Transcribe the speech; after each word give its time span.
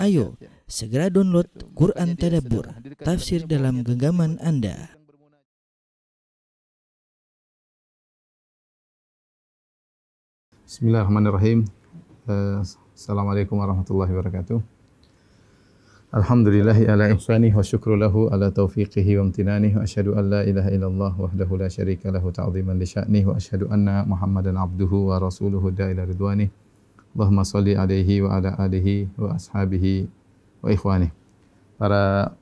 Ayo, 0.00 0.34
segera 0.66 1.06
download 1.06 1.46
Quran 1.78 2.18
Tadabbur, 2.18 2.66
tafsir 3.02 3.46
dalam 3.46 3.86
genggaman 3.86 4.40
Anda. 4.42 4.90
Bismillahirrahmanirrahim. 10.66 11.68
Uh, 12.26 12.64
Assalamualaikum 12.94 13.60
warahmatullahi 13.60 14.10
wabarakatuh. 14.10 14.58
Alhamdulillahi 16.14 16.86
ala 16.90 17.10
ihsanih 17.14 17.54
wa 17.54 17.62
syukru 17.62 17.98
lahu 17.98 18.30
ala 18.30 18.50
taufiqihi 18.50 19.18
wa 19.18 19.30
amtinanih 19.30 19.74
wa 19.74 19.82
asyhadu 19.82 20.14
an 20.14 20.30
la 20.30 20.40
ilaha 20.46 20.70
illallah 20.70 21.12
wahdahu 21.18 21.58
la 21.58 21.66
syarika 21.66 22.10
lahu 22.10 22.30
ta'ziman 22.30 22.78
li 22.78 22.86
sya'nih 22.86 23.26
wa 23.26 23.34
asyhadu 23.34 23.66
anna 23.70 24.06
Muhammadan 24.06 24.54
abduhu 24.58 25.10
wa 25.10 25.18
rasuluhu 25.18 25.74
da 25.74 25.90
ila 25.90 26.06
ridwanih. 26.06 26.63
Allahumma 27.14 27.46
salli 27.46 27.78
alaihi 27.78 28.26
wa 28.26 28.34
ala 28.34 28.58
alihi 28.58 29.06
wa 29.14 29.38
ashabihi 29.38 30.10
wa 30.66 30.68
ikhwani. 30.74 31.14
Para 31.78 32.34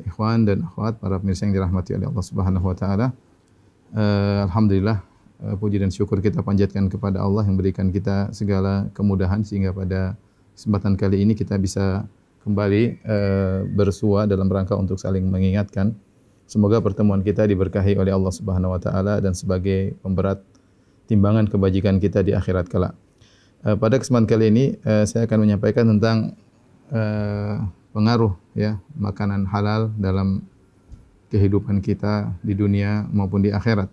ikhwan 0.00 0.48
dan 0.48 0.64
akhwat, 0.64 0.96
para 0.96 1.20
pemirsa 1.20 1.44
yang 1.44 1.56
dirahmati 1.56 1.92
oleh 1.96 2.08
Allah 2.08 2.24
Subhanahu 2.24 2.64
wa 2.64 2.76
taala. 2.76 3.12
Uh, 3.92 4.48
alhamdulillah 4.48 5.04
uh, 5.44 5.54
puji 5.60 5.78
dan 5.78 5.92
syukur 5.92 6.24
kita 6.24 6.40
panjatkan 6.40 6.88
kepada 6.88 7.22
Allah 7.22 7.44
yang 7.44 7.60
berikan 7.60 7.92
kita 7.92 8.32
segala 8.34 8.88
kemudahan 8.96 9.46
sehingga 9.46 9.70
pada 9.70 10.18
kesempatan 10.56 10.98
kali 10.98 11.22
ini 11.22 11.36
kita 11.36 11.60
bisa 11.60 12.08
kembali 12.42 12.82
uh, 13.04 13.60
bersua 13.68 14.24
dalam 14.24 14.48
rangka 14.48 14.74
untuk 14.74 14.96
saling 14.96 15.28
mengingatkan. 15.28 15.92
Semoga 16.48 16.80
pertemuan 16.80 17.20
kita 17.20 17.44
diberkahi 17.44 18.00
oleh 18.00 18.16
Allah 18.16 18.32
Subhanahu 18.32 18.72
wa 18.72 18.80
taala 18.80 19.20
dan 19.20 19.36
sebagai 19.36 19.92
pemberat 20.00 20.40
timbangan 21.04 21.46
kebajikan 21.52 22.00
kita 22.00 22.24
di 22.24 22.32
akhirat 22.32 22.72
kelak. 22.72 22.96
Uh, 23.66 23.74
pada 23.74 23.98
kesempatan 23.98 24.30
kali 24.30 24.46
ini 24.46 24.64
uh, 24.86 25.02
saya 25.02 25.26
akan 25.26 25.42
menyampaikan 25.42 25.90
tentang 25.90 26.38
uh, 26.94 27.66
pengaruh 27.90 28.38
ya 28.54 28.78
makanan 28.94 29.42
halal 29.42 29.90
dalam 29.98 30.46
kehidupan 31.34 31.82
kita 31.82 32.30
di 32.46 32.54
dunia 32.54 33.10
maupun 33.10 33.42
di 33.42 33.50
akhirat. 33.50 33.90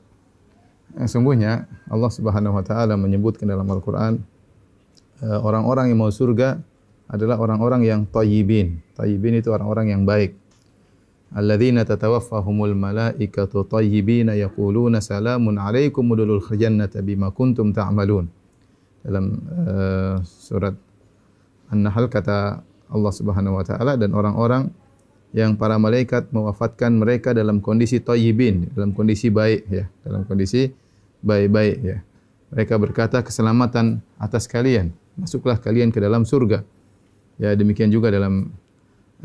Uh, 0.93 1.09
sungguhnya 1.09 1.65
Allah 1.89 2.11
Subhanahu 2.13 2.53
wa 2.53 2.61
taala 2.61 2.93
menyebutkan 3.01 3.49
dalam 3.49 3.65
Al-Qur'an 3.65 4.21
orang-orang 5.23 5.89
yang 5.89 6.05
mau 6.05 6.13
surga 6.13 6.61
adalah 7.09 7.41
orang-orang 7.41 7.81
yang 7.81 8.05
tayyibin. 8.05 8.77
Tayyibin 8.93 9.41
itu 9.41 9.49
orang-orang 9.49 9.89
yang 9.89 10.05
baik. 10.05 10.37
Alladzina 11.33 11.81
tatawaffahumul 11.81 12.77
malaikatu 12.77 13.65
tayyibina 13.65 14.37
yaquluna 14.37 15.01
salamun 15.01 15.57
alaikum 15.57 16.05
udkhulul 16.13 16.45
jannata 16.53 17.01
bima 17.01 17.33
kuntum 17.33 17.73
ta'malun. 17.73 18.29
Ta 18.29 18.42
dalam 19.03 19.43
uh, 19.51 20.15
surat 20.23 20.73
An-Nahl 21.69 22.07
kata 22.07 22.63
Allah 22.89 23.13
Subhanahu 23.13 23.59
wa 23.59 23.65
taala 23.67 23.99
dan 23.99 24.15
orang-orang 24.15 24.71
yang 25.33 25.57
para 25.57 25.81
malaikat 25.81 26.29
mewafatkan 26.29 26.93
mereka 26.93 27.33
dalam 27.33 27.57
kondisi 27.57 27.97
thayyibin, 27.97 28.69
dalam 28.77 28.93
kondisi 28.93 29.33
baik 29.33 29.65
ya, 29.65 29.89
dalam 30.05 30.23
kondisi 30.29 30.69
baik-baik 31.25 31.77
ya. 31.81 31.97
Mereka 32.53 32.77
berkata 32.77 33.25
keselamatan 33.25 33.97
atas 34.21 34.45
kalian, 34.45 34.93
masuklah 35.17 35.57
kalian 35.57 35.89
ke 35.89 35.97
dalam 35.97 36.21
surga. 36.21 36.61
Ya, 37.41 37.57
demikian 37.57 37.89
juga 37.89 38.13
dalam 38.13 38.53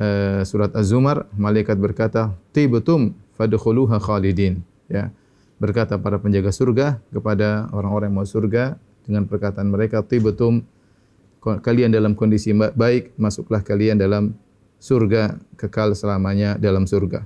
uh, 0.00 0.40
surat 0.48 0.72
Az-Zumar 0.72 1.28
malaikat 1.36 1.76
berkata, 1.76 2.32
"Tibtum 2.56 3.12
fadkhuluha 3.36 4.00
khalidin." 4.00 4.64
Ya. 4.88 5.12
Berkata 5.60 6.00
para 6.00 6.16
penjaga 6.16 6.54
surga 6.54 7.02
kepada 7.12 7.68
orang-orang 7.74 8.08
yang 8.08 8.16
mau 8.22 8.24
surga, 8.24 8.80
dengan 9.08 9.24
perkataan 9.24 9.72
mereka 9.72 10.04
tibetum 10.04 10.60
kalian 11.40 11.88
dalam 11.88 12.12
kondisi 12.12 12.52
baik 12.52 13.16
masuklah 13.16 13.64
kalian 13.64 13.96
dalam 13.96 14.36
surga 14.78 15.40
kekal 15.56 15.96
selamanya 15.96 16.60
dalam 16.60 16.84
surga. 16.84 17.24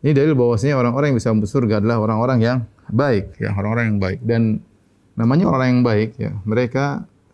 Ini 0.00 0.16
dalil 0.16 0.32
bahwasanya 0.32 0.80
orang-orang 0.80 1.12
yang 1.12 1.18
bisa 1.20 1.30
masuk 1.36 1.60
surga 1.60 1.84
adalah 1.84 2.00
orang-orang 2.00 2.38
yang 2.40 2.58
baik 2.88 3.36
ya, 3.36 3.52
orang-orang 3.52 3.84
yang 3.94 4.00
baik 4.00 4.20
dan 4.24 4.42
namanya 5.12 5.46
orang 5.52 5.68
yang 5.76 5.82
baik 5.84 6.10
ya. 6.16 6.32
Mereka 6.48 6.84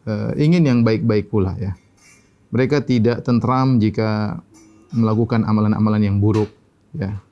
uh, 0.02 0.30
ingin 0.34 0.66
yang 0.66 0.78
baik-baik 0.82 1.30
pula 1.30 1.54
ya. 1.56 1.78
Mereka 2.50 2.82
tidak 2.82 3.22
tentram 3.22 3.78
jika 3.78 4.42
melakukan 4.90 5.46
amalan-amalan 5.46 6.02
yang 6.10 6.16
buruk 6.18 6.50
ya. 6.98 7.22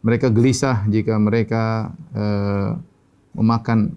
Mereka 0.00 0.32
gelisah 0.32 0.88
jika 0.88 1.20
mereka 1.20 1.92
uh, 2.16 2.80
memakan 3.36 3.92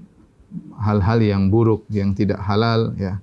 hal-hal 0.80 1.20
yang 1.24 1.48
buruk, 1.48 1.88
yang 1.92 2.12
tidak 2.16 2.40
halal, 2.44 2.94
ya. 3.00 3.20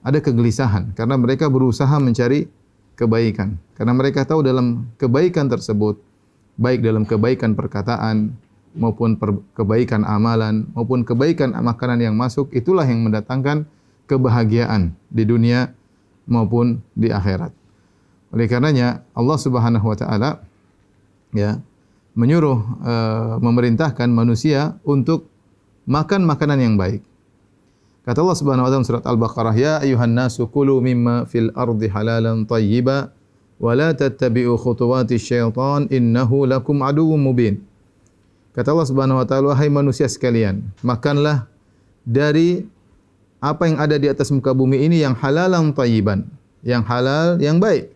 Ada 0.00 0.24
kegelisahan 0.24 0.96
karena 0.96 1.20
mereka 1.20 1.52
berusaha 1.52 1.92
mencari 2.00 2.48
kebaikan. 2.96 3.60
Karena 3.76 3.92
mereka 3.92 4.24
tahu 4.24 4.40
dalam 4.40 4.88
kebaikan 4.96 5.48
tersebut, 5.48 6.00
baik 6.56 6.80
dalam 6.80 7.04
kebaikan 7.04 7.52
perkataan 7.52 8.32
maupun 8.76 9.16
per, 9.20 9.36
kebaikan 9.56 10.04
amalan 10.04 10.68
maupun 10.72 11.04
kebaikan 11.04 11.52
makanan 11.52 12.00
yang 12.00 12.16
masuk, 12.16 12.48
itulah 12.56 12.84
yang 12.84 13.04
mendatangkan 13.04 13.68
kebahagiaan 14.08 14.92
di 15.08 15.24
dunia 15.24 15.72
maupun 16.28 16.84
di 16.92 17.08
akhirat. 17.08 17.52
Oleh 18.30 18.46
karenanya 18.46 19.02
Allah 19.14 19.38
Subhanahu 19.38 19.86
wa 19.86 19.96
taala 19.98 20.30
ya 21.34 21.58
menyuruh 22.14 22.58
uh, 22.82 23.34
memerintahkan 23.38 24.10
manusia 24.10 24.78
untuk 24.82 25.29
makan 25.90 26.22
makanan 26.22 26.62
yang 26.62 26.74
baik. 26.78 27.02
Kata 28.06 28.22
Allah 28.22 28.38
Subhanahu 28.38 28.64
wa 28.64 28.70
taala 28.70 28.86
surat 28.86 29.04
Al-Baqarah, 29.04 29.54
"Ya 29.58 29.74
ayuhan 29.82 30.14
nasu 30.14 30.46
kulu 30.46 30.78
mimma 30.78 31.26
fil 31.26 31.50
ardi 31.58 31.90
halalan 31.90 32.46
thayyiba 32.46 33.10
wa 33.58 33.72
la 33.74 33.90
tattabi'u 33.92 34.54
khutuwati 34.54 35.18
syaitan 35.18 35.90
innahu 35.90 36.46
lakum 36.46 36.80
aduwwum 36.86 37.18
mubin." 37.18 37.60
Kata 38.54 38.70
Allah 38.70 38.86
Subhanahu 38.86 39.18
wa 39.18 39.26
taala, 39.26 39.52
"Wahai 39.52 39.68
manusia 39.68 40.06
sekalian, 40.06 40.62
makanlah 40.80 41.50
dari 42.06 42.64
apa 43.42 43.66
yang 43.66 43.82
ada 43.82 43.98
di 43.98 44.06
atas 44.06 44.30
muka 44.30 44.54
bumi 44.54 44.86
ini 44.86 45.02
yang 45.02 45.12
halalan 45.18 45.74
thayyiban, 45.74 46.24
yang 46.62 46.86
halal, 46.86 47.36
yang 47.42 47.58
baik." 47.58 47.90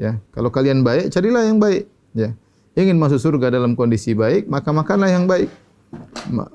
Ya, 0.00 0.16
kalau 0.32 0.48
kalian 0.48 0.86
baik, 0.86 1.10
carilah 1.10 1.44
yang 1.44 1.58
baik, 1.58 1.90
ya. 2.14 2.32
Ingin 2.78 2.94
masuk 2.94 3.18
surga 3.18 3.50
dalam 3.50 3.74
kondisi 3.74 4.14
baik, 4.14 4.46
maka 4.46 4.70
makanlah 4.70 5.10
yang 5.10 5.26
baik 5.26 5.50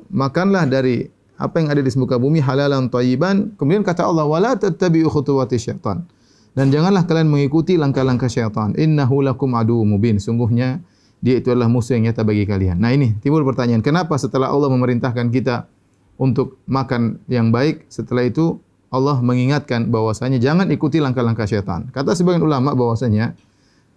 makanlah 0.10 0.66
dari 0.70 1.10
apa 1.38 1.60
yang 1.60 1.74
ada 1.74 1.82
di 1.82 1.92
muka 1.98 2.16
bumi 2.22 2.40
halalan 2.40 2.88
thayyiban. 2.88 3.58
Kemudian 3.58 3.82
kata 3.82 4.06
Allah, 4.06 4.24
"Wala 4.24 4.56
tattabi'u 4.56 5.10
khutuwati 5.10 5.58
syaitan." 5.58 6.06
Dan 6.54 6.70
janganlah 6.70 7.10
kalian 7.10 7.34
mengikuti 7.34 7.76
langkah-langkah 7.82 8.30
syaitan. 8.30 8.78
Innahu 8.78 9.26
lakum 9.26 9.58
adu 9.58 9.82
mubin. 9.82 10.22
Sungguhnya 10.22 10.86
dia 11.18 11.42
itu 11.42 11.50
adalah 11.50 11.66
musuh 11.66 11.98
yang 11.98 12.14
nyata 12.14 12.22
bagi 12.22 12.46
kalian. 12.46 12.78
Nah 12.78 12.94
ini 12.94 13.18
timbul 13.26 13.42
pertanyaan, 13.42 13.82
kenapa 13.82 14.14
setelah 14.22 14.54
Allah 14.54 14.70
memerintahkan 14.70 15.34
kita 15.34 15.66
untuk 16.22 16.62
makan 16.70 17.18
yang 17.26 17.50
baik, 17.50 17.90
setelah 17.90 18.28
itu 18.28 18.62
Allah 18.94 19.18
mengingatkan 19.26 19.90
bahwasanya 19.90 20.38
jangan 20.38 20.70
ikuti 20.70 21.02
langkah-langkah 21.02 21.50
syaitan. 21.50 21.90
Kata 21.90 22.14
sebagian 22.14 22.46
ulama 22.46 22.78
bahwasanya 22.78 23.34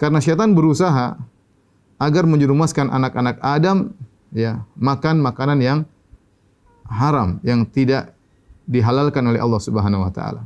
karena 0.01 0.25
syaitan 0.25 0.57
berusaha 0.57 1.21
agar 2.01 2.25
menjerumuskan 2.25 2.89
anak-anak 2.89 3.37
Adam 3.45 3.93
ya 4.37 4.69
makan 4.77 5.25
makanan 5.25 5.59
yang 5.65 5.79
haram 6.85 7.41
yang 7.41 7.65
tidak 7.65 8.13
dihalalkan 8.69 9.25
oleh 9.25 9.41
Allah 9.41 9.57
Subhanahu 9.57 10.05
wa 10.05 10.13
taala. 10.13 10.45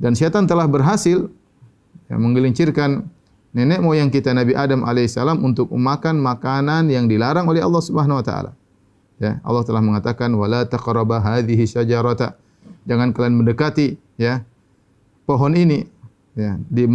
Dan 0.00 0.16
syaitan 0.16 0.48
telah 0.48 0.64
berhasil 0.64 1.28
ya, 2.08 2.16
menggelincirkan 2.16 3.04
nenek 3.52 3.84
moyang 3.84 4.08
kita 4.08 4.32
Nabi 4.32 4.56
Adam 4.56 4.82
alaihissalam 4.82 5.44
untuk 5.44 5.68
makan 5.70 6.18
makanan 6.18 6.88
yang 6.88 7.04
dilarang 7.06 7.44
oleh 7.44 7.60
Allah 7.60 7.82
Subhanahu 7.84 8.24
wa 8.24 8.24
taala. 8.24 8.52
Ya, 9.20 9.38
Allah 9.46 9.62
telah 9.62 9.84
mengatakan 9.84 10.32
wala 10.34 10.66
hadhihi 10.66 11.64
syajarata. 11.68 12.34
Jangan 12.88 13.14
kalian 13.14 13.36
mendekati 13.44 14.00
ya 14.16 14.42
pohon 15.28 15.54
ini. 15.54 15.86
Ya, 16.34 16.58
di, 16.66 16.90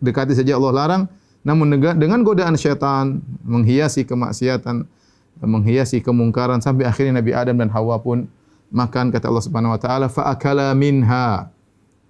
dekati 0.00 0.32
saja 0.32 0.56
Allah 0.56 0.72
larang, 0.72 1.02
namun 1.44 1.76
dengan 1.76 2.24
godaan 2.24 2.56
syaitan 2.56 3.20
menghiasi 3.44 4.08
kemaksiatan 4.08 4.88
menghiasi 5.42 5.98
kemungkaran 6.04 6.62
sampai 6.62 6.86
akhirnya 6.86 7.18
Nabi 7.18 7.34
Adam 7.34 7.56
dan 7.58 7.70
Hawa 7.72 7.98
pun 7.98 8.30
makan 8.70 9.10
kata 9.10 9.30
Allah 9.30 9.44
Subhanahu 9.44 9.74
wa 9.74 9.80
taala 9.80 10.06
fa 10.10 10.34
minha 10.74 11.50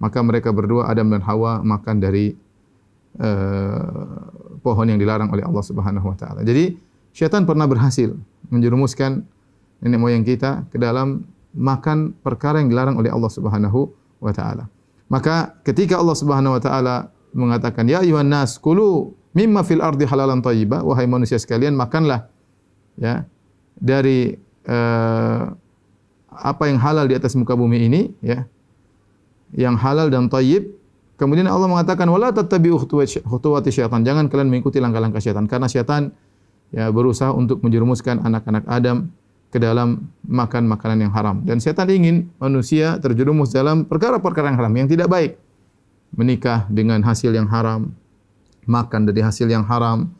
maka 0.00 0.18
mereka 0.20 0.52
berdua 0.52 0.90
Adam 0.90 1.08
dan 1.12 1.22
Hawa 1.24 1.64
makan 1.64 1.96
dari 2.02 2.34
uh, 3.20 4.60
pohon 4.60 4.86
yang 4.88 4.98
dilarang 5.00 5.30
oleh 5.32 5.44
Allah 5.44 5.64
Subhanahu 5.64 6.06
wa 6.08 6.16
taala. 6.16 6.40
Jadi 6.44 6.76
syaitan 7.14 7.48
pernah 7.48 7.68
berhasil 7.68 8.12
menjerumuskan 8.52 9.24
nenek 9.84 10.00
moyang 10.00 10.24
kita 10.24 10.66
ke 10.72 10.76
dalam 10.80 11.24
makan 11.54 12.16
perkara 12.20 12.58
yang 12.60 12.72
dilarang 12.72 12.98
oleh 12.98 13.12
Allah 13.12 13.30
Subhanahu 13.30 13.92
wa 14.20 14.32
taala. 14.34 14.66
Maka 15.08 15.60
ketika 15.62 16.00
Allah 16.00 16.16
Subhanahu 16.16 16.56
wa 16.58 16.62
taala 16.62 16.96
mengatakan 17.36 17.86
ya 17.86 18.00
ayuhan 18.00 18.26
nas 18.26 18.56
kulu 18.56 19.14
mimma 19.36 19.66
fil 19.66 19.82
ardi 19.82 20.06
halalan 20.06 20.40
thayyiba 20.40 20.80
wahai 20.80 21.04
manusia 21.04 21.36
sekalian 21.36 21.74
makanlah 21.74 22.30
ya 22.98 23.26
dari 23.78 24.34
uh, 24.68 25.42
apa 26.34 26.62
yang 26.66 26.78
halal 26.82 27.06
di 27.06 27.14
atas 27.14 27.38
muka 27.38 27.54
bumi 27.54 27.86
ini 27.86 28.00
ya 28.22 28.46
yang 29.54 29.78
halal 29.78 30.10
dan 30.10 30.26
thayyib 30.26 30.84
Kemudian 31.14 31.46
Allah 31.46 31.70
mengatakan 31.70 32.10
wala 32.10 32.34
tattabi'u 32.34 32.74
khutuwati 33.22 33.70
syaitan. 33.70 34.02
Jangan 34.02 34.26
kalian 34.26 34.50
mengikuti 34.50 34.82
langkah-langkah 34.82 35.22
syaitan 35.22 35.46
karena 35.46 35.70
syaitan 35.70 36.10
ya 36.74 36.90
berusaha 36.90 37.30
untuk 37.30 37.62
menjerumuskan 37.62 38.18
anak-anak 38.26 38.66
Adam 38.66 39.14
ke 39.54 39.62
dalam 39.62 40.10
makan 40.26 40.66
makanan 40.66 41.06
yang 41.06 41.12
haram. 41.14 41.46
Dan 41.46 41.62
setan 41.62 41.86
ingin 41.86 42.34
manusia 42.42 42.98
terjerumus 42.98 43.54
dalam 43.54 43.86
perkara-perkara 43.86 44.50
yang 44.50 44.58
haram 44.58 44.74
yang 44.74 44.88
tidak 44.90 45.06
baik. 45.06 45.38
Menikah 46.18 46.66
dengan 46.66 46.98
hasil 47.06 47.30
yang 47.30 47.46
haram, 47.46 47.94
makan 48.66 49.06
dari 49.06 49.22
hasil 49.22 49.46
yang 49.46 49.62
haram, 49.62 50.10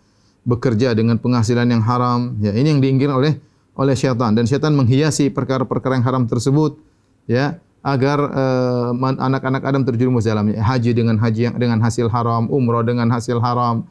bekerja 0.45 0.93
dengan 0.93 1.17
penghasilan 1.19 1.67
yang 1.69 1.83
haram. 1.83 2.37
Ya, 2.41 2.53
ini 2.53 2.77
yang 2.77 2.81
diinginkan 2.81 3.13
oleh 3.17 3.33
oleh 3.75 3.97
syaitan 3.99 4.37
dan 4.37 4.47
syaitan 4.47 4.71
menghiasi 4.77 5.35
perkara-perkara 5.35 5.99
yang 5.99 6.07
haram 6.07 6.25
tersebut 6.31 6.79
ya 7.27 7.59
agar 7.85 8.19
uh, 8.33 8.97
anak-anak 8.97 9.63
Adam 9.65 9.83
terjerumus 9.85 10.25
dalamnya. 10.25 10.63
Haji 10.65 10.97
dengan 10.97 11.21
haji 11.21 11.53
yang 11.53 11.57
dengan 11.61 11.85
hasil 11.85 12.09
haram, 12.09 12.49
umrah 12.49 12.81
dengan 12.81 13.13
hasil 13.13 13.37
haram, 13.45 13.85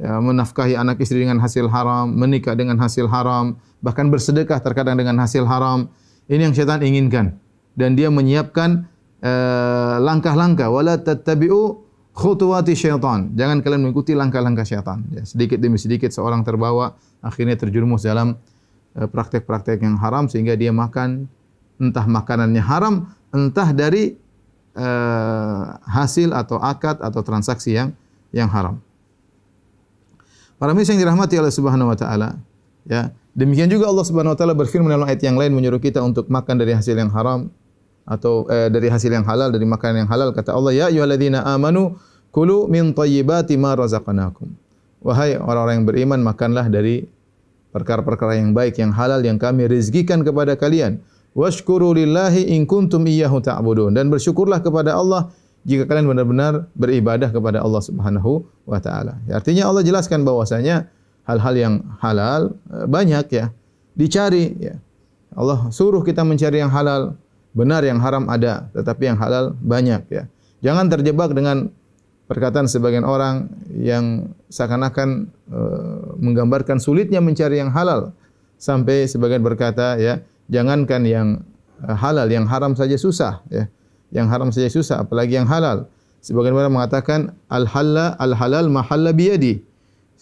ya, 0.00 0.16
menafkahi 0.16 0.78
anak 0.80 0.96
istri 1.04 1.28
dengan 1.28 1.36
hasil 1.44 1.68
haram, 1.68 2.08
menikah 2.08 2.56
dengan 2.56 2.80
hasil 2.80 3.04
haram, 3.04 3.60
bahkan 3.84 4.08
bersedekah 4.08 4.64
terkadang 4.64 4.96
dengan 4.96 5.20
hasil 5.20 5.44
haram. 5.44 5.92
Ini 6.24 6.48
yang 6.48 6.54
syaitan 6.56 6.80
inginkan 6.80 7.36
dan 7.76 8.00
dia 8.00 8.08
menyiapkan 8.08 8.88
uh, 9.20 10.00
langkah-langkah 10.00 10.72
wala 10.72 10.96
tattabi'u 10.96 11.83
khutuwati 12.14 12.78
syaitan. 12.78 13.34
Jangan 13.34 13.60
kalian 13.60 13.90
mengikuti 13.90 14.14
langkah-langkah 14.14 14.62
syaitan. 14.62 15.02
Ya, 15.10 15.26
sedikit 15.26 15.58
demi 15.58 15.76
sedikit 15.76 16.14
seorang 16.14 16.46
terbawa 16.46 16.94
akhirnya 17.20 17.58
terjerumus 17.58 18.06
dalam 18.06 18.38
eh, 18.94 19.08
praktek-praktek 19.10 19.82
yang 19.82 19.98
haram 19.98 20.30
sehingga 20.30 20.54
dia 20.54 20.70
makan 20.70 21.26
entah 21.82 22.06
makanannya 22.06 22.62
haram 22.62 23.10
entah 23.34 23.74
dari 23.74 24.14
uh, 24.78 25.74
hasil 25.82 26.30
atau 26.30 26.62
akad 26.62 27.02
atau 27.02 27.20
transaksi 27.26 27.74
yang 27.74 27.90
yang 28.30 28.46
haram. 28.46 28.78
Para 30.54 30.70
misal 30.70 30.94
yang 30.94 31.10
dirahmati 31.10 31.34
oleh 31.34 31.50
Subhanahu 31.50 31.90
wa 31.90 31.98
taala, 31.98 32.38
ya. 32.86 33.10
Demikian 33.34 33.66
juga 33.66 33.90
Allah 33.90 34.06
Subhanahu 34.06 34.34
wa 34.34 34.38
taala 34.38 34.54
berfirman 34.54 34.86
dalam 34.86 35.10
ayat 35.10 35.18
yang 35.26 35.34
lain 35.34 35.50
menyuruh 35.50 35.82
kita 35.82 35.98
untuk 35.98 36.30
makan 36.30 36.62
dari 36.62 36.78
hasil 36.78 36.94
yang 36.94 37.10
haram 37.10 37.50
atau 38.04 38.44
eh, 38.52 38.68
dari 38.68 38.92
hasil 38.92 39.08
yang 39.08 39.24
halal 39.24 39.48
dari 39.48 39.64
makanan 39.64 40.04
yang 40.04 40.10
halal 40.12 40.32
kata 40.36 40.52
Allah 40.52 40.72
ya 40.76 40.86
ayyuhalladzina 40.92 41.44
amanu 41.48 41.96
kulu 42.32 42.68
min 42.68 42.92
thayyibati 42.92 43.56
ma 43.56 43.72
razaqnakum. 43.76 44.52
Wahai 45.04 45.36
orang-orang 45.36 45.84
yang 45.84 45.86
beriman 45.88 46.20
makanlah 46.24 46.68
dari 46.68 47.04
perkara-perkara 47.72 48.40
yang 48.40 48.56
baik 48.56 48.80
yang 48.80 48.94
halal 48.94 49.20
yang 49.20 49.36
kami 49.36 49.68
rizkikan 49.68 50.24
kepada 50.24 50.56
kalian 50.56 51.02
Washkuru 51.34 51.98
lillahi 51.98 52.54
in 52.54 52.62
kuntum 52.62 53.02
iyyahu 53.10 53.42
ta'budun 53.42 53.90
dan 53.90 54.06
bersyukurlah 54.06 54.62
kepada 54.62 54.94
Allah 54.94 55.34
jika 55.66 55.82
kalian 55.90 56.06
benar-benar 56.06 56.70
beribadah 56.78 57.34
kepada 57.34 57.58
Allah 57.58 57.82
Subhanahu 57.82 58.46
wa 58.62 58.78
taala. 58.78 59.18
Ya, 59.26 59.42
artinya 59.42 59.66
Allah 59.66 59.82
jelaskan 59.82 60.22
bahwasanya 60.22 60.86
hal-hal 61.26 61.54
yang 61.58 61.74
halal 61.98 62.54
eh, 62.70 62.86
banyak 62.86 63.26
ya 63.34 63.50
dicari 63.98 64.54
ya. 64.62 64.78
Allah 65.34 65.66
suruh 65.74 66.06
kita 66.06 66.22
mencari 66.22 66.62
yang 66.62 66.70
halal, 66.70 67.18
benar 67.54 67.86
yang 67.86 68.02
haram 68.02 68.26
ada, 68.26 68.68
tetapi 68.74 69.14
yang 69.14 69.18
halal 69.18 69.54
banyak 69.62 70.02
ya. 70.10 70.26
Jangan 70.60 70.90
terjebak 70.90 71.32
dengan 71.32 71.70
perkataan 72.26 72.66
sebagian 72.66 73.06
orang 73.06 73.48
yang 73.70 74.34
seakan-akan 74.50 75.30
uh, 75.52 76.18
menggambarkan 76.18 76.82
sulitnya 76.82 77.22
mencari 77.22 77.60
yang 77.60 77.70
halal 77.70 78.16
sampai 78.56 79.04
sebagian 79.04 79.44
berkata 79.44 80.00
ya 80.00 80.24
jangankan 80.48 81.04
yang 81.04 81.28
eh, 81.84 81.96
halal, 81.96 82.28
yang 82.28 82.48
haram 82.48 82.72
saja 82.76 82.96
susah 82.96 83.44
ya. 83.48 83.68
Yang 84.14 84.26
haram 84.30 84.48
saja 84.54 84.68
susah 84.70 84.96
apalagi 85.02 85.34
yang 85.34 85.48
halal. 85.50 85.90
Sebagian 86.22 86.54
orang 86.56 86.72
mengatakan 86.72 87.34
al 87.50 87.66
halal 87.66 88.14
al 88.16 88.32
halal 88.32 88.66
mahalla 88.70 89.10
biyadi. 89.10 89.60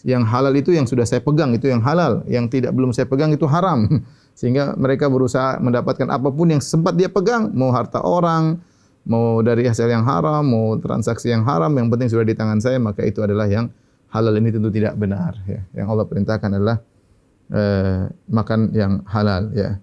Yang 0.03 0.25
halal 0.27 0.55
itu 0.59 0.75
yang 0.75 0.89
sudah 0.89 1.07
saya 1.07 1.23
pegang 1.23 1.55
itu 1.55 1.71
yang 1.71 1.79
halal, 1.85 2.27
yang 2.27 2.51
tidak 2.51 2.75
belum 2.75 2.91
saya 2.91 3.07
pegang 3.07 3.31
itu 3.31 3.47
haram. 3.47 3.87
Sehingga 4.33 4.75
mereka 4.75 5.07
berusaha 5.13 5.61
mendapatkan 5.61 6.09
apa 6.09 6.29
pun 6.33 6.51
yang 6.53 6.63
sempat 6.63 6.97
dia 6.97 7.13
pegang, 7.13 7.53
mau 7.53 7.71
harta 7.71 8.01
orang, 8.01 8.59
mau 9.05 9.41
dari 9.45 9.69
hasil 9.69 9.87
yang 9.87 10.07
haram, 10.07 10.43
mau 10.43 10.79
transaksi 10.81 11.31
yang 11.31 11.45
haram, 11.45 11.71
yang 11.77 11.93
penting 11.93 12.09
sudah 12.09 12.25
di 12.25 12.35
tangan 12.35 12.59
saya, 12.59 12.81
maka 12.81 13.05
itu 13.05 13.21
adalah 13.21 13.47
yang 13.47 13.69
halal 14.13 14.35
ini 14.37 14.49
tentu 14.53 14.69
tidak 14.73 14.97
benar 14.97 15.37
ya. 15.45 15.61
Yang 15.73 15.87
Allah 15.93 16.07
perintahkan 16.09 16.51
adalah 16.53 16.77
uh, 17.53 18.09
makan 18.29 18.61
yang 18.73 19.05
halal 19.09 19.53
ya. 19.53 19.81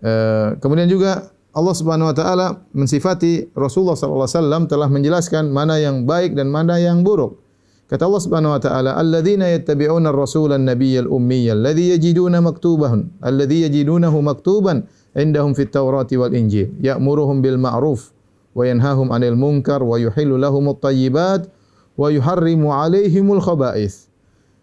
Eh, 0.00 0.56
kemudian 0.64 0.88
juga 0.88 1.28
Allah 1.52 1.74
Subhanahu 1.76 2.08
wa 2.08 2.16
taala 2.16 2.46
mensifati 2.72 3.52
Rasulullah 3.52 3.98
wasallam 4.00 4.64
telah 4.64 4.88
menjelaskan 4.88 5.52
mana 5.52 5.76
yang 5.76 6.08
baik 6.08 6.32
dan 6.32 6.48
mana 6.48 6.80
yang 6.80 7.04
buruk. 7.04 7.36
Kata 7.90 8.06
Allah 8.06 8.22
Subhanahu 8.22 8.54
wa 8.54 8.60
taala, 8.62 8.90
"Alladzina 8.94 9.50
yattabi'una 9.50 10.14
ar-rasula 10.14 10.54
an-nabiyyal 10.54 11.10
ummiyya 11.10 11.58
alladhi 11.58 11.90
yajiduna 11.90 12.38
maktubahan, 12.38 13.10
alladhi 13.18 13.66
yajidunahu 13.66 14.22
maktuban 14.22 14.86
indahum 15.18 15.58
fit 15.58 15.74
Taurati 15.74 16.14
wal 16.14 16.30
Injil, 16.30 16.70
ya'muruhum 16.78 17.42
bil 17.42 17.58
ma'ruf 17.58 18.14
wa 18.54 18.62
yanhahum 18.62 19.10
'anil 19.10 19.34
munkar 19.34 19.82
wa 19.82 19.98
yuhillu 19.98 20.38
lahum 20.38 20.70
at-tayyibat 20.70 21.50
wa 21.98 22.06
yuharrimu 22.14 22.70
'alaihimul 22.70 23.42
khaba'ith." 23.42 24.06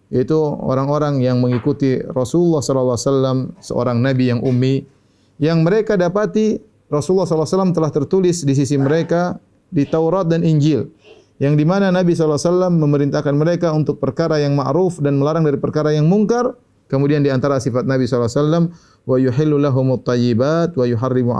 Itu 0.08 0.40
orang-orang 0.64 1.20
yang 1.20 1.44
mengikuti 1.44 2.00
Rasulullah 2.00 2.64
sallallahu 2.64 2.96
alaihi 2.96 3.12
wasallam, 3.12 3.38
seorang 3.60 3.98
nabi 4.00 4.32
yang 4.32 4.40
ummi 4.40 4.88
yang 5.36 5.68
mereka 5.68 6.00
dapati 6.00 6.64
Rasulullah 6.88 7.28
SAW 7.28 7.76
telah 7.76 7.92
tertulis 7.92 8.48
di 8.48 8.56
sisi 8.56 8.80
mereka 8.80 9.36
di 9.68 9.84
Taurat 9.84 10.24
dan 10.32 10.48
Injil 10.48 10.88
yang 11.38 11.54
di 11.54 11.66
mana 11.66 11.94
Nabi 11.94 12.18
SAW 12.18 12.74
memerintahkan 12.74 13.34
mereka 13.38 13.70
untuk 13.74 14.02
perkara 14.02 14.42
yang 14.42 14.58
ma'ruf 14.58 14.98
dan 14.98 15.22
melarang 15.22 15.46
dari 15.46 15.58
perkara 15.62 15.94
yang 15.94 16.10
mungkar. 16.10 16.58
Kemudian 16.88 17.20
di 17.22 17.30
antara 17.30 17.60
sifat 17.60 17.84
Nabi 17.84 18.08
SAW, 18.08 18.72
wa 19.06 19.18
yuhillu 19.20 19.60
lahumut 19.60 20.08
wa 20.08 20.86
yuharrimu. 20.88 21.36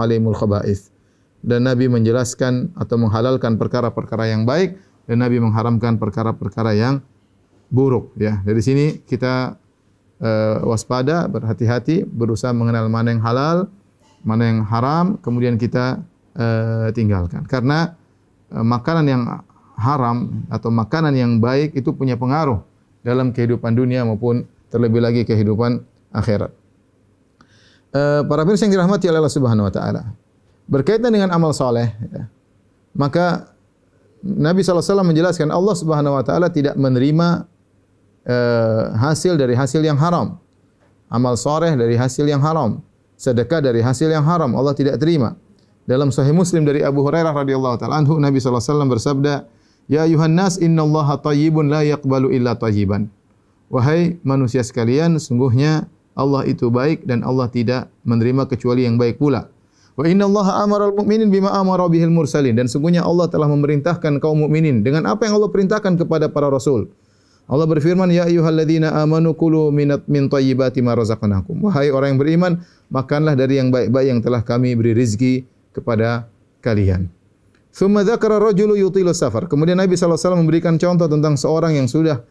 Dan 1.38 1.60
Nabi 1.64 1.86
menjelaskan 1.86 2.74
atau 2.74 2.98
menghalalkan 2.98 3.56
perkara-perkara 3.56 4.30
yang 4.30 4.42
baik 4.42 4.76
dan 5.08 5.24
Nabi 5.24 5.40
mengharamkan 5.40 5.96
perkara-perkara 5.96 6.76
yang 6.76 7.00
buruk 7.72 8.12
ya. 8.20 8.44
Dari 8.44 8.60
sini 8.60 8.86
kita 9.06 9.56
uh, 10.20 10.56
waspada, 10.66 11.30
berhati-hati, 11.30 12.04
berusaha 12.04 12.52
mengenal 12.52 12.90
mana 12.92 13.14
yang 13.14 13.22
halal, 13.24 13.58
mana 14.26 14.50
yang 14.50 14.60
haram, 14.66 15.16
kemudian 15.22 15.56
kita 15.56 16.02
uh, 16.36 16.90
tinggalkan. 16.92 17.46
Karena 17.48 17.96
uh, 18.52 18.64
makanan 18.66 19.06
yang 19.08 19.22
haram 19.78 20.42
atau 20.50 20.74
makanan 20.74 21.14
yang 21.14 21.38
baik 21.38 21.78
itu 21.78 21.94
punya 21.94 22.18
pengaruh 22.18 22.58
dalam 23.06 23.30
kehidupan 23.30 23.78
dunia 23.78 24.02
maupun 24.02 24.42
terlebih 24.68 24.98
lagi 24.98 25.22
kehidupan 25.22 25.86
akhirat. 26.10 26.50
Uh, 27.88 28.26
para 28.26 28.44
pemirsa 28.44 28.66
yang 28.66 28.74
dirahmati 28.74 29.06
oleh 29.08 29.22
Allah 29.22 29.32
Subhanahu 29.32 29.64
wa 29.70 29.72
taala. 29.72 30.02
Berkaitan 30.68 31.08
dengan 31.08 31.32
amal 31.32 31.56
soleh, 31.56 31.88
ya, 31.88 32.28
maka 32.92 33.48
Nabi 34.20 34.60
SAW 34.60 35.06
menjelaskan 35.06 35.48
Allah 35.48 35.72
Subhanahu 35.72 36.20
wa 36.20 36.24
taala 36.26 36.52
tidak 36.52 36.76
menerima 36.76 37.48
uh, 38.28 38.84
hasil 38.98 39.40
dari 39.40 39.56
hasil 39.56 39.80
yang 39.80 39.96
haram. 39.96 40.36
Amal 41.08 41.40
soleh 41.40 41.72
dari 41.72 41.96
hasil 41.96 42.28
yang 42.28 42.44
haram 42.44 42.84
sedekah 43.18 43.58
dari 43.58 43.82
hasil 43.82 44.08
yang 44.08 44.22
haram 44.22 44.54
Allah 44.54 44.72
tidak 44.72 44.96
terima. 45.02 45.34
Dalam 45.84 46.14
Sahih 46.14 46.32
Muslim 46.32 46.62
dari 46.62 46.86
Abu 46.86 47.02
Hurairah 47.02 47.34
radhiyallahu 47.34 47.76
taala 47.82 47.98
anhu 47.98 48.16
Nabi 48.22 48.38
wasallam 48.38 48.86
bersabda, 48.86 49.44
"Ya 49.88 50.04
ayuhan 50.04 50.36
nas, 50.36 50.60
innallaha 50.60 51.18
thayyibun 51.18 51.72
la 51.72 51.82
yaqbalu 51.82 52.36
illa 52.36 52.54
thayyiban." 52.54 53.08
Wahai 53.68 54.16
manusia 54.24 54.64
sekalian, 54.64 55.20
sungguhnya 55.20 55.88
Allah 56.16 56.44
itu 56.48 56.72
baik 56.72 57.04
dan 57.04 57.20
Allah 57.24 57.48
tidak 57.52 57.92
menerima 58.04 58.48
kecuali 58.48 58.88
yang 58.88 58.96
baik 58.96 59.20
pula. 59.20 59.52
Wa 59.98 60.06
inna 60.06 60.30
Allah 60.30 60.62
amara 60.62 60.94
al-mu'minin 60.94 61.26
bima 61.26 61.50
amara 61.50 61.84
bihil 61.90 62.10
mursalin 62.10 62.54
dan 62.54 62.70
sungguhnya 62.70 63.02
Allah 63.02 63.26
telah 63.26 63.50
memerintahkan 63.50 64.22
kaum 64.22 64.46
mukminin 64.46 64.86
dengan 64.86 65.10
apa 65.10 65.26
yang 65.26 65.36
Allah 65.42 65.50
perintahkan 65.50 65.98
kepada 65.98 66.30
para 66.30 66.46
rasul. 66.46 66.86
Allah 67.48 67.64
berfirman, 67.64 68.12
"Ya 68.12 68.28
ayyuhalladzina 68.28 68.94
amanu 68.94 69.34
kulu 69.34 69.72
minat 69.74 70.04
min 70.06 70.30
thayyibati 70.30 70.84
ma 70.84 70.94
razaqnakum." 70.94 71.64
Wahai 71.64 71.90
orang 71.90 72.14
yang 72.14 72.20
beriman, 72.20 72.52
makanlah 72.92 73.34
dari 73.34 73.58
yang 73.58 73.74
baik-baik 73.74 74.06
yang 74.06 74.20
telah 74.20 74.44
kami 74.44 74.76
beri 74.78 74.92
rizki 74.94 75.48
kepada 75.74 76.28
kalian. 76.60 77.10
Thumma 77.78 78.02
dzakara 78.02 78.42
rajulu 78.42 78.74
yutilu 78.74 79.14
safar. 79.14 79.46
Kemudian 79.46 79.78
Nabi 79.78 79.94
SAW 79.94 80.34
memberikan 80.34 80.74
contoh 80.82 81.06
tentang 81.06 81.38
seorang 81.38 81.78
yang 81.78 81.86
sudah 81.86 82.26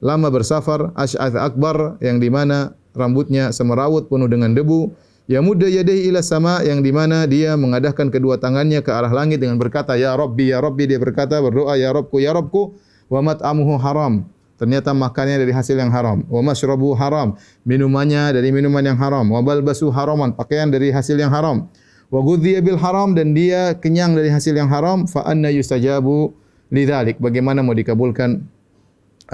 lama 0.00 0.32
bersafar, 0.32 0.88
asy'ath 0.96 1.36
akbar 1.36 2.00
yang 2.00 2.16
di 2.16 2.32
mana 2.32 2.72
rambutnya 2.96 3.52
semerawut 3.52 4.08
penuh 4.08 4.24
dengan 4.24 4.56
debu, 4.56 4.96
ya 5.28 5.44
mudda 5.44 5.68
yadayhi 5.68 6.08
ila 6.08 6.24
sama 6.24 6.64
yang 6.64 6.80
di 6.80 6.96
mana 6.96 7.28
dia 7.28 7.60
mengadahkan 7.60 8.08
kedua 8.08 8.40
tangannya 8.40 8.80
ke 8.80 8.88
arah 8.88 9.12
langit 9.12 9.44
dengan 9.44 9.60
berkata 9.60 10.00
ya 10.00 10.16
Rabbi 10.16 10.48
ya 10.48 10.64
Rabbi 10.64 10.88
dia 10.88 10.96
berkata 10.96 11.44
berdoa 11.44 11.76
ya 11.76 11.92
Rabbku 11.92 12.16
ya 12.16 12.32
Rabbku 12.32 12.72
wa 13.12 13.20
mat'amuhu 13.20 13.76
haram 13.76 14.24
ternyata 14.56 14.96
makannya 14.96 15.44
dari 15.44 15.52
hasil 15.52 15.76
yang 15.76 15.92
haram. 15.92 16.24
Wa 16.24 16.40
masyrabu 16.40 16.96
haram, 16.96 17.36
minumannya 17.68 18.32
dari 18.32 18.48
minuman 18.48 18.80
yang 18.80 18.96
haram. 18.96 19.28
Wa 19.28 19.44
balbasu 19.44 19.92
haraman, 19.92 20.32
pakaian 20.32 20.72
dari 20.72 20.88
hasil 20.88 21.20
yang 21.20 21.28
haram. 21.28 21.68
Wa 22.06 22.20
ghudhiya 22.22 22.62
bil 22.62 22.78
haram 22.78 23.18
dan 23.18 23.34
dia 23.34 23.74
kenyang 23.74 24.14
dari 24.14 24.30
hasil 24.30 24.54
yang 24.54 24.70
haram, 24.70 25.10
fa 25.10 25.26
anna 25.26 25.50
yustajabu 25.50 26.30
lidzalik 26.70 27.18
bagaimana 27.18 27.62
mau 27.66 27.74
dikabulkan 27.74 28.46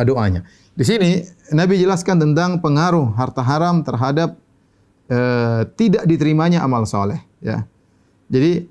doanya. 0.01 0.45
Di 0.73 0.85
sini 0.89 1.21
Nabi 1.53 1.77
jelaskan 1.77 2.17
tentang 2.17 2.65
pengaruh 2.65 3.13
harta 3.13 3.45
haram 3.45 3.85
terhadap 3.85 4.41
uh, 5.13 5.69
tidak 5.77 6.09
diterimanya 6.09 6.65
amal 6.65 6.89
soleh. 6.89 7.21
Ya. 7.45 7.69
Jadi 8.33 8.65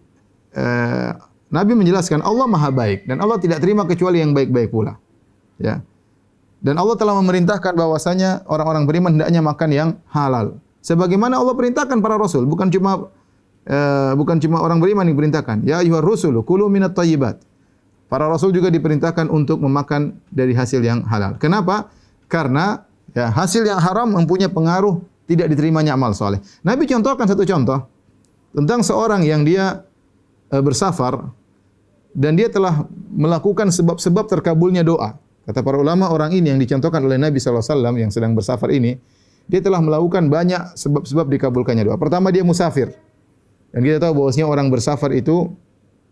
uh, 0.57 1.13
Nabi 1.53 1.77
menjelaskan 1.77 2.25
Allah 2.25 2.49
maha 2.49 2.73
baik 2.73 3.05
dan 3.05 3.21
Allah 3.21 3.37
tidak 3.37 3.61
terima 3.61 3.85
kecuali 3.85 4.17
yang 4.17 4.33
baik-baik 4.33 4.73
pula. 4.73 4.97
Ya. 5.61 5.85
Dan 6.61 6.77
Allah 6.77 6.97
telah 6.97 7.17
memerintahkan 7.21 7.73
bahwasanya 7.73 8.45
orang-orang 8.49 8.85
beriman 8.85 9.17
hendaknya 9.17 9.41
makan 9.41 9.69
yang 9.69 9.89
halal. 10.09 10.57
Sebagaimana 10.81 11.37
Allah 11.37 11.53
perintahkan 11.53 12.01
para 12.01 12.17
rasul, 12.17 12.49
bukan 12.49 12.69
cuma 12.73 13.09
uh, 13.67 14.13
bukan 14.17 14.41
cuma 14.41 14.63
orang 14.63 14.81
beriman 14.81 15.05
yang 15.05 15.17
diperintahkan. 15.17 15.65
Ya 15.67 15.81
ayyuhar 15.83 16.01
rusul, 16.05 16.37
kulu 16.41 16.71
minat 16.71 16.97
thayyibat. 16.97 17.41
Para 18.11 18.27
rasul 18.27 18.51
juga 18.51 18.67
diperintahkan 18.67 19.31
untuk 19.31 19.63
memakan 19.63 20.19
dari 20.27 20.51
hasil 20.51 20.83
yang 20.83 21.07
halal. 21.07 21.39
Kenapa? 21.39 21.87
Karena 22.27 22.83
ya, 23.15 23.31
hasil 23.31 23.63
yang 23.63 23.79
haram 23.79 24.11
mempunyai 24.11 24.51
pengaruh 24.51 24.99
tidak 25.31 25.47
diterimanya 25.47 25.95
amal 25.95 26.11
soleh. 26.11 26.43
Nabi 26.59 26.83
contohkan 26.91 27.23
satu 27.23 27.47
contoh 27.47 27.87
tentang 28.51 28.83
seorang 28.83 29.23
yang 29.23 29.47
dia 29.47 29.87
e, 30.51 30.59
bersafar 30.59 31.31
dan 32.11 32.35
dia 32.35 32.51
telah 32.51 32.83
melakukan 33.15 33.71
sebab-sebab 33.71 34.27
terkabulnya 34.27 34.83
doa. 34.83 35.15
Kata 35.47 35.63
para 35.63 35.79
ulama 35.79 36.11
orang 36.11 36.35
ini 36.35 36.51
yang 36.51 36.59
dicontohkan 36.59 36.99
oleh 37.07 37.15
Nabi 37.15 37.39
SAW 37.39 37.95
yang 37.95 38.11
sedang 38.11 38.35
bersafar 38.35 38.75
ini, 38.75 38.99
dia 39.47 39.63
telah 39.63 39.79
melakukan 39.79 40.27
banyak 40.27 40.75
sebab-sebab 40.75 41.31
dikabulkannya 41.31 41.87
doa. 41.87 41.95
Pertama 41.95 42.27
dia 42.27 42.43
musafir. 42.43 42.91
Dan 43.71 43.87
kita 43.87 44.03
tahu 44.03 44.23
bahwasanya 44.23 44.47
orang 44.51 44.67
bersafar 44.67 45.15
itu 45.15 45.51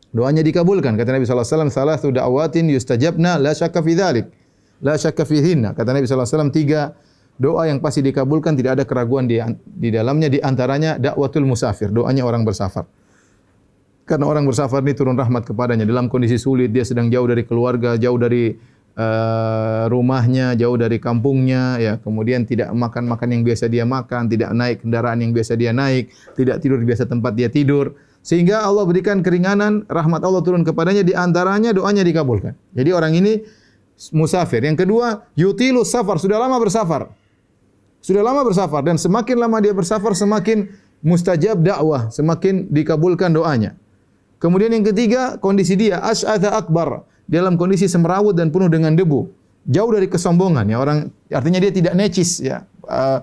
Doanya 0.10 0.42
dikabulkan. 0.42 0.98
Kata 0.98 1.13
Nabi 1.13 1.25
sallallahu 1.30 1.46
alaihi 1.46 1.58
wasallam, 1.70 1.74
"Salatu 1.74 2.08
da'awatin 2.10 2.66
yustajabna 2.74 3.38
la 3.38 3.54
syakka 3.54 3.86
fi 3.86 3.94
dzalik." 3.94 4.25
La 4.82 4.98
syakka 4.98 5.28
fihinna. 5.28 5.75
Kata 5.78 5.94
Nabi 5.94 6.08
sallallahu 6.08 6.25
alaihi 6.25 6.34
wasallam, 6.39 6.51
tiga 6.56 6.82
doa 7.38 7.70
yang 7.70 7.84
pasti 7.84 8.01
dikabulkan, 8.01 8.58
tidak 8.58 8.80
ada 8.80 8.84
keraguan 8.88 9.30
di, 9.30 9.38
di 9.68 9.89
dalamnya 9.92 10.32
di 10.32 10.39
antaranya 10.39 10.96
dakwatul 10.98 11.46
musafir, 11.46 11.92
doanya 11.94 12.24
orang 12.25 12.48
bersafar. 12.48 12.88
Karena 14.08 14.25
orang 14.25 14.48
bersafar 14.50 14.82
ini 14.82 14.98
turun 14.98 15.13
rahmat 15.13 15.46
kepadanya 15.46 15.86
dalam 15.86 16.10
kondisi 16.10 16.42
sulit, 16.42 16.74
dia 16.74 16.82
sedang 16.82 17.12
jauh 17.13 17.28
dari 17.30 17.46
keluarga, 17.46 17.94
jauh 18.00 18.18
dari 18.18 18.58
uh, 19.00 19.88
rumahnya, 19.88 20.60
jauh 20.60 20.75
dari 20.75 21.00
kampungnya, 21.00 21.79
ya. 21.79 21.94
Kemudian 22.03 22.44
tidak 22.44 22.75
makan 22.75 23.08
makan 23.08 23.39
yang 23.39 23.41
biasa 23.48 23.72
dia 23.72 23.88
makan, 23.88 24.27
tidak 24.27 24.51
naik 24.51 24.84
kendaraan 24.84 25.24
yang 25.24 25.32
biasa 25.32 25.56
dia 25.56 25.72
naik, 25.72 26.12
tidak 26.36 26.60
tidur 26.60 26.84
di 26.84 26.86
biasa 26.91 27.08
tempat 27.08 27.32
dia 27.39 27.48
tidur 27.48 27.96
sehingga 28.20 28.68
Allah 28.68 28.84
berikan 28.84 29.24
keringanan, 29.24 29.88
rahmat 29.88 30.20
Allah 30.27 30.44
turun 30.44 30.68
kepadanya 30.68 31.08
di 31.08 31.15
antaranya 31.15 31.72
doanya 31.72 32.03
dikabulkan. 32.03 32.51
Jadi 32.75 32.89
orang 32.91 33.15
ini 33.15 33.39
musafir. 34.12 34.63
Yang 34.63 34.86
kedua, 34.86 35.24
yutilu 35.39 35.88
safar, 35.88 36.20
sudah 36.20 36.36
lama 36.39 36.60
bersafar. 36.60 37.12
Sudah 38.00 38.24
lama 38.24 38.48
bersafar 38.48 38.84
dan 38.84 38.96
semakin 38.96 39.36
lama 39.39 39.60
dia 39.60 39.75
bersafar 39.75 40.15
semakin 40.15 40.72
mustajab 41.03 41.60
dakwah, 41.63 42.08
semakin 42.12 42.72
dikabulkan 42.72 43.32
doanya. 43.32 43.75
Kemudian 44.39 44.72
yang 44.72 44.88
ketiga, 44.88 45.36
kondisi 45.39 45.75
dia 45.75 46.00
asy'atha 46.00 46.56
akbar, 46.56 47.03
dalam 47.30 47.62
kondisi 47.62 47.86
semrawut 47.86 48.34
dan 48.34 48.50
penuh 48.50 48.68
dengan 48.68 48.98
debu. 48.98 49.30
Jauh 49.70 49.92
dari 49.94 50.10
kesombongan 50.10 50.66
ya. 50.66 50.82
Orang 50.82 51.14
artinya 51.30 51.62
dia 51.62 51.70
tidak 51.70 51.94
necis 51.94 52.42
ya. 52.42 52.66
Uh, 52.90 53.22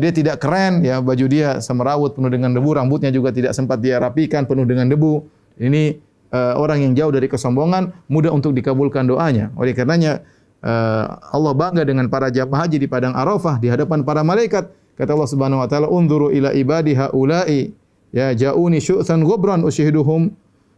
dia 0.00 0.08
tidak 0.08 0.40
keren 0.40 0.80
ya. 0.80 1.04
Baju 1.04 1.28
dia 1.28 1.60
semerawut 1.60 2.16
penuh 2.16 2.32
dengan 2.32 2.56
debu. 2.56 2.72
Rambutnya 2.72 3.12
juga 3.12 3.28
tidak 3.28 3.52
sempat 3.52 3.84
dia 3.84 4.00
rapikan 4.00 4.48
penuh 4.48 4.64
dengan 4.64 4.88
debu. 4.88 5.28
Ini 5.60 6.00
uh, 6.32 6.56
orang 6.56 6.80
yang 6.80 6.92
jauh 6.96 7.12
dari 7.12 7.28
kesombongan 7.28 7.92
mudah 8.08 8.32
untuk 8.32 8.56
dikabulkan 8.56 9.04
doanya. 9.04 9.52
Oleh 9.60 9.76
karenanya 9.76 10.24
uh, 10.64 11.20
Allah 11.36 11.52
bangga 11.52 11.84
dengan 11.84 12.08
para 12.08 12.32
jamaah 12.32 12.64
haji 12.64 12.80
di 12.80 12.88
padang 12.88 13.12
Arafah 13.12 13.60
di 13.60 13.68
hadapan 13.68 14.00
para 14.00 14.24
malaikat. 14.24 14.72
Kata 14.96 15.12
Allah 15.12 15.28
Subhanahu 15.28 15.60
wa 15.60 15.68
taala 15.68 15.88
unzuru 15.92 16.32
ila 16.32 16.52
ibadi 16.56 16.96
haula'i 16.96 17.72
ya 18.12 18.32
jauni 18.36 18.80
syu'than 18.80 19.24
ghubran 19.24 19.64
usyiduhum 19.64 20.32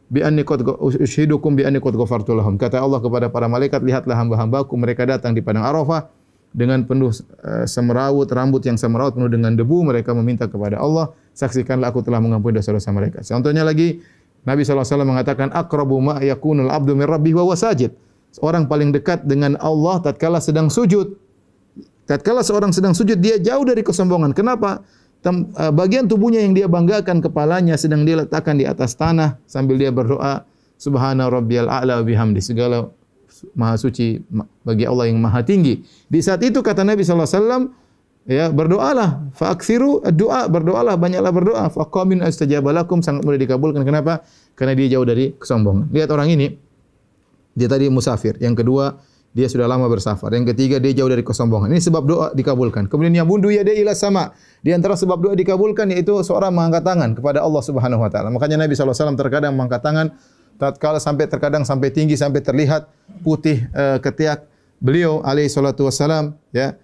bi 0.08 0.20
anni 0.20 0.44
qad 0.44 0.60
usyidukum 0.64 1.56
bi 1.56 1.64
anni 1.64 1.80
qad 1.80 1.96
ghafartu 1.96 2.36
lahum 2.36 2.60
kata 2.60 2.80
Allah 2.80 3.00
kepada 3.00 3.32
para 3.32 3.48
malaikat 3.48 3.80
lihatlah 3.80 4.14
hamba-hambaku 4.16 4.74
mereka 4.76 5.08
datang 5.08 5.32
di 5.32 5.40
padang 5.40 5.64
Arafah 5.64 6.08
dengan 6.54 6.86
penuh 6.86 7.10
uh, 7.10 7.66
semerawut, 7.66 8.30
rambut 8.30 8.62
yang 8.62 8.78
semerawut 8.78 9.18
penuh 9.18 9.26
dengan 9.26 9.58
debu, 9.58 9.82
mereka 9.82 10.14
meminta 10.14 10.46
kepada 10.46 10.78
Allah, 10.78 11.10
saksikanlah 11.34 11.90
aku 11.90 12.06
telah 12.06 12.22
mengampuni 12.22 12.62
dosa-dosa 12.62 12.94
mereka. 12.94 13.26
Contohnya 13.26 13.66
lagi, 13.66 13.98
Nabi 14.46 14.62
SAW 14.62 15.02
mengatakan, 15.02 15.50
akrabu 15.50 15.98
ma 15.98 16.22
yakunul 16.22 16.70
abdu 16.70 16.94
min 16.94 17.10
rabbih 17.10 17.34
wa 17.42 17.50
wasajid. 17.50 17.90
Orang 18.38 18.70
paling 18.70 18.94
dekat 18.94 19.26
dengan 19.26 19.58
Allah 19.58 19.98
tatkala 19.98 20.38
sedang 20.38 20.70
sujud. 20.70 21.18
Tatkala 22.06 22.46
seorang 22.46 22.70
sedang 22.70 22.94
sujud, 22.94 23.18
dia 23.18 23.42
jauh 23.42 23.66
dari 23.66 23.82
kesombongan. 23.82 24.30
Kenapa? 24.30 24.86
Uh, 25.24 25.72
bagian 25.72 26.04
tubuhnya 26.04 26.44
yang 26.44 26.52
dia 26.52 26.68
banggakan, 26.68 27.24
kepalanya 27.24 27.80
sedang 27.80 28.04
dia 28.04 28.20
letakkan 28.20 28.60
di 28.60 28.68
atas 28.68 28.92
tanah 28.92 29.40
sambil 29.48 29.80
dia 29.80 29.88
berdoa, 29.88 30.44
Subhana 30.76 31.32
rabbiyal 31.32 31.64
a'la 31.64 32.04
bihamdi. 32.04 32.44
Segala 32.44 32.92
maha 33.56 33.80
suci 33.80 34.20
bagi 34.62 34.84
Allah 34.84 35.08
yang 35.08 35.16
maha 35.18 35.40
tinggi. 35.40 35.80
Di 36.12 36.20
saat 36.20 36.44
itu 36.44 36.60
kata 36.60 36.84
Nabi 36.84 37.02
sallallahu 37.02 37.24
alaihi 37.24 37.40
wasallam 37.40 37.62
ya 38.24 38.48
berdoalah 38.48 39.28
faaksiru 39.36 40.00
doa 40.12 40.44
berdoalah 40.48 41.00
banyaklah 41.00 41.32
berdoa. 41.32 41.64
Faqamin 41.72 42.20
astajaba 42.20 42.76
lakum. 42.76 43.00
Sangat 43.00 43.24
mudah 43.24 43.40
dikabulkan. 43.40 43.80
Kenapa? 43.82 44.22
Karena 44.52 44.76
dia 44.76 44.92
jauh 44.92 45.08
dari 45.08 45.32
kesombongan. 45.34 45.88
Lihat 45.88 46.08
orang 46.12 46.28
ini. 46.36 46.46
Dia 47.54 47.70
tadi 47.70 47.86
musafir. 47.88 48.36
Yang 48.42 48.66
kedua 48.66 48.98
dia 49.34 49.50
sudah 49.50 49.66
lama 49.66 49.90
bersafar. 49.90 50.30
Yang 50.30 50.54
ketiga 50.54 50.78
dia 50.78 50.94
jauh 50.94 51.10
dari 51.10 51.26
kesombongan. 51.26 51.66
Ini 51.74 51.82
sebab 51.82 52.02
doa 52.06 52.26
dikabulkan. 52.38 52.86
Kemudian 52.86 53.18
yang 53.18 53.26
bundu 53.26 53.50
ya 53.50 53.66
dia 53.66 53.74
ila 53.74 53.90
sama. 53.90 54.30
Di 54.62 54.70
antara 54.70 54.94
sebab 54.94 55.18
doa 55.18 55.34
dikabulkan 55.34 55.90
yaitu 55.90 56.14
seorang 56.22 56.54
mengangkat 56.54 56.86
tangan 56.86 57.18
kepada 57.18 57.42
Allah 57.42 57.62
Subhanahu 57.66 58.06
wa 58.06 58.10
taala. 58.14 58.30
Makanya 58.30 58.62
Nabi 58.62 58.78
sallallahu 58.78 58.94
alaihi 58.94 59.02
wasallam 59.02 59.18
terkadang 59.18 59.52
mengangkat 59.58 59.82
tangan 59.82 60.06
tatkala 60.54 61.02
sampai 61.02 61.26
terkadang 61.26 61.66
sampai 61.66 61.90
tinggi 61.90 62.14
sampai 62.14 62.46
terlihat 62.46 62.86
putih 63.26 63.66
uh, 63.74 63.98
ketiak 63.98 64.46
beliau 64.78 65.18
alaihi 65.26 65.50
salatu 65.50 65.90
wasalam 65.90 66.38
ya. 66.54 66.78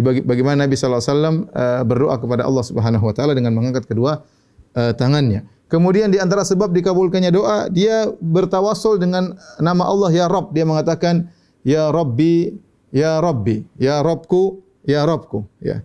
Bagaimana 0.00 0.64
Nabi 0.64 0.80
sallallahu 0.80 1.04
alaihi 1.04 1.12
wasallam 1.12 1.36
uh, 1.52 1.82
berdoa 1.84 2.16
kepada 2.16 2.42
Allah 2.48 2.64
Subhanahu 2.64 3.04
wa 3.04 3.12
taala 3.12 3.36
dengan 3.36 3.52
mengangkat 3.52 3.84
kedua 3.84 4.24
uh, 4.72 4.92
tangannya. 4.96 5.44
Kemudian 5.68 6.08
di 6.10 6.18
antara 6.18 6.42
sebab 6.42 6.74
dikabulkannya 6.74 7.30
doa, 7.30 7.70
dia 7.70 8.10
bertawassul 8.18 8.98
dengan 8.98 9.38
nama 9.62 9.86
Allah 9.86 10.10
ya 10.10 10.26
Rabb. 10.26 10.50
Dia 10.50 10.66
mengatakan 10.66 11.30
ya 11.66 11.88
Rabbi, 11.92 12.54
ya 12.92 13.20
Rabbi, 13.20 13.64
ya 13.76 14.00
Rabbku, 14.00 14.60
ya 14.86 15.04
Rabbku, 15.04 15.44
ya. 15.60 15.82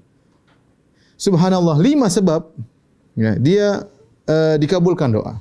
Subhanallah, 1.16 1.80
lima 1.80 2.12
sebab 2.12 2.52
ya, 3.16 3.40
dia 3.40 3.88
uh, 4.28 4.56
dikabulkan 4.60 5.16
doa. 5.16 5.40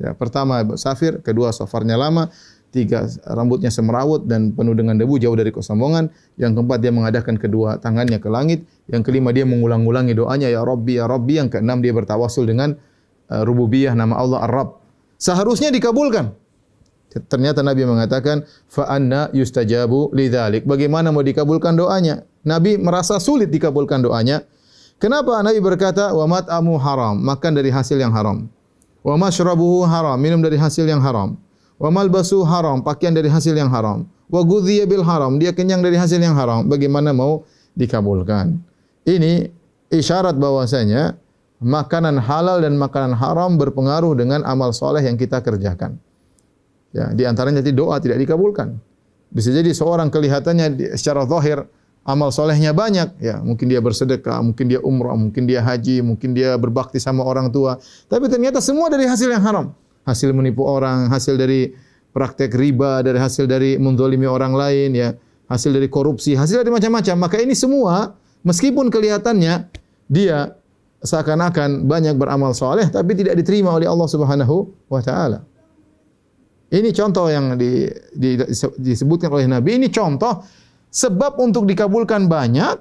Ya, 0.00 0.16
pertama 0.16 0.64
safir, 0.80 1.20
kedua 1.20 1.52
safarnya 1.52 2.00
lama, 2.00 2.32
tiga 2.72 3.04
rambutnya 3.28 3.68
semerawut 3.68 4.24
dan 4.24 4.56
penuh 4.56 4.72
dengan 4.72 4.96
debu 4.96 5.20
jauh 5.20 5.36
dari 5.36 5.52
kesombongan. 5.52 6.08
Yang 6.40 6.56
keempat 6.56 6.78
dia 6.80 6.92
mengadakan 6.94 7.36
kedua 7.36 7.76
tangannya 7.76 8.16
ke 8.16 8.32
langit. 8.32 8.64
Yang 8.88 9.12
kelima 9.12 9.34
dia 9.34 9.44
mengulang-ulangi 9.44 10.16
doanya 10.16 10.48
ya 10.48 10.64
Rabbi 10.64 10.96
ya 10.96 11.04
Rabbi. 11.04 11.36
Yang 11.36 11.58
keenam 11.58 11.84
dia 11.84 11.92
bertawasul 11.92 12.48
dengan 12.48 12.80
uh, 13.28 13.42
rububiyah 13.44 13.92
nama 13.92 14.16
Allah 14.16 14.48
Ar-Rabb. 14.48 14.80
Seharusnya 15.20 15.68
dikabulkan. 15.68 16.32
Ternyata 17.10 17.66
Nabi 17.66 17.82
mengatakan 17.82 18.46
fa 18.70 18.86
anna 18.86 19.26
yustajabu 19.34 20.14
lidzalik. 20.14 20.62
Bagaimana 20.62 21.10
mau 21.10 21.26
dikabulkan 21.26 21.74
doanya? 21.74 22.22
Nabi 22.46 22.78
merasa 22.78 23.18
sulit 23.18 23.50
dikabulkan 23.50 24.06
doanya. 24.06 24.46
Kenapa 25.02 25.42
Nabi 25.42 25.58
berkata 25.58 26.14
wa 26.14 26.28
mat'amu 26.30 26.78
haram, 26.78 27.18
makan 27.18 27.58
dari 27.58 27.72
hasil 27.72 27.98
yang 27.98 28.14
haram. 28.14 28.46
Wa 29.02 29.16
mashrabuhu 29.18 29.82
haram, 29.88 30.14
minum 30.20 30.38
dari 30.38 30.60
hasil 30.60 30.86
yang 30.86 31.02
haram. 31.02 31.34
Wa 31.80 31.88
malbasu 31.88 32.44
haram, 32.44 32.84
pakaian 32.84 33.16
dari 33.16 33.32
hasil 33.32 33.56
yang 33.56 33.72
haram. 33.72 34.04
Wa 34.28 34.44
bil 34.44 35.02
haram, 35.02 35.40
dia 35.40 35.50
kenyang 35.50 35.82
dari 35.82 35.96
hasil 35.96 36.20
yang 36.20 36.36
haram. 36.36 36.68
Bagaimana 36.68 37.10
mau 37.10 37.42
dikabulkan? 37.74 38.60
Ini 39.08 39.48
isyarat 39.88 40.36
bahwasanya 40.36 41.16
makanan 41.64 42.20
halal 42.20 42.62
dan 42.62 42.76
makanan 42.76 43.16
haram 43.16 43.56
berpengaruh 43.56 44.14
dengan 44.14 44.44
amal 44.44 44.70
soleh 44.76 45.02
yang 45.02 45.16
kita 45.16 45.40
kerjakan. 45.40 45.96
Ya, 46.90 47.14
di 47.14 47.22
antaranya 47.22 47.62
doa 47.70 48.02
tidak 48.02 48.18
dikabulkan. 48.18 48.74
Bisa 49.30 49.54
jadi 49.54 49.70
seorang 49.70 50.10
kelihatannya 50.10 50.98
secara 50.98 51.22
zahir 51.22 51.62
amal 52.02 52.34
solehnya 52.34 52.74
banyak, 52.74 53.20
ya 53.22 53.38
mungkin 53.44 53.70
dia 53.70 53.78
bersedekah, 53.78 54.42
mungkin 54.42 54.66
dia 54.66 54.80
umrah, 54.82 55.14
mungkin 55.14 55.46
dia 55.46 55.62
haji, 55.62 56.02
mungkin 56.02 56.34
dia 56.34 56.58
berbakti 56.58 56.98
sama 56.98 57.22
orang 57.22 57.52
tua, 57.52 57.78
tapi 58.10 58.26
ternyata 58.26 58.58
semua 58.58 58.90
dari 58.90 59.06
hasil 59.06 59.30
yang 59.30 59.44
haram, 59.44 59.66
hasil 60.08 60.34
menipu 60.34 60.66
orang, 60.66 61.12
hasil 61.12 61.38
dari 61.38 61.70
praktek 62.10 62.50
riba, 62.56 63.04
dari 63.06 63.20
hasil 63.20 63.46
dari 63.46 63.78
mendolimi 63.78 64.26
orang 64.26 64.56
lain, 64.56 64.90
ya 64.96 65.14
hasil 65.46 65.70
dari 65.70 65.86
korupsi, 65.86 66.34
hasil 66.34 66.62
dari 66.62 66.72
macam-macam. 66.72 67.16
Maka 67.20 67.36
ini 67.38 67.54
semua 67.54 68.16
meskipun 68.42 68.90
kelihatannya 68.90 69.70
dia 70.10 70.56
seakan-akan 71.06 71.86
banyak 71.86 72.18
beramal 72.18 72.56
soleh, 72.56 72.88
tapi 72.90 73.14
tidak 73.14 73.38
diterima 73.38 73.76
oleh 73.76 73.86
Allah 73.86 74.08
Subhanahu 74.08 74.72
wa 74.90 75.00
Ta'ala. 75.00 75.46
Ini 76.70 76.94
contoh 76.94 77.26
yang 77.26 77.58
di, 77.58 77.90
di, 78.14 78.38
disebutkan 78.78 79.30
oleh 79.34 79.50
Nabi. 79.50 79.82
Ini 79.82 79.90
contoh 79.90 80.46
sebab 80.90 81.42
untuk 81.42 81.66
dikabulkan 81.66 82.30
banyak 82.30 82.78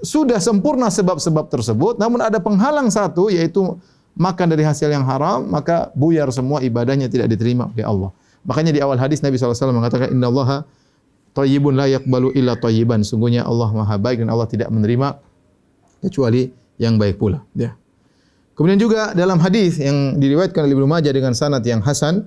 sudah 0.00 0.40
sempurna 0.40 0.92
sebab-sebab 0.92 1.48
tersebut, 1.48 1.96
namun 1.96 2.20
ada 2.20 2.40
penghalang 2.40 2.88
satu 2.92 3.32
yaitu 3.32 3.76
makan 4.16 4.48
dari 4.52 4.64
hasil 4.64 4.88
yang 4.88 5.04
haram, 5.04 5.44
maka 5.44 5.92
buyar 5.92 6.28
semua 6.32 6.64
ibadahnya 6.64 7.08
tidak 7.08 7.28
diterima 7.32 7.68
oleh 7.72 7.84
Allah. 7.84 8.10
Makanya 8.48 8.72
di 8.72 8.80
awal 8.80 8.96
hadis 8.96 9.20
Nabi 9.20 9.36
SAW 9.36 9.76
mengatakan, 9.76 10.12
Inna 10.12 10.32
Allah 10.32 10.64
tayyibun 11.36 11.76
la 11.76 11.90
yakbalu 11.90 12.32
illa 12.32 12.56
tayyiban. 12.56 13.04
Sungguhnya 13.04 13.44
Allah 13.44 13.68
maha 13.76 14.00
baik 14.00 14.24
dan 14.24 14.32
Allah 14.32 14.48
tidak 14.48 14.72
menerima 14.72 15.20
kecuali 16.00 16.48
yang 16.80 16.96
baik 16.96 17.20
pula. 17.20 17.44
Ya. 17.52 17.76
Kemudian 18.56 18.80
juga 18.80 19.12
dalam 19.12 19.36
hadis 19.36 19.76
yang 19.76 20.16
diriwayatkan 20.16 20.64
oleh 20.64 20.72
Ibnu 20.72 20.88
Majah 20.88 21.12
dengan 21.12 21.36
sanad 21.36 21.60
yang 21.60 21.84
hasan, 21.84 22.24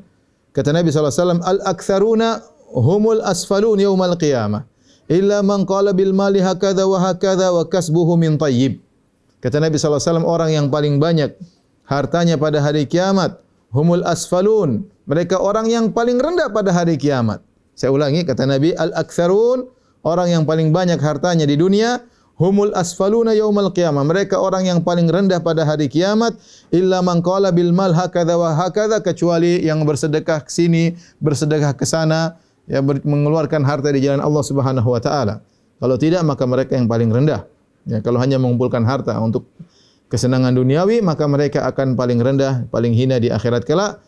kata 0.56 0.76
Nabi 0.76 0.90
SAW, 0.90 1.42
Al-aktsaruna 1.42 2.44
humul 2.74 3.22
asfalun 3.26 3.78
yaumal 3.82 4.16
qiyamah. 4.16 4.66
Illa 5.10 5.42
man 5.42 5.66
qala 5.66 5.90
bil 5.92 6.14
mali 6.14 6.38
hakadha 6.38 6.86
wa 6.86 7.02
hakadha 7.02 7.50
wa 7.50 7.66
kasbuhu 7.66 8.14
min 8.14 8.38
tayyib. 8.38 8.78
Kata 9.42 9.58
Nabi 9.58 9.80
SAW, 9.80 10.22
orang 10.28 10.54
yang 10.54 10.68
paling 10.70 11.02
banyak 11.02 11.34
hartanya 11.90 12.38
pada 12.38 12.62
hari 12.62 12.86
kiamat, 12.86 13.42
humul 13.74 14.06
asfalun. 14.06 14.86
Mereka 15.10 15.42
orang 15.42 15.66
yang 15.66 15.90
paling 15.90 16.22
rendah 16.22 16.54
pada 16.54 16.70
hari 16.70 17.02
kiamat. 17.02 17.42
Saya 17.74 17.90
ulangi, 17.90 18.22
kata 18.28 18.46
Nabi, 18.46 18.76
al-aktsarun, 18.78 19.66
orang 20.06 20.30
yang 20.30 20.44
paling 20.46 20.70
banyak 20.70 21.02
hartanya 21.02 21.50
di 21.50 21.58
dunia, 21.58 22.04
humul 22.40 22.72
asfaluna 22.72 23.36
yaumal 23.36 23.70
qiyamah. 23.76 24.02
Mereka 24.08 24.40
orang 24.40 24.72
yang 24.72 24.80
paling 24.80 25.12
rendah 25.12 25.44
pada 25.44 25.68
hari 25.68 25.92
kiamat 25.92 26.40
illa 26.72 27.04
man 27.04 27.20
qala 27.20 27.52
bil 27.52 27.76
mal 27.76 27.92
hakadha 27.92 28.40
wa 28.40 28.56
hakadha 28.56 29.04
kecuali 29.04 29.60
yang 29.62 29.84
bersedekah 29.84 30.48
ke 30.48 30.50
sini, 30.50 30.96
bersedekah 31.20 31.76
ke 31.76 31.84
sana, 31.84 32.40
ya 32.66 32.80
mengeluarkan 32.82 33.62
harta 33.68 33.92
di 33.92 34.00
jalan 34.00 34.24
Allah 34.24 34.44
Subhanahu 34.48 34.88
wa 34.88 35.04
taala. 35.04 35.44
Kalau 35.84 36.00
tidak 36.00 36.24
maka 36.24 36.48
mereka 36.48 36.80
yang 36.80 36.88
paling 36.88 37.12
rendah. 37.12 37.44
Ya, 37.88 38.00
kalau 38.00 38.20
hanya 38.24 38.40
mengumpulkan 38.40 38.84
harta 38.88 39.16
untuk 39.20 39.48
kesenangan 40.12 40.52
duniawi 40.56 41.00
maka 41.04 41.28
mereka 41.28 41.68
akan 41.68 42.00
paling 42.00 42.20
rendah, 42.20 42.66
paling 42.72 42.96
hina 42.96 43.20
di 43.20 43.30
akhirat 43.30 43.68
kelak. 43.68 44.00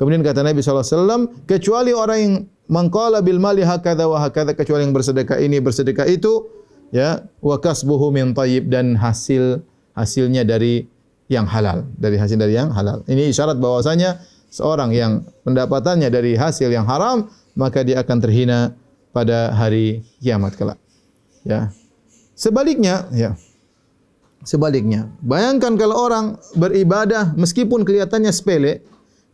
Kemudian 0.00 0.24
kata 0.24 0.40
Nabi 0.40 0.64
SAW, 0.64 1.44
kecuali 1.44 1.92
orang 1.92 2.18
yang 2.18 2.34
mengqala 2.72 3.20
bil 3.20 3.36
mali 3.36 3.60
hakadha 3.60 4.08
wa 4.08 4.16
hakadha, 4.16 4.56
kecuali 4.56 4.88
yang 4.88 4.96
bersedekah 4.96 5.36
ini, 5.36 5.60
bersedekah 5.60 6.08
itu, 6.08 6.48
ya 6.90 7.26
wa 7.42 7.56
kasbuhu 7.58 8.10
min 8.10 8.34
dan 8.66 8.98
hasil 8.98 9.62
hasilnya 9.94 10.46
dari 10.46 10.86
yang 11.30 11.46
halal 11.46 11.86
dari 11.94 12.18
hasil 12.18 12.36
dari 12.36 12.58
yang 12.58 12.74
halal. 12.74 13.06
Ini 13.06 13.30
isyarat 13.30 13.58
bahwasanya 13.62 14.18
seorang 14.50 14.90
yang 14.90 15.22
pendapatannya 15.46 16.10
dari 16.10 16.34
hasil 16.34 16.70
yang 16.70 16.84
haram 16.86 17.30
maka 17.54 17.86
dia 17.86 18.02
akan 18.02 18.18
terhina 18.18 18.74
pada 19.14 19.54
hari 19.54 20.02
kiamat 20.18 20.58
kelak. 20.58 20.78
Ya. 21.46 21.70
Sebaliknya 22.34 23.06
ya. 23.14 23.38
Sebaliknya 24.42 25.12
bayangkan 25.20 25.76
kalau 25.76 26.00
orang 26.00 26.40
beribadah 26.56 27.36
meskipun 27.36 27.84
kelihatannya 27.84 28.32
sepele 28.32 28.80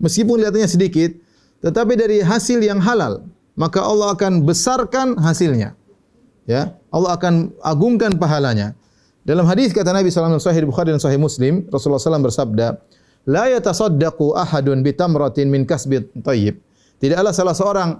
meskipun 0.03 0.43
kelihatannya 0.43 0.67
sedikit 0.67 1.15
tetapi 1.63 1.95
dari 1.95 2.19
hasil 2.27 2.59
yang 2.59 2.83
halal 2.83 3.23
maka 3.55 3.87
Allah 3.87 4.19
akan 4.19 4.43
besarkan 4.43 5.15
hasilnya 5.15 5.79
ya 6.47 6.75
Allah 6.95 7.19
akan 7.19 7.53
agungkan 7.61 8.17
pahalanya. 8.17 8.73
Dalam 9.27 9.43
hadis 9.51 9.75
kata 9.75 9.91
Nabi 9.91 10.09
SAW 10.09 10.39
Sahih 10.39 10.63
Bukhari 10.63 10.95
dan 10.95 11.03
Sahih 11.03 11.19
Muslim, 11.19 11.67
Rasulullah 11.67 11.99
SAW 11.99 12.23
bersabda, 12.23 12.79
"La 13.27 13.51
yatasaddaqu 13.51 14.39
ahadun 14.39 14.87
bitamratin 14.87 15.51
min 15.51 15.67
kasbit 15.67 16.15
thayyib." 16.23 16.63
Tidaklah 17.03 17.35
salah 17.35 17.53
seorang 17.59 17.91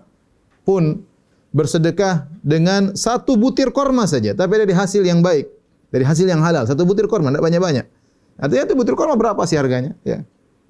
pun 0.63 1.03
bersedekah 1.51 2.31
dengan 2.47 2.95
satu 2.95 3.35
butir 3.35 3.75
korma 3.75 4.07
saja, 4.07 4.39
tapi 4.39 4.55
dari 4.63 4.71
hasil 4.71 5.03
yang 5.03 5.19
baik, 5.21 5.51
dari 5.91 6.07
hasil 6.07 6.31
yang 6.31 6.41
halal. 6.41 6.63
Satu 6.63 6.87
butir 6.87 7.11
korma, 7.11 7.35
tidak 7.35 7.43
banyak-banyak. 7.43 7.87
Artinya 8.39 8.63
itu 8.71 8.75
butir 8.79 8.95
korma 8.95 9.19
berapa 9.19 9.43
sih 9.51 9.59
harganya? 9.59 9.99
Ya, 10.07 10.23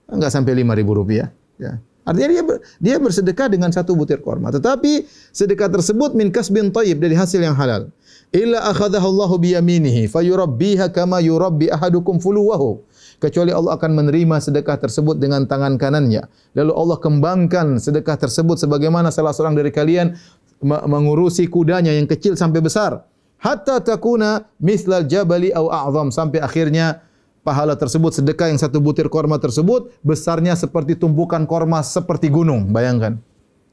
enggak 0.08 0.32
sampai 0.32 0.56
lima 0.56 0.72
ribu 0.72 0.96
rupiah. 0.96 1.34
Ya. 1.60 1.84
Artinya 2.06 2.28
dia 2.30 2.42
dia 2.78 2.96
bersedekah 3.02 3.50
dengan 3.50 3.74
satu 3.74 3.98
butir 3.98 4.22
korma. 4.22 4.54
Tetapi 4.54 5.04
sedekah 5.34 5.66
tersebut 5.66 6.14
min 6.14 6.30
kasbin 6.30 6.70
thayyib 6.70 7.02
dari 7.02 7.18
hasil 7.18 7.42
yang 7.42 7.58
halal. 7.58 7.90
Illa 8.30 8.62
akhadahu 8.70 9.02
Allah 9.02 9.30
biyaminihi 9.34 10.06
fayurabbiha 10.06 10.94
kama 10.94 11.18
yurabbi 11.18 11.66
ahadukum 11.66 12.22
fuluwahu. 12.22 12.86
Kecuali 13.18 13.50
Allah 13.50 13.74
akan 13.74 13.90
menerima 13.96 14.38
sedekah 14.38 14.76
tersebut 14.78 15.18
dengan 15.18 15.48
tangan 15.50 15.80
kanannya. 15.80 16.30
Lalu 16.54 16.72
Allah 16.72 16.98
kembangkan 17.02 17.82
sedekah 17.82 18.14
tersebut 18.20 18.60
sebagaimana 18.60 19.10
salah 19.10 19.34
seorang 19.34 19.56
dari 19.58 19.74
kalian 19.74 20.14
mengurusi 20.62 21.50
kudanya 21.50 21.90
yang 21.90 22.06
kecil 22.06 22.38
sampai 22.38 22.60
besar. 22.62 23.02
Hatta 23.40 23.80
takuna 23.84 24.48
mislal 24.60 25.04
jabali 25.04 25.52
au 25.52 25.68
a'zam 25.68 26.08
sampai 26.08 26.40
akhirnya 26.40 27.04
pahala 27.46 27.78
tersebut 27.78 28.10
sedekah 28.10 28.50
yang 28.50 28.58
satu 28.58 28.82
butir 28.82 29.06
korma 29.06 29.38
tersebut 29.38 29.94
besarnya 30.02 30.58
seperti 30.58 30.98
tumpukan 30.98 31.46
korma 31.46 31.86
seperti 31.86 32.26
gunung. 32.26 32.74
Bayangkan. 32.74 33.22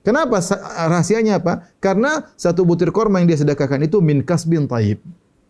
Kenapa? 0.06 0.38
Rahasianya 0.86 1.42
apa? 1.42 1.66
Karena 1.82 2.30
satu 2.38 2.62
butir 2.62 2.94
korma 2.94 3.18
yang 3.18 3.34
dia 3.34 3.42
sedekahkan 3.42 3.82
itu 3.82 3.98
min 3.98 4.22
kasbin 4.22 4.70
taib. 4.70 5.02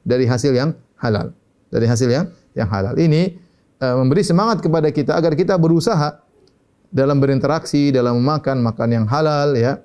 Dari 0.07 0.23
hasil 0.23 0.55
yang 0.55 0.71
halal. 0.95 1.35
Dari 1.67 1.83
hasil 1.83 2.07
yang 2.07 2.31
yang 2.55 2.69
halal. 2.71 2.95
Ini 2.95 3.35
uh, 3.83 3.99
memberi 3.99 4.23
semangat 4.23 4.63
kepada 4.63 4.87
kita 4.93 5.19
agar 5.19 5.35
kita 5.35 5.59
berusaha 5.59 6.23
dalam 6.93 7.19
berinteraksi, 7.19 7.91
dalam 7.91 8.21
memakan 8.21 8.63
makan 8.63 8.89
yang 8.93 9.05
halal 9.09 9.57
ya 9.57 9.81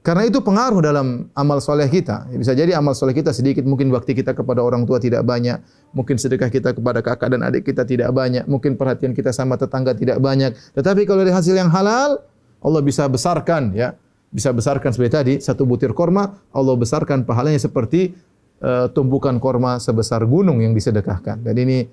karena 0.00 0.24
itu 0.24 0.40
pengaruh 0.40 0.80
dalam 0.80 1.28
amal 1.36 1.60
soleh 1.60 1.84
kita. 1.84 2.24
Bisa 2.32 2.56
jadi 2.56 2.72
amal 2.72 2.96
soleh 2.96 3.12
kita 3.12 3.36
sedikit, 3.36 3.68
mungkin 3.68 3.92
waktu 3.92 4.16
kita 4.16 4.32
kepada 4.32 4.64
orang 4.64 4.88
tua 4.88 4.96
tidak 4.96 5.20
banyak, 5.28 5.60
mungkin 5.92 6.16
sedekah 6.16 6.48
kita 6.48 6.72
kepada 6.72 7.04
kakak 7.04 7.36
dan 7.36 7.44
adik 7.44 7.68
kita 7.68 7.84
tidak 7.84 8.08
banyak, 8.16 8.48
mungkin 8.48 8.80
perhatian 8.80 9.12
kita 9.12 9.28
sama 9.28 9.60
tetangga 9.60 9.92
tidak 9.92 10.16
banyak. 10.16 10.56
Tetapi 10.72 11.04
kalau 11.04 11.20
dari 11.20 11.36
hasil 11.36 11.52
yang 11.52 11.68
halal, 11.68 12.24
Allah 12.64 12.80
bisa 12.80 13.04
besarkan 13.12 13.76
ya, 13.76 13.92
bisa 14.32 14.56
besarkan 14.56 14.88
seperti 14.88 15.12
tadi 15.12 15.34
satu 15.36 15.68
butir 15.68 15.92
korma, 15.92 16.32
Allah 16.48 16.74
besarkan 16.80 17.28
pahalanya 17.28 17.60
seperti 17.60 18.16
uh, 18.64 18.88
korma 19.36 19.76
sebesar 19.76 20.24
gunung 20.24 20.64
yang 20.64 20.72
disedekahkan. 20.72 21.44
Dan 21.44 21.54
ini 21.60 21.84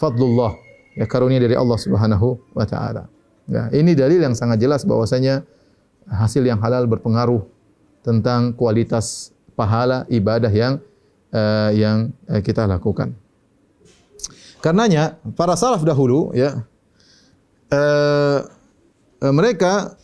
fadlullah, 0.00 0.56
ya 0.96 1.04
karunia 1.04 1.36
dari 1.36 1.52
Allah 1.52 1.76
Subhanahu 1.76 2.56
wa 2.56 2.64
taala. 2.64 3.12
Ya, 3.44 3.68
ini 3.76 3.92
dalil 3.92 4.24
yang 4.24 4.32
sangat 4.32 4.56
jelas 4.56 4.88
bahwasanya 4.88 5.44
hasil 6.08 6.42
yang 6.42 6.58
halal 6.58 6.86
berpengaruh 6.86 7.44
tentang 8.02 8.52
kualitas 8.54 9.30
pahala 9.54 10.04
ibadah 10.10 10.50
yang 10.50 10.82
uh, 11.30 11.70
yang 11.70 12.10
uh, 12.26 12.42
kita 12.42 12.66
lakukan. 12.66 13.14
Karenanya 14.62 15.18
para 15.34 15.58
salaf 15.58 15.82
dahulu 15.82 16.30
ya 16.34 16.62
uh, 17.72 18.38
uh, 19.22 19.34
mereka 19.34 19.98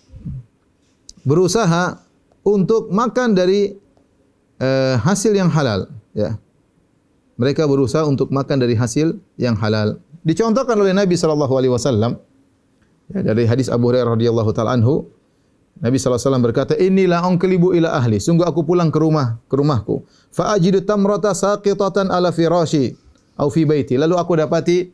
berusaha 1.22 2.02
untuk 2.42 2.88
makan 2.88 3.36
dari 3.36 3.76
uh, 4.62 4.96
hasil 5.02 5.34
yang 5.34 5.50
halal 5.50 5.90
ya. 6.14 6.38
Mereka 7.38 7.70
berusaha 7.70 8.02
untuk 8.02 8.34
makan 8.34 8.58
dari 8.58 8.74
hasil 8.74 9.14
yang 9.38 9.54
halal. 9.54 10.02
Dicontohkan 10.26 10.74
oleh 10.74 10.90
Nabi 10.90 11.14
sallallahu 11.14 11.54
alaihi 11.54 11.70
wasallam 11.70 12.18
ya, 13.14 13.22
dari 13.22 13.46
hadis 13.46 13.70
Abu 13.70 13.94
Hurairah 13.94 14.18
radhiyallahu 14.18 14.50
taala 14.50 14.74
anhu 14.74 15.06
Nabi 15.78 15.94
SAW 15.96 16.42
berkata, 16.42 16.74
Inilah 16.74 17.22
ongkelibu 17.22 17.70
ila 17.78 17.94
ahli. 17.94 18.18
Sungguh 18.18 18.42
aku 18.42 18.66
pulang 18.66 18.90
ke 18.90 18.98
rumah, 18.98 19.38
ke 19.46 19.54
rumahku. 19.54 20.02
Fa'ajidu 20.34 20.82
tamrata 20.82 21.30
saqitatan 21.30 22.10
ala 22.10 22.34
firashi. 22.34 22.98
Au 23.38 23.46
fi 23.46 23.62
baiti. 23.62 23.94
Lalu 23.94 24.18
aku 24.18 24.34
dapati 24.34 24.90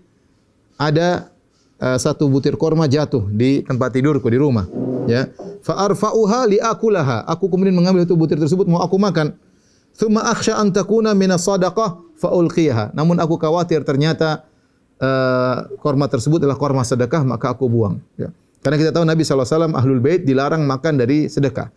ada 0.77 1.33
uh, 1.81 1.97
satu 1.97 2.29
butir 2.29 2.61
korma 2.61 2.85
jatuh 2.85 3.25
di 3.33 3.65
tempat 3.65 3.97
tidurku 3.97 4.29
di 4.29 4.37
rumah. 4.37 4.69
Ya. 5.09 5.33
Fa'arfa'uha 5.65 6.53
li'akulaha. 6.53 7.25
Aku 7.33 7.49
kemudian 7.49 7.73
mengambil 7.73 8.05
itu 8.05 8.13
butir 8.13 8.37
tersebut 8.37 8.69
mau 8.69 8.85
aku 8.85 9.01
makan. 9.01 9.33
Thumma 9.97 10.29
akhsha 10.29 10.61
an 10.61 10.69
takuna 10.69 11.17
minas 11.17 11.49
sadaqah 11.49 11.97
fa'ulqiha. 12.21 12.93
Namun 12.93 13.17
aku 13.17 13.41
khawatir 13.41 13.81
ternyata 13.89 14.45
uh, 15.01 15.65
korma 15.81 16.13
tersebut 16.13 16.45
adalah 16.45 16.61
korma 16.61 16.85
sedekah 16.85 17.25
maka 17.25 17.57
aku 17.57 17.73
buang. 17.73 18.05
Ya. 18.21 18.29
Karena 18.65 18.81
kita 18.81 18.97
tahu 18.97 19.05
Nabi 19.05 19.21
SAW 19.29 19.77
Ahlul 19.77 20.01
Bait 20.01 20.25
dilarang 20.25 20.65
makan 20.65 20.97
dari 20.97 21.29
sedekah. 21.29 21.69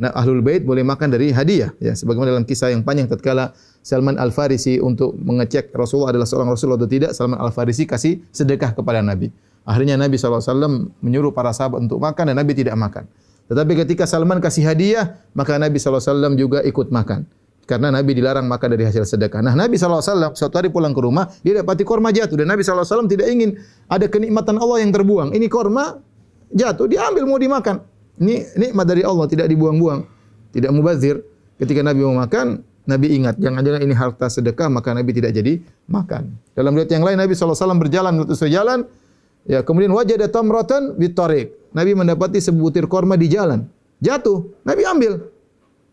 Nah, 0.00 0.08
Ahlul 0.16 0.40
Bait 0.40 0.64
boleh 0.64 0.80
makan 0.80 1.12
dari 1.12 1.28
hadiah. 1.28 1.76
Ya, 1.76 1.92
sebagaimana 1.92 2.32
dalam 2.32 2.48
kisah 2.48 2.72
yang 2.72 2.80
panjang 2.80 3.04
tatkala 3.12 3.52
Salman 3.84 4.16
Al-Farisi 4.16 4.80
untuk 4.80 5.12
mengecek 5.20 5.68
Rasulullah 5.76 6.16
adalah 6.16 6.24
seorang 6.24 6.48
Rasul 6.48 6.72
atau 6.72 6.88
tidak, 6.88 7.12
Salman 7.12 7.36
Al-Farisi 7.36 7.84
kasih 7.84 8.24
sedekah 8.32 8.72
kepada 8.72 9.04
Nabi. 9.04 9.28
Akhirnya 9.68 10.00
Nabi 10.00 10.16
SAW 10.16 10.88
menyuruh 11.04 11.36
para 11.36 11.52
sahabat 11.52 11.84
untuk 11.84 12.00
makan 12.00 12.32
dan 12.32 12.36
Nabi 12.40 12.56
tidak 12.56 12.80
makan. 12.80 13.04
Tetapi 13.52 13.84
ketika 13.84 14.08
Salman 14.08 14.40
kasih 14.40 14.64
hadiah, 14.64 15.20
maka 15.36 15.60
Nabi 15.60 15.76
SAW 15.76 16.32
juga 16.40 16.64
ikut 16.64 16.88
makan. 16.88 17.28
Karena 17.68 17.92
Nabi 17.92 18.16
dilarang 18.16 18.48
makan 18.48 18.74
dari 18.74 18.88
hasil 18.88 19.04
sedekah. 19.04 19.44
Nah 19.44 19.52
Nabi 19.52 19.76
SAW 19.76 20.32
suatu 20.32 20.56
hari 20.56 20.72
pulang 20.72 20.96
ke 20.96 21.04
rumah, 21.04 21.28
dia 21.44 21.60
dapati 21.60 21.84
korma 21.84 22.08
jatuh. 22.08 22.40
Dan 22.40 22.48
Nabi 22.48 22.64
SAW 22.64 23.04
tidak 23.04 23.28
ingin 23.28 23.60
ada 23.86 24.08
kenikmatan 24.08 24.56
Allah 24.56 24.80
yang 24.80 24.90
terbuang. 24.90 25.36
Ini 25.36 25.46
korma 25.46 26.00
jatuh, 26.54 26.86
diambil 26.86 27.24
mau 27.26 27.38
dimakan. 27.38 27.82
Ini 28.20 28.52
nikmat 28.58 28.84
dari 28.84 29.02
Allah 29.02 29.26
tidak 29.26 29.48
dibuang-buang, 29.48 30.04
tidak 30.52 30.70
mubazir. 30.76 31.24
Ketika 31.56 31.80
Nabi 31.80 32.04
mau 32.04 32.16
makan, 32.20 32.60
Nabi 32.84 33.16
ingat, 33.16 33.36
jangan-jangan 33.40 33.80
ini 33.80 33.94
harta 33.96 34.26
sedekah, 34.28 34.68
maka 34.68 34.92
Nabi 34.92 35.12
tidak 35.16 35.32
jadi 35.36 35.60
makan. 35.88 36.36
Dalam 36.52 36.72
riwayat 36.76 36.92
yang 36.92 37.04
lain, 37.04 37.16
Nabi 37.20 37.32
SAW 37.36 37.80
berjalan, 37.80 38.12
menutup 38.16 38.36
jalan, 38.48 38.88
ya, 39.48 39.60
kemudian 39.64 39.92
wajah 39.92 40.16
datang 40.20 40.48
tamratan 40.48 40.96
bitarik. 40.96 41.56
Nabi 41.70 41.94
mendapati 41.94 42.42
sebutir 42.42 42.90
korma 42.90 43.14
di 43.14 43.30
jalan. 43.30 43.68
Jatuh, 44.02 44.48
Nabi 44.66 44.82
ambil. 44.84 45.12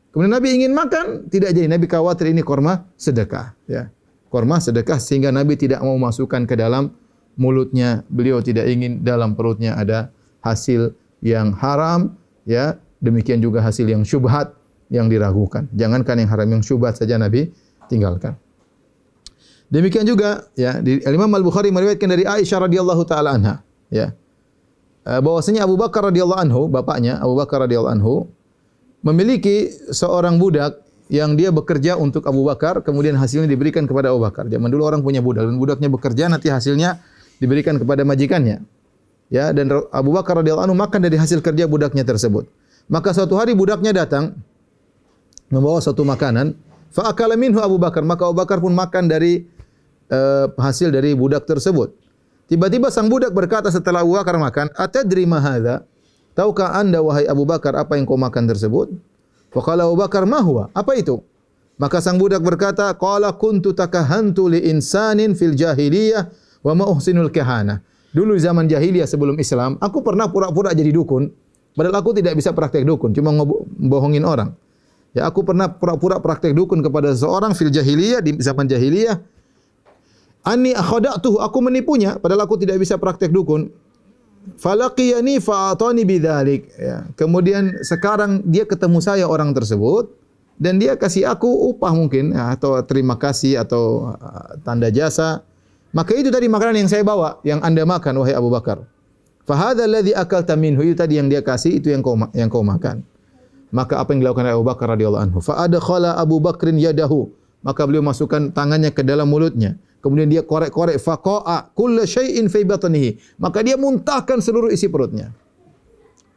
Kemudian 0.10 0.34
Nabi 0.34 0.48
ingin 0.58 0.72
makan, 0.74 1.30
tidak 1.30 1.54
jadi. 1.54 1.70
Nabi 1.70 1.86
khawatir 1.86 2.34
ini 2.34 2.42
korma 2.42 2.88
sedekah. 2.98 3.54
Ya. 3.70 3.94
Korma 4.34 4.58
sedekah 4.58 4.98
sehingga 4.98 5.30
Nabi 5.30 5.54
tidak 5.54 5.86
mau 5.86 5.94
masukkan 6.02 6.42
ke 6.50 6.58
dalam 6.58 6.90
mulutnya. 7.38 8.02
Beliau 8.10 8.42
tidak 8.42 8.66
ingin 8.66 9.06
dalam 9.06 9.38
perutnya 9.38 9.78
ada 9.78 10.10
hasil 10.42 10.94
yang 11.24 11.54
haram. 11.58 12.16
Ya, 12.48 12.80
demikian 13.04 13.44
juga 13.44 13.60
hasil 13.60 13.88
yang 13.88 14.08
syubhat 14.08 14.56
yang 14.88 15.12
diragukan. 15.12 15.68
Jangankan 15.76 16.24
yang 16.24 16.30
haram 16.32 16.48
yang 16.48 16.64
syubhat 16.64 16.96
saja 16.96 17.20
Nabi 17.20 17.52
tinggalkan. 17.92 18.40
Demikian 19.68 20.08
juga 20.08 20.48
ya 20.56 20.80
di 20.80 21.04
Imam 21.04 21.28
Al-Bukhari 21.28 21.76
meriwayatkan 21.76 22.08
dari 22.08 22.24
Aisyah 22.24 22.72
radhiyallahu 22.72 23.04
taala 23.04 23.36
anha 23.36 23.60
ya. 23.92 24.16
Eh, 25.08 25.20
bahwasanya 25.24 25.68
Abu 25.68 25.76
Bakar 25.76 26.08
radhiyallahu 26.12 26.40
anhu, 26.40 26.62
bapaknya 26.72 27.20
Abu 27.20 27.36
Bakar 27.36 27.68
radhiyallahu 27.68 27.96
anhu 27.96 28.16
memiliki 29.04 29.72
seorang 29.92 30.40
budak 30.40 30.84
yang 31.08 31.40
dia 31.40 31.52
bekerja 31.52 31.96
untuk 31.96 32.28
Abu 32.28 32.44
Bakar, 32.44 32.84
kemudian 32.84 33.16
hasilnya 33.16 33.48
diberikan 33.48 33.88
kepada 33.88 34.12
Abu 34.12 34.24
Bakar. 34.24 34.48
Zaman 34.52 34.68
dulu 34.68 34.84
orang 34.84 35.00
punya 35.04 35.24
budak 35.24 35.48
dan 35.48 35.56
budaknya 35.56 35.88
bekerja 35.88 36.24
nanti 36.28 36.52
hasilnya 36.52 37.00
diberikan 37.40 37.80
kepada 37.80 38.04
majikannya. 38.04 38.64
Ya, 39.28 39.52
dan 39.52 39.68
Abu 39.92 40.16
Bakar 40.16 40.40
radhiyallahu 40.40 40.72
anhu 40.72 40.78
makan 40.80 41.04
dari 41.04 41.20
hasil 41.20 41.44
kerja 41.44 41.68
budaknya 41.68 42.08
tersebut. 42.08 42.48
Maka 42.88 43.12
suatu 43.12 43.36
hari 43.36 43.52
budaknya 43.52 43.92
datang 43.92 44.40
membawa 45.52 45.84
satu 45.84 46.08
makanan, 46.08 46.56
fa 46.92 47.12
minhu 47.36 47.60
Abu 47.60 47.76
Bakar, 47.76 48.08
maka 48.08 48.24
Abu 48.24 48.40
Bakar 48.40 48.64
pun 48.64 48.72
makan 48.72 49.12
dari 49.12 49.44
uh, 50.08 50.48
hasil 50.56 50.96
dari 50.96 51.12
budak 51.12 51.44
tersebut. 51.44 51.92
Tiba-tiba 52.48 52.88
sang 52.88 53.12
budak 53.12 53.36
berkata 53.36 53.68
setelah 53.68 54.08
Abu 54.08 54.16
Bakar 54.16 54.40
makan, 54.40 54.72
"Atadri 54.80 55.28
ma 55.28 55.44
hadza?" 55.44 55.84
Tahukah 56.32 56.80
Anda 56.80 57.04
wahai 57.04 57.28
Abu 57.28 57.44
Bakar 57.44 57.76
apa 57.76 58.00
yang 58.00 58.08
kau 58.08 58.16
makan 58.16 58.48
tersebut? 58.48 58.94
Faqala 59.52 59.84
Abu 59.84 60.00
Bakar, 60.00 60.24
"Ma 60.24 60.40
huwa?" 60.40 60.72
Apa 60.72 60.96
itu? 60.96 61.20
Maka 61.76 62.00
sang 62.00 62.16
budak 62.16 62.40
berkata, 62.40 62.88
"Qala 62.96 63.36
kuntu 63.36 63.76
takahantu 63.76 64.48
li 64.48 64.64
insanin 64.72 65.36
fil 65.36 65.60
jahiliyah 65.60 66.32
wa 66.64 66.74
ma 66.78 66.86
uhsinul 66.88 67.28
kahana." 67.28 67.84
Dulu 68.16 68.40
zaman 68.40 68.72
jahiliyah 68.72 69.08
sebelum 69.08 69.36
Islam, 69.40 69.76
aku 69.84 70.00
pernah 70.00 70.32
pura-pura 70.32 70.72
jadi 70.72 70.90
dukun, 70.90 71.28
padahal 71.76 72.00
aku 72.00 72.16
tidak 72.16 72.40
bisa 72.40 72.56
praktek 72.56 72.88
dukun, 72.88 73.12
cuma 73.12 73.36
ngebohongin 73.36 74.24
orang. 74.24 74.56
Ya, 75.16 75.26
aku 75.26 75.42
pernah 75.42 75.66
pura-pura 75.72 76.22
praktek 76.22 76.54
dukun 76.54 76.86
kepada 76.86 77.10
seorang 77.16 77.58
fil 77.58 77.74
jahiliyah 77.74 78.22
di 78.22 78.38
zaman 78.38 78.70
jahiliyah. 78.70 79.18
Ani 80.48 80.72
akhada'tuhu, 80.72 81.44
aku 81.44 81.58
menipunya 81.60 82.16
padahal 82.22 82.48
aku 82.48 82.56
tidak 82.56 82.80
bisa 82.80 82.96
praktek 82.96 83.34
dukun. 83.34 83.68
Falaqiyani 84.56 85.44
fa'atani 85.44 86.08
bidzalik. 86.08 86.72
Ya. 86.80 87.04
Kemudian 87.20 87.76
sekarang 87.84 88.48
dia 88.48 88.64
ketemu 88.64 89.04
saya 89.04 89.28
orang 89.28 89.52
tersebut 89.52 90.08
dan 90.56 90.80
dia 90.80 90.96
kasih 90.96 91.28
aku 91.28 91.50
upah 91.76 91.92
mungkin 91.92 92.32
ya, 92.32 92.56
atau 92.56 92.80
terima 92.88 93.20
kasih 93.20 93.60
atau 93.60 94.16
uh, 94.16 94.56
tanda 94.64 94.88
jasa. 94.88 95.44
Maka 95.96 96.12
itu 96.16 96.28
tadi 96.28 96.52
makanan 96.52 96.84
yang 96.84 96.90
saya 96.92 97.04
bawa, 97.04 97.40
yang 97.48 97.64
Anda 97.64 97.88
makan 97.88 98.20
wahai 98.20 98.36
Abu 98.36 98.52
Bakar. 98.52 98.84
Fahadha 99.48 99.88
alladhi 99.88 100.12
akalta 100.12 100.60
minhu, 100.60 100.84
itu 100.84 101.00
tadi 101.00 101.16
yang 101.16 101.32
dia 101.32 101.40
kasih, 101.40 101.80
itu 101.80 101.88
yang 101.88 102.04
kau 102.04 102.20
yang 102.36 102.52
kau 102.52 102.64
makan. 102.64 103.08
Maka 103.72 104.00
apa 104.00 104.12
yang 104.12 104.24
dilakukan 104.24 104.48
Abu 104.52 104.64
Bakar 104.68 104.96
radhiyallahu 104.96 105.24
anhu? 105.24 105.38
Fa 105.40 105.64
adkhala 105.64 106.20
Abu 106.20 106.40
Bakrin 106.44 106.76
yadahu. 106.76 107.32
Maka 107.64 107.84
beliau 107.84 108.04
masukkan 108.04 108.52
tangannya 108.52 108.92
ke 108.96 109.04
dalam 109.04 109.28
mulutnya. 109.28 109.76
Kemudian 110.00 110.30
dia 110.32 110.46
korek-korek 110.46 111.02
faqa'a 111.02 111.74
kulla 111.76 112.08
syai'in 112.08 112.48
fi. 112.48 112.64
Maka 113.42 113.60
dia 113.66 113.76
muntahkan 113.76 114.40
seluruh 114.40 114.72
isi 114.72 114.88
perutnya. 114.88 115.36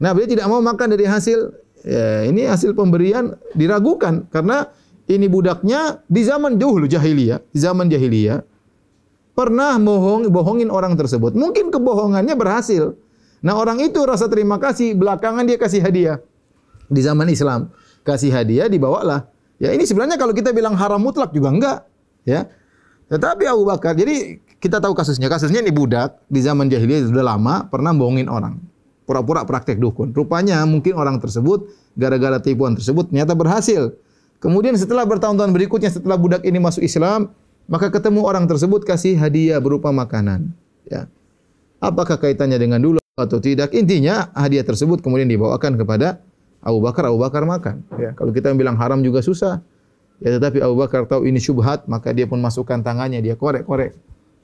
Nah, 0.01 0.11
beliau 0.17 0.27
tidak 0.33 0.47
mau 0.49 0.65
makan 0.65 0.97
dari 0.97 1.05
hasil 1.05 1.55
ya, 1.85 2.25
ini 2.25 2.49
hasil 2.49 2.73
pemberian 2.73 3.37
diragukan 3.53 4.27
karena 4.33 4.73
ini 5.07 5.29
budaknya 5.29 6.01
di 6.09 6.25
zaman 6.25 6.57
dahulu 6.57 6.89
jahiliyah, 6.89 7.45
di 7.53 7.59
zaman 7.61 7.87
jahiliyah 7.93 8.41
pernah 9.35 9.79
bohong 9.79 10.29
bohongin 10.29 10.69
orang 10.69 10.95
tersebut. 10.99 11.33
Mungkin 11.35 11.71
kebohongannya 11.73 12.35
berhasil. 12.35 12.95
Nah, 13.41 13.57
orang 13.57 13.81
itu 13.81 13.99
rasa 14.05 14.29
terima 14.29 14.61
kasih, 14.61 14.93
belakangan 14.93 15.49
dia 15.49 15.57
kasih 15.57 15.81
hadiah 15.81 16.21
di 16.91 17.01
zaman 17.01 17.31
Islam. 17.33 17.73
Kasih 18.05 18.29
hadiah 18.29 18.69
dibawalah. 18.69 19.29
Ya 19.61 19.73
ini 19.73 19.85
sebenarnya 19.85 20.17
kalau 20.17 20.33
kita 20.33 20.53
bilang 20.53 20.77
haram 20.77 21.01
mutlak 21.01 21.33
juga 21.33 21.49
enggak, 21.53 21.79
ya. 22.25 22.49
Tetapi 23.13 23.45
Abu 23.49 23.69
Bakar, 23.69 23.93
jadi 23.97 24.41
kita 24.61 24.79
tahu 24.79 24.93
kasusnya. 24.93 25.29
Kasusnya 25.33 25.65
ini 25.65 25.73
budak 25.73 26.21
di 26.29 26.41
zaman 26.45 26.69
jahiliyah 26.69 27.09
sudah 27.09 27.25
lama 27.25 27.67
pernah 27.69 27.91
bohongin 27.97 28.29
orang. 28.29 28.61
Pura-pura 29.09 29.43
praktek 29.43 29.81
dukun. 29.81 30.15
Rupanya 30.15 30.63
mungkin 30.69 30.95
orang 30.95 31.19
tersebut 31.19 31.67
gara-gara 31.99 32.39
tipuan 32.39 32.77
tersebut 32.77 33.11
ternyata 33.11 33.35
berhasil. 33.35 33.97
Kemudian 34.39 34.73
setelah 34.79 35.05
bertahun-tahun 35.05 35.53
berikutnya 35.53 35.91
setelah 35.93 36.17
budak 36.17 36.47
ini 36.47 36.57
masuk 36.57 36.81
Islam, 36.81 37.35
maka 37.71 37.87
ketemu 37.95 38.27
orang 38.27 38.51
tersebut 38.51 38.83
kasih 38.83 39.15
hadiah 39.15 39.63
berupa 39.63 39.95
makanan. 39.95 40.51
Ya. 40.91 41.07
Apakah 41.79 42.19
kaitannya 42.19 42.59
dengan 42.59 42.83
dulu 42.83 42.99
atau 43.15 43.39
tidak? 43.39 43.71
Intinya 43.73 44.29
hadiah 44.35 44.67
tersebut 44.67 45.01
kemudian 45.01 45.31
dibawakan 45.31 45.79
kepada 45.79 46.19
Abu 46.61 46.83
Bakar, 46.83 47.09
Abu 47.09 47.23
Bakar 47.23 47.47
makan. 47.47 47.87
Ya, 47.97 48.13
kalau 48.13 48.35
kita 48.35 48.53
bilang 48.53 48.77
haram 48.77 49.01
juga 49.01 49.23
susah. 49.23 49.63
Ya, 50.21 50.37
tetapi 50.37 50.61
Abu 50.61 50.77
Bakar 50.77 51.09
tahu 51.09 51.25
ini 51.25 51.41
syubhat, 51.41 51.89
maka 51.89 52.13
dia 52.13 52.29
pun 52.29 52.37
masukkan 52.43 52.85
tangannya, 52.85 53.25
dia 53.25 53.39
korek-korek 53.39 53.97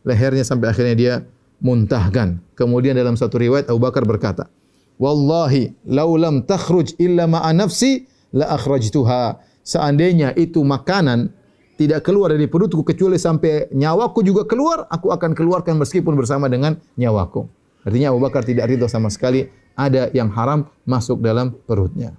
lehernya 0.06 0.46
sampai 0.46 0.72
akhirnya 0.72 0.96
dia 0.96 1.14
muntahkan. 1.60 2.40
Kemudian 2.56 2.94
dalam 2.96 3.18
satu 3.18 3.36
riwayat 3.36 3.68
Abu 3.68 3.82
Bakar 3.82 4.06
berkata, 4.08 4.48
"Wallahi, 4.96 5.74
lau 5.90 6.14
lam 6.16 6.46
takhruj 6.46 6.94
illa 6.96 7.28
ma'a 7.28 7.52
nafsi 7.52 8.06
la 8.32 8.54
akhrajtuha." 8.54 9.42
Seandainya 9.66 10.30
itu 10.38 10.62
makanan 10.62 11.34
tidak 11.76 12.08
keluar 12.08 12.32
dari 12.32 12.48
perutku 12.48 12.80
kecuali 12.80 13.20
sampai 13.20 13.68
nyawaku 13.68 14.24
juga 14.24 14.48
keluar, 14.48 14.88
aku 14.88 15.12
akan 15.12 15.36
keluarkan 15.36 15.76
meskipun 15.76 16.16
bersama 16.16 16.48
dengan 16.48 16.80
nyawaku. 16.96 17.44
Artinya 17.84 18.10
Abu 18.10 18.18
Bakar 18.24 18.42
tidak 18.42 18.66
ridho 18.66 18.88
sama 18.88 19.12
sekali 19.12 19.46
ada 19.76 20.08
yang 20.16 20.32
haram 20.32 20.66
masuk 20.88 21.20
dalam 21.20 21.52
perutnya. 21.52 22.16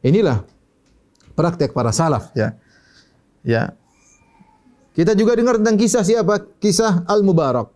Inilah 0.00 0.46
praktek 1.34 1.74
para 1.74 1.90
salaf 1.90 2.30
ya. 2.38 2.54
Ya. 3.42 3.74
Kita 4.94 5.18
juga 5.18 5.34
dengar 5.34 5.58
tentang 5.58 5.76
kisah 5.76 6.06
siapa? 6.06 6.46
Kisah 6.62 7.02
Al-Mubarak. 7.10 7.68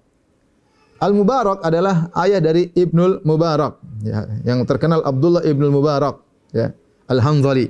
Al-Mubarak 1.03 1.61
adalah 1.67 2.09
ayah 2.25 2.41
dari 2.41 2.73
Ibnul 2.73 3.27
Mubarak 3.27 3.77
ya, 4.01 4.25
yang 4.49 4.65
terkenal 4.65 5.05
Abdullah 5.05 5.45
Ibnul 5.45 5.75
Mubarak 5.75 6.23
ya. 6.55 6.73
Al-Hanzali. 7.11 7.69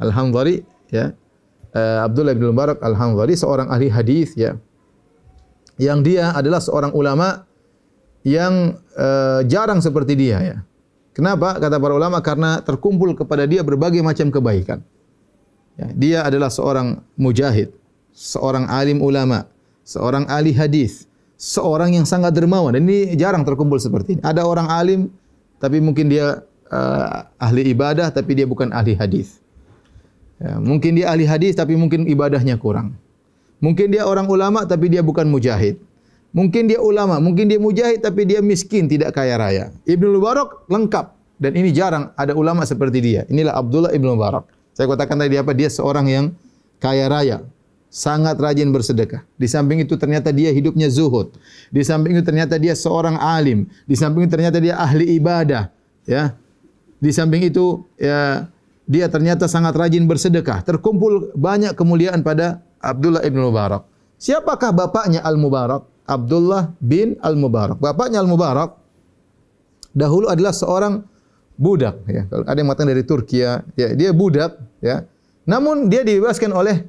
Al-Hanzali 0.00 0.56
ya. 0.90 1.14
Uh, 1.70 2.02
Abdullah 2.02 2.34
Ibnul 2.34 2.50
Mubarak 2.50 2.82
Al-Hanzali 2.82 3.38
seorang 3.38 3.70
ahli 3.70 3.86
hadis 3.86 4.34
ya. 4.34 4.58
Yang 5.78 5.98
dia 6.12 6.34
adalah 6.34 6.60
seorang 6.60 6.92
ulama 6.92 7.46
yang 8.26 8.76
uh, 8.98 9.40
jarang 9.46 9.80
seperti 9.80 10.18
dia 10.18 10.38
ya. 10.42 10.56
Kenapa? 11.14 11.58
Kata 11.58 11.76
para 11.78 11.94
ulama 11.94 12.18
karena 12.22 12.62
terkumpul 12.62 13.14
kepada 13.18 13.46
dia 13.46 13.64
berbagai 13.66 14.02
macam 14.02 14.30
kebaikan. 14.30 14.82
Ya, 15.78 15.86
dia 15.96 16.18
adalah 16.26 16.52
seorang 16.52 17.00
mujahid, 17.16 17.72
seorang 18.12 18.68
alim 18.68 19.00
ulama, 19.00 19.48
seorang 19.82 20.28
ahli 20.28 20.52
hadis, 20.52 21.08
seorang 21.40 21.96
yang 21.96 22.04
sangat 22.04 22.36
dermawan 22.36 22.76
dan 22.76 22.84
ini 22.84 23.16
jarang 23.16 23.42
terkumpul 23.48 23.80
seperti 23.80 24.18
ini. 24.18 24.22
Ada 24.22 24.44
orang 24.44 24.68
alim 24.68 25.00
tapi 25.56 25.80
mungkin 25.80 26.12
dia 26.12 26.44
uh, 26.68 27.08
ahli 27.40 27.72
ibadah 27.72 28.12
tapi 28.12 28.36
dia 28.36 28.44
bukan 28.44 28.70
ahli 28.76 28.92
hadis. 28.92 29.40
Ya, 30.40 30.56
mungkin 30.56 30.96
dia 30.96 31.12
ahli 31.12 31.28
hadis 31.28 31.52
tapi 31.52 31.76
mungkin 31.76 32.08
ibadahnya 32.08 32.56
kurang. 32.56 32.96
Mungkin 33.60 33.92
dia 33.92 34.08
orang 34.08 34.24
ulama 34.24 34.64
tapi 34.64 34.88
dia 34.88 35.04
bukan 35.04 35.28
mujahid. 35.28 35.76
Mungkin 36.32 36.70
dia 36.70 36.80
ulama, 36.80 37.20
mungkin 37.20 37.50
dia 37.50 37.60
mujahid 37.60 38.00
tapi 38.00 38.24
dia 38.24 38.40
miskin, 38.40 38.88
tidak 38.88 39.12
kaya 39.12 39.36
raya. 39.36 39.64
Ibnu 39.84 40.16
Mubarak 40.16 40.64
lengkap 40.70 41.12
dan 41.36 41.52
ini 41.58 41.74
jarang 41.74 42.14
ada 42.16 42.32
ulama 42.32 42.64
seperti 42.64 43.02
dia. 43.04 43.22
Inilah 43.28 43.52
Abdullah 43.58 43.92
Ibnu 43.92 44.16
Mubarak. 44.16 44.48
Saya 44.72 44.88
katakan 44.88 45.20
tadi 45.20 45.36
apa? 45.36 45.52
Dia 45.52 45.68
seorang 45.68 46.06
yang 46.08 46.24
kaya 46.80 47.10
raya, 47.10 47.44
sangat 47.90 48.38
rajin 48.38 48.70
bersedekah. 48.70 49.26
Di 49.36 49.50
samping 49.50 49.82
itu 49.82 49.98
ternyata 49.98 50.30
dia 50.30 50.54
hidupnya 50.54 50.86
zuhud. 50.88 51.34
Di 51.68 51.82
samping 51.82 52.16
itu 52.16 52.24
ternyata 52.24 52.56
dia 52.56 52.72
seorang 52.72 53.18
alim. 53.18 53.66
Di 53.84 53.98
samping 53.98 54.24
itu 54.24 54.32
ternyata 54.32 54.62
dia 54.62 54.78
ahli 54.78 55.18
ibadah, 55.18 55.68
ya. 56.06 56.32
Di 57.02 57.10
samping 57.10 57.50
itu 57.50 57.82
ya 57.98 58.46
dia 58.90 59.06
ternyata 59.06 59.46
sangat 59.46 59.78
rajin 59.78 60.10
bersedekah. 60.10 60.66
Terkumpul 60.66 61.30
banyak 61.38 61.78
kemuliaan 61.78 62.26
pada 62.26 62.66
Abdullah 62.82 63.22
Ibnu 63.22 63.46
Mubarak. 63.46 63.86
Siapakah 64.18 64.74
bapaknya 64.74 65.22
Al-Mubarak? 65.22 65.86
Abdullah 66.10 66.74
bin 66.82 67.14
Al-Mubarak. 67.22 67.78
Bapaknya 67.78 68.18
Al-Mubarak 68.18 68.74
dahulu 69.94 70.26
adalah 70.26 70.50
seorang 70.50 71.06
budak 71.54 72.02
ya. 72.10 72.26
Kalau 72.26 72.42
ada 72.50 72.58
yang 72.58 72.66
mengatakan 72.66 72.90
dari 72.90 73.06
Turki 73.06 73.46
ya, 73.46 73.62
dia 73.72 74.10
budak 74.10 74.58
ya. 74.82 75.06
Namun 75.46 75.86
dia 75.86 76.02
dibebaskan 76.02 76.50
oleh 76.50 76.82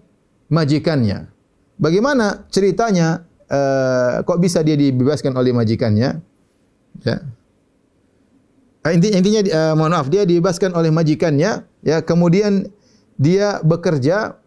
majikannya. 0.50 1.30
Bagaimana 1.78 2.50
ceritanya 2.50 3.30
uh, 3.46 4.26
kok 4.26 4.42
bisa 4.42 4.66
dia 4.66 4.74
dibebaskan 4.74 5.38
oleh 5.38 5.54
majikannya? 5.54 6.18
Ya. 7.06 7.18
Uh, 8.82 8.92
intinya, 8.92 9.16
intinya 9.22 9.42
uh, 9.54 9.74
mohon 9.78 9.94
maaf 9.94 10.10
dia 10.10 10.26
dibebaskan 10.26 10.74
oleh 10.74 10.90
majikannya 10.90 11.70
ya 11.82 12.02
kemudian 12.02 12.70
dia 13.18 13.62
bekerja 13.62 14.38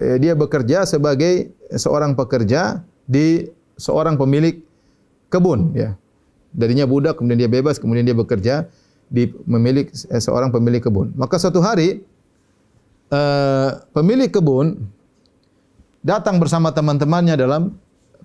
eh, 0.00 0.16
dia 0.20 0.32
bekerja 0.32 0.84
sebagai 0.88 1.52
seorang 1.72 2.16
pekerja 2.16 2.84
di 3.04 3.48
seorang 3.76 4.16
pemilik 4.16 4.60
kebun 5.28 5.76
ya. 5.76 5.96
Darinya 6.56 6.88
budak 6.88 7.20
kemudian 7.20 7.44
dia 7.44 7.50
bebas 7.52 7.76
kemudian 7.76 8.08
dia 8.08 8.16
bekerja 8.16 8.68
di 9.12 9.28
memiliki 9.44 9.92
eh, 10.08 10.22
seorang 10.22 10.48
pemilik 10.48 10.80
kebun. 10.80 11.12
Maka 11.14 11.36
suatu 11.36 11.60
hari 11.60 12.02
uh, 13.12 13.70
pemilik 13.94 14.30
kebun 14.30 14.88
datang 16.02 16.38
bersama 16.38 16.70
teman-temannya 16.70 17.34
dalam 17.38 17.76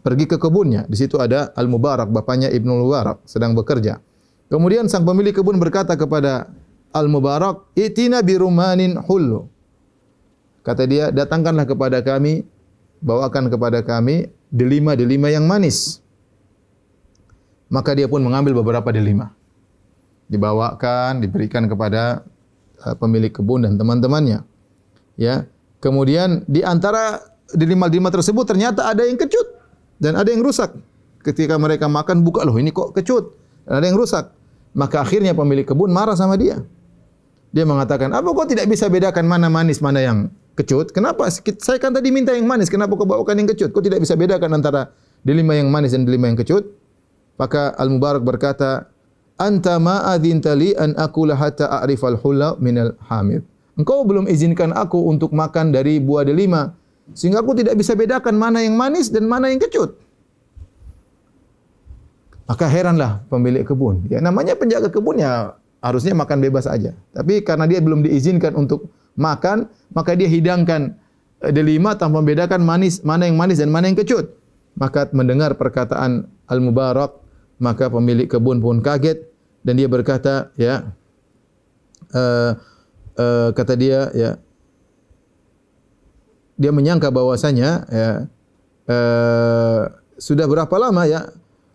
pergi 0.02 0.26
ke 0.26 0.38
kebunnya. 0.42 0.86
Di 0.90 0.98
situ 0.98 1.22
ada 1.22 1.54
Al 1.54 1.70
Mubarak, 1.70 2.10
bapaknya 2.10 2.50
Ibnu 2.50 2.86
Mubarak 2.86 3.22
sedang 3.26 3.54
bekerja. 3.54 4.02
Kemudian 4.50 4.90
sang 4.92 5.08
pemilik 5.08 5.32
kebun 5.32 5.62
berkata 5.62 5.96
kepada 5.96 6.50
Al 6.92 7.08
Mubarak, 7.08 7.72
"Itina 7.76 8.20
bi 8.22 8.36
rumanin 8.36 9.00
hullu." 9.00 9.48
Kata 10.62 10.86
dia, 10.86 11.10
datangkanlah 11.10 11.66
kepada 11.66 12.06
kami, 12.06 12.46
bawakan 13.02 13.50
kepada 13.50 13.82
kami 13.82 14.30
delima-delima 14.54 15.34
yang 15.34 15.50
manis. 15.50 16.04
Maka 17.72 17.98
dia 17.98 18.06
pun 18.06 18.22
mengambil 18.22 18.60
beberapa 18.62 18.92
delima. 18.94 19.34
Dibawakan, 20.28 21.24
diberikan 21.24 21.66
kepada 21.66 22.22
uh, 22.84 22.96
pemilik 23.00 23.32
kebun 23.32 23.66
dan 23.66 23.80
teman-temannya. 23.80 24.44
Ya. 25.16 25.48
Kemudian 25.82 26.46
di 26.46 26.62
antara 26.62 27.20
delima-delima 27.52 28.14
tersebut 28.14 28.46
ternyata 28.46 28.92
ada 28.92 29.08
yang 29.08 29.18
kecut 29.18 29.58
dan 29.98 30.20
ada 30.20 30.30
yang 30.30 30.46
rusak. 30.46 30.78
Ketika 31.26 31.58
mereka 31.58 31.90
makan 31.90 32.22
buka 32.22 32.46
loh 32.46 32.60
ini 32.60 32.70
kok 32.70 32.94
kecut. 32.94 33.34
Dan 33.66 33.82
ada 33.82 33.86
yang 33.88 33.98
rusak. 33.98 34.30
Maka 34.78 35.02
akhirnya 35.04 35.34
pemilik 35.34 35.66
kebun 35.66 35.90
marah 35.90 36.14
sama 36.14 36.38
dia. 36.38 36.62
Dia 37.52 37.68
mengatakan, 37.68 38.12
"Apa 38.16 38.32
kau 38.32 38.48
tidak 38.48 38.68
bisa 38.72 38.88
bedakan 38.88 39.28
mana 39.28 39.52
manis, 39.52 39.84
mana 39.84 40.00
yang 40.00 40.32
kecut. 40.56 40.92
Kenapa? 40.92 41.28
Saya 41.32 41.80
kan 41.80 41.96
tadi 41.96 42.12
minta 42.12 42.36
yang 42.36 42.48
manis. 42.48 42.68
Kenapa 42.68 42.96
kau 42.96 43.08
bawakan 43.08 43.44
yang 43.44 43.50
kecut? 43.56 43.72
Kau 43.72 43.84
tidak 43.84 44.04
bisa 44.04 44.14
bedakan 44.20 44.60
antara 44.60 44.92
delima 45.24 45.56
yang 45.56 45.72
manis 45.72 45.96
dan 45.96 46.04
delima 46.04 46.28
yang 46.28 46.40
kecut? 46.40 46.68
Maka 47.40 47.74
Al 47.80 47.90
Mubarak 47.90 48.22
berkata, 48.22 48.92
Anta 49.42 49.82
ma 49.82 50.06
adintali 50.06 50.78
an 50.78 50.94
akula 51.02 51.34
hatta 51.34 51.82
a'rifal 51.82 52.20
hula 52.22 52.54
minal 52.62 52.94
hamid. 53.10 53.42
Engkau 53.74 54.06
belum 54.06 54.30
izinkan 54.30 54.70
aku 54.70 55.10
untuk 55.10 55.34
makan 55.34 55.74
dari 55.74 55.98
buah 55.98 56.22
delima 56.28 56.78
sehingga 57.18 57.42
aku 57.42 57.58
tidak 57.58 57.74
bisa 57.74 57.98
bedakan 57.98 58.38
mana 58.38 58.62
yang 58.62 58.78
manis 58.78 59.10
dan 59.10 59.26
mana 59.26 59.50
yang 59.50 59.58
kecut. 59.58 59.98
Maka 62.46 62.70
heranlah 62.70 63.26
pemilik 63.32 63.66
kebun. 63.66 64.06
Ya 64.14 64.22
namanya 64.22 64.54
penjaga 64.54 64.94
kebun 64.94 65.18
ya 65.18 65.58
harusnya 65.82 66.14
makan 66.14 66.40
bebas 66.40 66.70
aja. 66.70 66.94
Tapi 67.12 67.42
karena 67.42 67.66
dia 67.66 67.82
belum 67.82 68.06
diizinkan 68.06 68.54
untuk 68.54 68.94
makan, 69.18 69.68
maka 69.92 70.14
dia 70.14 70.30
hidangkan 70.30 70.96
eh, 71.44 71.52
delima 71.52 71.98
tanpa 71.98 72.22
membedakan 72.22 72.62
manis 72.62 73.02
mana 73.02 73.28
yang 73.28 73.36
manis 73.36 73.60
dan 73.60 73.74
mana 73.74 73.90
yang 73.90 73.98
kecut. 73.98 74.38
Maka 74.78 75.12
mendengar 75.12 75.60
perkataan 75.60 76.32
Al-Mubarak, 76.48 77.20
maka 77.60 77.92
pemilik 77.92 78.30
kebun 78.30 78.64
pun 78.64 78.80
kaget 78.80 79.28
dan 79.62 79.78
dia 79.78 79.86
berkata, 79.86 80.50
ya, 80.58 80.96
uh, 82.16 82.58
uh, 83.20 83.50
kata 83.54 83.74
dia, 83.78 84.10
ya, 84.18 84.30
dia 86.58 86.72
menyangka 86.74 87.14
bahwasanya, 87.14 87.86
ya, 87.92 88.10
uh, 88.90 89.82
sudah 90.18 90.50
berapa 90.50 90.74
lama 90.82 91.06
ya, 91.06 91.30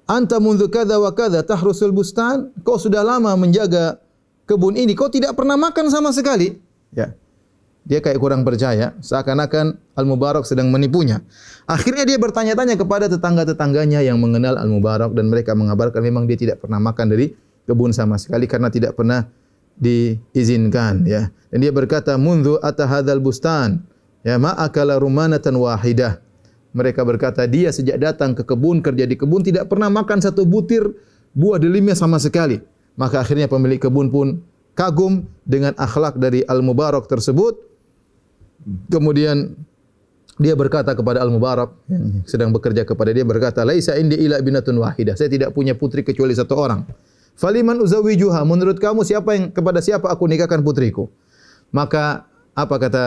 anta 0.07 0.39
mundu 0.39 0.71
kada 0.71 0.97
wa 0.97 1.11
kada 1.11 1.43
tahrusul 1.43 1.91
bustan, 1.91 2.55
kau 2.63 2.79
sudah 2.79 3.03
lama 3.03 3.35
menjaga 3.35 3.99
kebun 4.47 4.79
ini, 4.79 4.95
kau 4.95 5.11
tidak 5.11 5.35
pernah 5.35 5.59
makan 5.59 5.91
sama 5.91 6.15
sekali, 6.15 6.57
ya. 6.95 7.13
Dia 7.87 8.03
kayak 8.03 8.19
kurang 8.19 8.43
percaya, 8.43 8.99
seakan-akan 8.99 9.79
Al-Mubarak 9.95 10.43
sedang 10.43 10.75
menipunya. 10.75 11.23
Akhirnya 11.71 12.03
dia 12.03 12.19
bertanya-tanya 12.19 12.75
kepada 12.75 13.07
tetangga-tetangganya 13.07 14.03
yang 14.03 14.19
mengenal 14.19 14.59
Al-Mubarak 14.59 15.15
dan 15.15 15.31
mereka 15.31 15.55
mengabarkan 15.55 16.03
memang 16.03 16.27
dia 16.27 16.35
tidak 16.35 16.59
pernah 16.59 16.83
makan 16.83 17.15
dari 17.15 17.31
kebun 17.63 17.95
sama 17.95 18.19
sekali 18.19 18.51
karena 18.51 18.75
tidak 18.75 18.99
pernah 18.99 19.31
diizinkan 19.79 21.07
ya. 21.07 21.31
Dan 21.47 21.63
dia 21.63 21.71
berkata, 21.71 22.19
"Mundu 22.19 22.59
atahadzal 22.59 23.23
bustan, 23.23 23.87
ya 24.27 24.35
ma 24.35 24.51
akala 24.59 24.99
rumanatan 24.99 25.55
wahidah." 25.55 26.26
Mereka 26.77 27.01
berkata, 27.09 27.49
dia 27.49 27.73
sejak 27.73 27.97
datang 27.97 28.37
ke 28.37 28.45
kebun, 28.45 28.85
kerja 28.85 29.09
di 29.09 29.17
kebun 29.17 29.41
tidak 29.41 29.73
pernah 29.73 29.89
makan 29.89 30.21
satu 30.21 30.45
butir 30.45 30.85
buah 31.33 31.57
delimnya 31.57 31.97
sama 31.97 32.21
sekali. 32.21 32.61
Maka 33.01 33.25
akhirnya 33.25 33.49
pemilik 33.49 33.81
kebun 33.81 34.13
pun 34.13 34.45
kagum 34.77 35.25
dengan 35.49 35.73
akhlak 35.81 36.21
dari 36.21 36.45
Al-Mubarak 36.45 37.09
tersebut 37.09 37.67
Kemudian 38.91 39.55
dia 40.37 40.53
berkata 40.59 40.93
kepada 40.93 41.23
Al-Mubarak 41.23 41.71
yang 41.89 42.27
sedang 42.27 42.51
bekerja 42.51 42.83
kepada 42.83 43.15
dia 43.15 43.23
berkata, 43.25 43.63
"Laisa 43.63 43.95
indi 43.97 44.19
ila 44.27 44.43
binatun 44.43 44.77
wahidah." 44.83 45.15
Saya 45.17 45.31
tidak 45.31 45.55
punya 45.55 45.79
putri 45.79 46.03
kecuali 46.03 46.35
satu 46.35 46.59
orang. 46.59 46.85
Faliman 47.39 47.79
uzawijuha? 47.81 48.43
Menurut 48.43 48.83
kamu 48.83 49.07
siapa 49.07 49.31
yang 49.39 49.45
kepada 49.55 49.81
siapa 49.81 50.11
aku 50.11 50.27
nikahkan 50.27 50.61
putriku? 50.67 51.09
Maka 51.71 52.27
apa 52.57 52.77
kata 52.77 53.05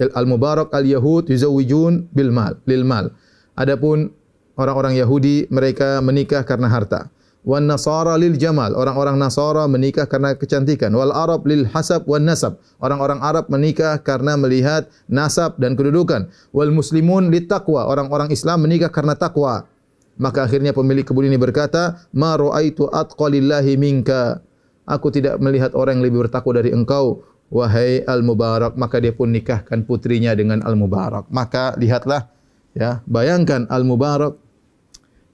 Al-Mubarak 0.00 0.74
al-Yahud 0.74 1.30
yuzawijun 1.30 2.10
bil 2.10 2.34
mal, 2.34 2.58
lil 2.66 2.82
mal. 2.82 3.14
Adapun 3.54 4.10
orang-orang 4.58 4.98
Yahudi 4.98 5.46
mereka 5.50 6.02
menikah 6.02 6.42
karena 6.42 6.66
harta 6.66 7.14
wan 7.44 7.68
nasara 7.68 8.16
lil 8.16 8.34
jamal. 8.40 8.72
Orang-orang 8.74 9.20
Nasara 9.20 9.68
menikah 9.68 10.08
karena 10.08 10.34
kecantikan. 10.34 10.90
Wal 10.96 11.12
Arab 11.12 11.44
lil 11.44 11.68
hasab 11.70 12.08
wan 12.08 12.24
nasab. 12.24 12.58
Orang-orang 12.80 13.20
Arab 13.20 13.52
menikah 13.52 14.00
karena 14.00 14.34
melihat 14.34 14.88
nasab 15.06 15.60
dan 15.60 15.76
kedudukan. 15.78 16.32
Wal 16.50 16.72
muslimun 16.72 17.30
lit 17.30 17.46
taqwa. 17.46 17.86
Orang-orang 17.86 18.32
Islam 18.32 18.64
menikah 18.64 18.90
karena 18.90 19.14
takwa. 19.14 19.68
Maka 20.16 20.48
akhirnya 20.48 20.72
pemilik 20.72 21.04
kebun 21.04 21.26
ini 21.26 21.38
berkata, 21.38 22.06
"Ma 22.16 22.34
ra'aitu 22.34 22.88
atqalillahi 22.88 23.76
minka." 23.76 24.40
Aku 24.84 25.08
tidak 25.08 25.40
melihat 25.40 25.72
orang 25.72 25.98
yang 25.98 26.04
lebih 26.06 26.28
bertakwa 26.28 26.60
dari 26.60 26.70
engkau, 26.70 27.24
wahai 27.54 28.02
Al-Mubarak. 28.02 28.74
Maka 28.74 28.98
dia 28.98 29.14
pun 29.14 29.30
nikahkan 29.30 29.86
putrinya 29.86 30.34
dengan 30.34 30.58
Al-Mubarak. 30.66 31.30
Maka 31.30 31.78
lihatlah 31.78 32.26
ya, 32.74 32.98
bayangkan 33.06 33.70
Al-Mubarak 33.70 34.34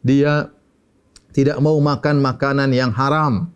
dia 0.04 0.52
tidak 1.32 1.56
mau 1.64 1.80
makan 1.80 2.20
makanan 2.20 2.68
yang 2.76 2.92
haram. 2.92 3.48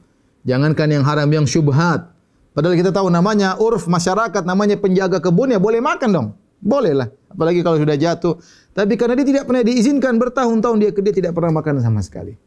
Jangankan 0.48 0.88
yang 0.88 1.04
haram, 1.04 1.28
yang 1.28 1.44
syubhat. 1.48 2.08
Padahal 2.54 2.78
kita 2.78 2.94
tahu 2.94 3.10
namanya 3.10 3.58
urf 3.58 3.90
masyarakat, 3.90 4.46
namanya 4.46 4.78
penjaga 4.78 5.18
kebun 5.18 5.50
ya 5.50 5.58
boleh 5.58 5.82
makan 5.82 6.10
dong. 6.12 6.28
Boleh 6.62 6.94
lah. 6.94 7.08
Apalagi 7.28 7.66
kalau 7.66 7.76
sudah 7.76 7.98
jatuh. 7.98 8.38
Tapi 8.72 8.94
karena 8.94 9.18
dia 9.18 9.26
tidak 9.26 9.44
pernah 9.50 9.66
diizinkan 9.66 10.16
bertahun-tahun 10.16 10.76
dia 10.78 10.90
dia 10.94 11.14
tidak 11.14 11.32
pernah 11.34 11.60
makan 11.60 11.82
sama 11.82 12.00
sekali. 12.00 12.38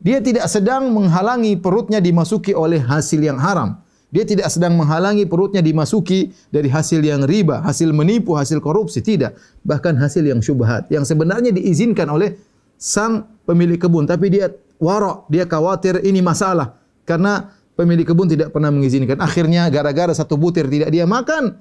Dia 0.00 0.22
tidak 0.24 0.48
sedang 0.48 0.88
menghalangi 0.94 1.60
perutnya 1.60 2.00
dimasuki 2.00 2.56
oleh 2.56 2.80
hasil 2.80 3.20
yang 3.20 3.36
haram. 3.36 3.82
Dia 4.10 4.26
tidak 4.26 4.50
sedang 4.50 4.74
menghalangi 4.74 5.22
perutnya 5.26 5.62
dimasuki 5.62 6.34
dari 6.50 6.66
hasil 6.66 6.98
yang 6.98 7.22
riba, 7.22 7.62
hasil 7.62 7.94
menipu, 7.94 8.34
hasil 8.34 8.58
korupsi. 8.58 8.98
Tidak. 8.98 9.62
Bahkan 9.62 9.94
hasil 10.02 10.26
yang 10.26 10.42
syubhat. 10.42 10.90
Yang 10.90 11.14
sebenarnya 11.14 11.54
diizinkan 11.54 12.10
oleh 12.10 12.34
sang 12.74 13.30
pemilik 13.46 13.78
kebun, 13.78 14.10
tapi 14.10 14.34
dia 14.34 14.50
warok, 14.82 15.30
dia 15.30 15.46
khawatir 15.46 16.02
ini 16.02 16.18
masalah 16.24 16.74
karena 17.06 17.54
pemilik 17.78 18.08
kebun 18.08 18.26
tidak 18.26 18.50
pernah 18.50 18.72
mengizinkan. 18.72 19.20
Akhirnya 19.20 19.68
gara-gara 19.70 20.10
satu 20.10 20.34
butir 20.34 20.66
tidak 20.66 20.90
dia 20.90 21.04
makan, 21.04 21.54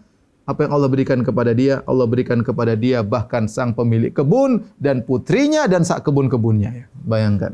apa 0.49 0.65
yang 0.65 0.71
Allah 0.73 0.89
berikan 0.89 1.21
kepada 1.21 1.53
dia, 1.53 1.85
Allah 1.85 2.09
berikan 2.09 2.41
kepada 2.41 2.73
dia 2.73 3.05
bahkan 3.05 3.45
sang 3.45 3.77
pemilik 3.77 4.09
kebun 4.09 4.65
dan 4.81 5.05
putrinya 5.05 5.69
dan 5.69 5.85
sak 5.85 6.01
kebun-kebunnya. 6.07 6.89
Bayangkan. 7.05 7.53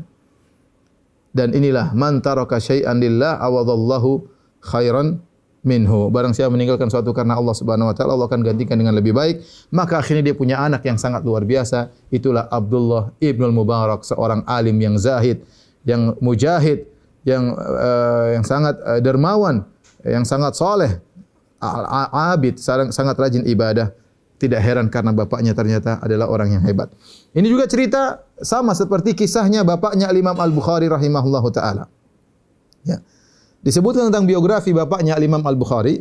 Dan 1.36 1.52
inilah 1.52 1.92
man 1.92 2.24
taraka 2.24 2.56
syai'an 2.56 2.96
lillah 2.96 3.36
awadallahu 3.36 4.24
khairan 4.66 5.22
minhu. 5.66 6.06
Barang 6.14 6.30
siapa 6.30 6.54
meninggalkan 6.54 6.86
suatu 6.86 7.10
karena 7.10 7.34
Allah 7.34 7.54
Subhanahu 7.54 7.90
wa 7.90 7.94
taala, 7.94 8.14
Allah 8.14 8.30
akan 8.30 8.46
gantikan 8.46 8.78
dengan 8.78 8.94
lebih 8.94 9.10
baik. 9.10 9.42
Maka 9.74 9.98
akhirnya 9.98 10.30
dia 10.30 10.36
punya 10.38 10.62
anak 10.62 10.86
yang 10.86 10.94
sangat 10.94 11.26
luar 11.26 11.42
biasa. 11.42 11.90
Itulah 12.14 12.46
Abdullah 12.46 13.10
Ibnu 13.18 13.50
Mubarak, 13.50 14.06
seorang 14.06 14.46
alim 14.46 14.78
yang 14.78 14.94
zahid, 14.94 15.42
yang 15.82 16.14
mujahid, 16.22 16.86
yang 17.26 17.58
uh, 17.58 18.38
yang 18.38 18.46
sangat 18.46 18.78
uh, 18.86 19.02
dermawan, 19.02 19.66
yang 20.06 20.22
sangat 20.22 20.54
soleh, 20.54 21.02
abid, 22.14 22.62
sangat, 22.62 23.18
rajin 23.18 23.42
ibadah. 23.42 23.90
Tidak 24.36 24.60
heran 24.60 24.92
karena 24.92 25.16
bapaknya 25.16 25.56
ternyata 25.56 25.96
adalah 26.04 26.28
orang 26.28 26.52
yang 26.52 26.60
hebat. 26.60 26.92
Ini 27.32 27.48
juga 27.48 27.64
cerita 27.64 28.20
sama 28.36 28.76
seperti 28.76 29.16
kisahnya 29.16 29.64
bapaknya 29.64 30.12
Imam 30.12 30.36
Al-Bukhari 30.36 30.92
rahimahullahu 30.92 31.48
taala. 31.56 31.88
Ya. 32.84 33.00
Disebutkan 33.66 34.14
tentang 34.14 34.30
biografi 34.30 34.70
bapaknya 34.70 35.18
Imam 35.18 35.42
Al-Bukhari 35.42 35.98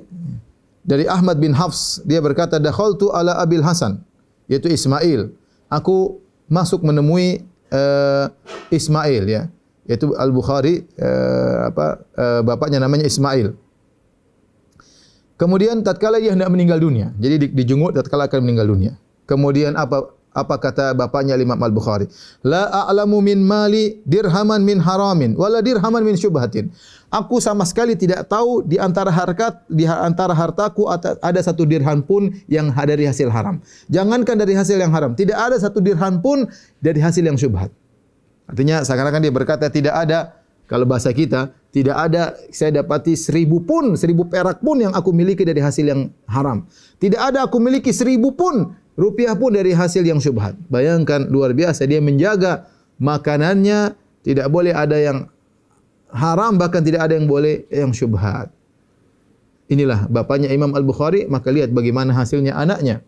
dari 0.86 1.10
Ahmad 1.10 1.41
bin 1.41 1.49
Hafs 1.58 1.97
dia 2.06 2.21
berkata 2.21 2.62
dakhaltu 2.62 3.10
ala 3.10 3.41
Abil 3.41 3.65
Hasan 3.65 4.06
yaitu 4.45 4.69
Ismail. 4.69 5.34
Aku 5.73 6.21
masuk 6.45 6.86
menemui 6.86 7.41
uh, 7.73 8.30
Ismail 8.69 9.25
ya 9.25 9.49
yaitu 9.89 10.13
Al-Bukhari 10.13 10.86
uh, 11.01 11.73
apa 11.73 12.06
uh, 12.13 12.41
bapaknya 12.45 12.78
namanya 12.78 13.10
Ismail. 13.10 13.58
Kemudian 15.41 15.82
tatkala 15.82 16.21
dia 16.21 16.38
hendak 16.38 16.54
meninggal 16.54 16.78
dunia. 16.78 17.17
Jadi 17.17 17.49
dijungut 17.49 17.97
tatkala 17.97 18.30
akan 18.30 18.45
meninggal 18.45 18.69
dunia. 18.69 18.93
Kemudian 19.25 19.73
apa 19.73 20.13
apa 20.36 20.56
kata 20.60 20.93
bapaknya 20.93 21.34
Imam 21.39 21.58
Al-Bukhari? 21.58 22.06
La 22.45 22.69
a'lamu 22.86 23.25
min 23.25 23.41
mali 23.41 24.04
dirhaman 24.06 24.62
min 24.62 24.84
haramin 24.84 25.34
wala 25.34 25.65
dirhaman 25.65 26.06
min 26.06 26.13
syubhatin. 26.13 26.69
Aku 27.15 27.39
sama 27.39 27.63
sekali 27.63 27.95
tidak 27.95 28.28
tahu 28.28 28.67
di 28.67 28.75
antara 28.75 29.08
harkat 29.08 29.63
di 29.71 29.88
antara 29.88 30.36
hartaku 30.36 30.84
ada 31.23 31.39
satu 31.39 31.63
dirham 31.63 32.04
pun 32.04 32.28
yang 32.51 32.75
dari 32.75 33.08
hasil 33.08 33.32
haram. 33.32 33.63
Jangankan 33.88 34.36
dari 34.36 34.51
hasil 34.51 34.75
yang 34.75 34.91
haram, 34.91 35.15
tidak 35.15 35.39
ada 35.39 35.56
satu 35.56 35.80
dirham 35.80 36.19
pun 36.19 36.43
dari 36.84 36.99
hasil 36.99 37.23
yang 37.23 37.39
syubhat. 37.39 37.71
Artinya 38.51 38.84
seakan-akan 38.84 39.23
dia 39.23 39.32
berkata 39.32 39.71
tidak 39.71 39.95
ada 39.95 40.43
kalau 40.67 40.84
bahasa 40.84 41.15
kita 41.15 41.56
tidak 41.71 41.95
ada 41.95 42.36
saya 42.51 42.84
dapati 42.84 43.15
seribu 43.19 43.63
pun, 43.63 43.95
seribu 43.99 44.28
perak 44.28 44.60
pun 44.60 44.80
yang 44.80 44.91
aku 44.91 45.12
miliki 45.15 45.47
dari 45.47 45.60
hasil 45.60 45.88
yang 45.88 46.12
haram. 46.28 46.67
Tidak 46.99 47.19
ada 47.19 47.47
aku 47.47 47.63
miliki 47.63 47.95
seribu 47.95 48.32
pun 48.36 48.75
rupiah 48.95 49.36
pun 49.36 49.56
dari 49.56 49.71
hasil 49.71 50.04
yang 50.04 50.19
syubhat. 50.19 50.56
Bayangkan 50.67 51.32
luar 51.32 51.56
biasa 51.56 51.84
dia 51.84 51.99
menjaga 51.99 52.67
makanannya, 52.99 53.91
tidak 54.23 54.47
boleh 54.47 54.71
ada 54.71 54.95
yang 54.95 55.28
haram 56.15 56.56
bahkan 56.56 56.80
tidak 56.80 57.12
ada 57.12 57.19
yang 57.19 57.28
boleh 57.28 57.67
yang 57.67 57.91
syubhat. 57.91 58.47
Inilah 59.67 60.08
bapaknya 60.08 60.54
Imam 60.54 60.71
Al-Bukhari, 60.71 61.28
maka 61.28 61.49
lihat 61.51 61.73
bagaimana 61.73 62.15
hasilnya 62.15 62.56
anaknya. 62.56 63.01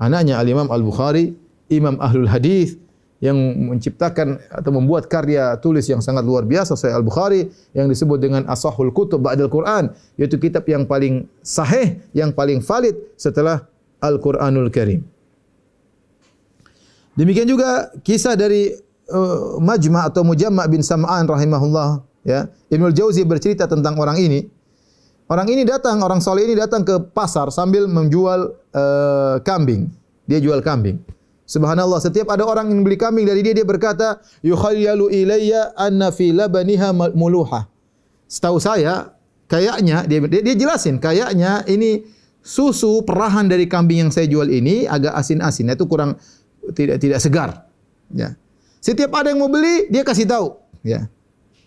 Anaknya 0.00 0.40
Al-Imam 0.40 0.66
Al-Bukhari, 0.72 1.36
Imam 1.68 2.00
Ahlul 2.00 2.26
Hadis, 2.26 2.80
yang 3.20 3.36
menciptakan 3.68 4.40
atau 4.48 4.72
membuat 4.72 5.12
karya 5.12 5.52
tulis 5.60 5.84
yang 5.84 6.00
sangat 6.00 6.24
luar 6.24 6.48
biasa 6.48 6.72
Sahih 6.72 6.96
Al-Bukhari 6.96 7.52
yang 7.76 7.84
disebut 7.84 8.16
dengan 8.16 8.48
Asahul 8.48 8.96
Kutub 8.96 9.20
Ba'dal 9.20 9.52
Quran 9.52 9.92
yaitu 10.16 10.40
kitab 10.40 10.64
yang 10.64 10.88
paling 10.88 11.28
sahih, 11.44 12.00
yang 12.16 12.32
paling 12.32 12.64
valid 12.64 12.96
setelah 13.20 13.68
Al-Qur'anul 14.00 14.72
Karim. 14.72 15.04
Demikian 17.12 17.44
juga 17.44 17.92
kisah 18.00 18.40
dari 18.40 18.72
uh, 19.12 19.60
Majma' 19.60 20.08
atau 20.08 20.24
Mujamma' 20.24 20.64
bin 20.72 20.80
Sam'an 20.80 21.28
rahimahullah 21.28 22.00
ya. 22.26 22.48
Ibnu 22.70 22.90
Jauzi 22.92 23.24
bercerita 23.24 23.66
tentang 23.70 23.96
orang 24.00 24.18
ini. 24.20 24.46
Orang 25.30 25.46
ini 25.46 25.62
datang, 25.62 26.02
orang 26.02 26.18
soleh 26.18 26.42
ini 26.42 26.58
datang 26.58 26.82
ke 26.82 26.98
pasar 27.14 27.54
sambil 27.54 27.86
menjual 27.86 28.50
uh, 28.74 29.38
kambing. 29.46 29.86
Dia 30.26 30.42
jual 30.42 30.58
kambing. 30.58 30.98
Subhanallah, 31.46 32.02
setiap 32.02 32.30
ada 32.30 32.46
orang 32.46 32.70
yang 32.70 32.82
beli 32.86 32.98
kambing 32.98 33.26
dari 33.26 33.42
dia 33.42 33.54
dia 33.54 33.66
berkata, 33.66 34.22
"Yukhayyalu 34.42 35.10
ilayya 35.10 35.74
anna 35.74 36.14
fi 36.14 36.30
labaniha 36.30 36.94
muluha." 37.14 37.66
Setahu 38.30 38.62
saya, 38.62 39.14
kayaknya 39.50 40.06
dia, 40.06 40.22
dia 40.30 40.42
dia 40.46 40.54
jelasin, 40.54 41.02
kayaknya 41.02 41.66
ini 41.66 42.06
susu 42.38 43.02
perahan 43.02 43.50
dari 43.50 43.66
kambing 43.66 44.06
yang 44.06 44.10
saya 44.14 44.30
jual 44.30 44.46
ini 44.46 44.86
agak 44.86 45.10
asin-asin, 45.14 45.74
itu 45.74 45.86
kurang 45.90 46.14
tidak 46.74 47.02
tidak 47.02 47.18
segar. 47.18 47.66
Ya. 48.14 48.38
Setiap 48.78 49.10
ada 49.14 49.34
yang 49.34 49.42
mau 49.42 49.50
beli, 49.50 49.90
dia 49.90 50.06
kasih 50.06 50.30
tahu, 50.30 50.54
ya. 50.86 51.10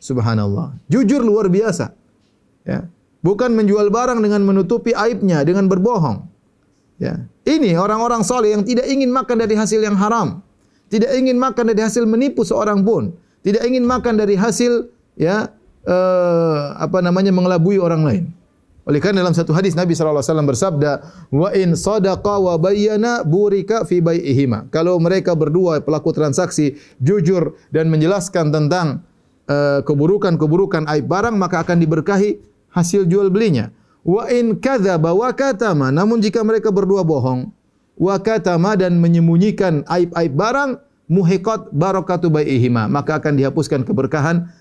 Subhanallah. 0.03 0.75
Jujur 0.91 1.23
luar 1.23 1.47
biasa. 1.47 1.95
Ya. 2.67 2.91
Bukan 3.23 3.55
menjual 3.55 3.87
barang 3.87 4.19
dengan 4.19 4.43
menutupi 4.43 4.91
aibnya 4.91 5.47
dengan 5.47 5.71
berbohong. 5.71 6.27
Ya. 6.99 7.23
Ini 7.47 7.79
orang-orang 7.79 8.19
soleh 8.27 8.51
yang 8.51 8.67
tidak 8.67 8.83
ingin 8.91 9.07
makan 9.15 9.39
dari 9.39 9.55
hasil 9.55 9.79
yang 9.79 9.95
haram, 9.95 10.43
tidak 10.91 11.15
ingin 11.15 11.39
makan 11.39 11.71
dari 11.71 11.83
hasil 11.83 12.03
menipu 12.03 12.43
seorang 12.43 12.83
pun, 12.83 13.15
tidak 13.43 13.63
ingin 13.63 13.83
makan 13.83 14.19
dari 14.19 14.35
hasil 14.35 14.91
ya 15.19 15.51
uh, 15.87 16.63
apa 16.79 16.99
namanya 17.03 17.31
mengelabui 17.31 17.79
orang 17.79 18.03
lain. 18.03 18.23
Oleh 18.83 18.99
karena 18.99 19.23
dalam 19.23 19.31
satu 19.31 19.55
hadis 19.55 19.79
Nabi 19.79 19.95
SAW 19.95 20.19
bersabda, 20.43 20.91
Wa 21.31 21.55
in 21.55 21.79
sadaqa 21.79 22.35
wa 22.35 22.59
bayyana 22.59 23.23
burika 23.23 23.87
fi 23.87 24.03
bai'ihima. 24.03 24.67
Kalau 24.67 24.99
mereka 24.99 25.31
berdua 25.39 25.79
pelaku 25.79 26.11
transaksi 26.11 26.75
jujur 26.99 27.55
dan 27.71 27.87
menjelaskan 27.87 28.51
tentang 28.51 29.07
keburukan-keburukan 29.83 30.87
aib 30.97 31.05
barang, 31.07 31.35
maka 31.35 31.63
akan 31.63 31.77
diberkahi 31.83 32.39
hasil 32.71 33.05
jual 33.05 33.27
belinya. 33.29 33.69
Wa 34.03 34.27
in 34.27 34.59
kadzaba 34.59 35.15
wa 35.15 35.31
katama, 35.31 35.87
namun 35.87 36.19
jika 36.19 36.43
mereka 36.43 36.71
berdua 36.71 37.07
bohong, 37.07 37.51
wa 37.95 38.15
katama 38.19 38.75
dan 38.75 38.99
menyembunyikan 38.99 39.87
aib-aib 39.87 40.33
barang, 40.35 40.79
muhiqat 41.07 41.71
barakatu 41.71 42.27
bai'ihima, 42.27 42.91
maka 42.91 43.19
akan 43.19 43.39
dihapuskan 43.39 43.87
keberkahan 43.87 44.51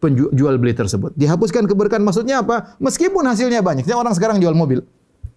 penjual 0.00 0.56
beli 0.56 0.72
tersebut. 0.72 1.12
Dihapuskan 1.16 1.68
keberkahan 1.68 2.00
maksudnya 2.00 2.40
apa? 2.40 2.76
Meskipun 2.80 3.24
hasilnya 3.28 3.60
banyak. 3.60 3.84
Saya 3.84 4.00
orang 4.00 4.16
sekarang 4.16 4.40
jual 4.40 4.56
mobil. 4.56 4.80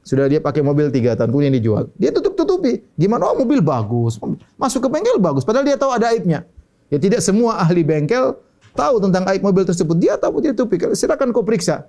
Sudah 0.03 0.27
dia 0.27 0.43
pakai 0.43 0.59
mobil 0.59 0.91
tiga 0.91 1.15
tahun, 1.15 1.31
kemudian 1.31 1.55
dijual. 1.55 1.87
Dia 1.95 2.11
tutup-tutupi. 2.11 2.83
Gimana? 2.99 3.31
Oh 3.31 3.39
mobil 3.39 3.63
bagus. 3.63 4.19
Masuk 4.59 4.87
ke 4.87 4.89
bengkel 4.91 5.19
bagus. 5.19 5.47
Padahal 5.47 5.67
dia 5.67 5.79
tahu 5.79 5.91
ada 5.95 6.11
aibnya. 6.11 6.43
Ya 6.91 6.99
tidak 6.99 7.23
semua 7.23 7.59
ahli 7.59 7.83
bengkel 7.83 8.35
tahu 8.73 9.01
tentang 9.01 9.23
aib 9.29 9.41
mobil 9.41 9.63
tersebut. 9.63 9.95
Dia 9.97 10.17
tahu 10.17 10.41
dia 10.43 10.51
tutupi. 10.51 10.77
Silakan 10.93 11.31
kau 11.31 11.45
periksa. 11.45 11.88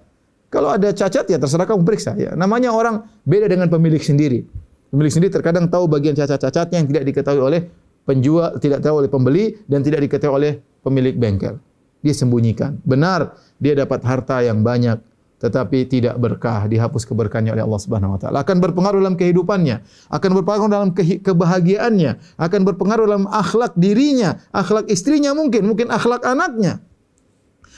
Kalau 0.52 0.70
ada 0.70 0.94
cacat 0.94 1.26
ya 1.26 1.36
terserah 1.40 1.66
kamu 1.66 1.82
periksa 1.82 2.14
ya. 2.14 2.38
Namanya 2.38 2.70
orang 2.70 3.02
beda 3.26 3.50
dengan 3.50 3.66
pemilik 3.66 3.98
sendiri. 3.98 4.46
Pemilik 4.94 5.10
sendiri 5.10 5.34
terkadang 5.34 5.66
tahu 5.66 5.90
bagian 5.90 6.14
cacat-cacatnya 6.14 6.78
yang 6.78 6.86
tidak 6.86 7.04
diketahui 7.10 7.42
oleh 7.42 7.60
penjual, 8.06 8.54
tidak 8.62 8.78
tahu 8.84 9.02
oleh 9.02 9.10
pembeli 9.10 9.58
dan 9.66 9.82
tidak 9.82 10.06
diketahui 10.06 10.34
oleh 10.38 10.52
pemilik 10.86 11.16
bengkel. 11.18 11.58
Dia 12.04 12.14
sembunyikan. 12.14 12.78
Benar 12.86 13.34
dia 13.58 13.74
dapat 13.74 14.06
harta 14.06 14.44
yang 14.46 14.62
banyak 14.62 15.00
tetapi 15.42 15.86
tidak 15.90 16.14
berkah, 16.16 16.64
dihapus 16.64 17.04
keberkahannya 17.04 17.52
oleh 17.54 17.64
Allah 17.66 17.80
Subhanahu 17.80 18.14
wa 18.16 18.18
taala. 18.18 18.42
Akan 18.42 18.62
berpengaruh 18.62 18.98
dalam 19.02 19.16
kehidupannya, 19.18 19.82
akan 20.08 20.30
berpengaruh 20.40 20.70
dalam 20.70 20.90
ke 20.94 21.20
kebahagiaannya, 21.20 22.38
akan 22.38 22.60
berpengaruh 22.64 23.04
dalam 23.04 23.24
akhlak 23.28 23.74
dirinya, 23.76 24.40
akhlak 24.54 24.88
istrinya 24.88 25.34
mungkin, 25.36 25.68
mungkin 25.68 25.90
akhlak 25.90 26.24
anaknya 26.24 26.80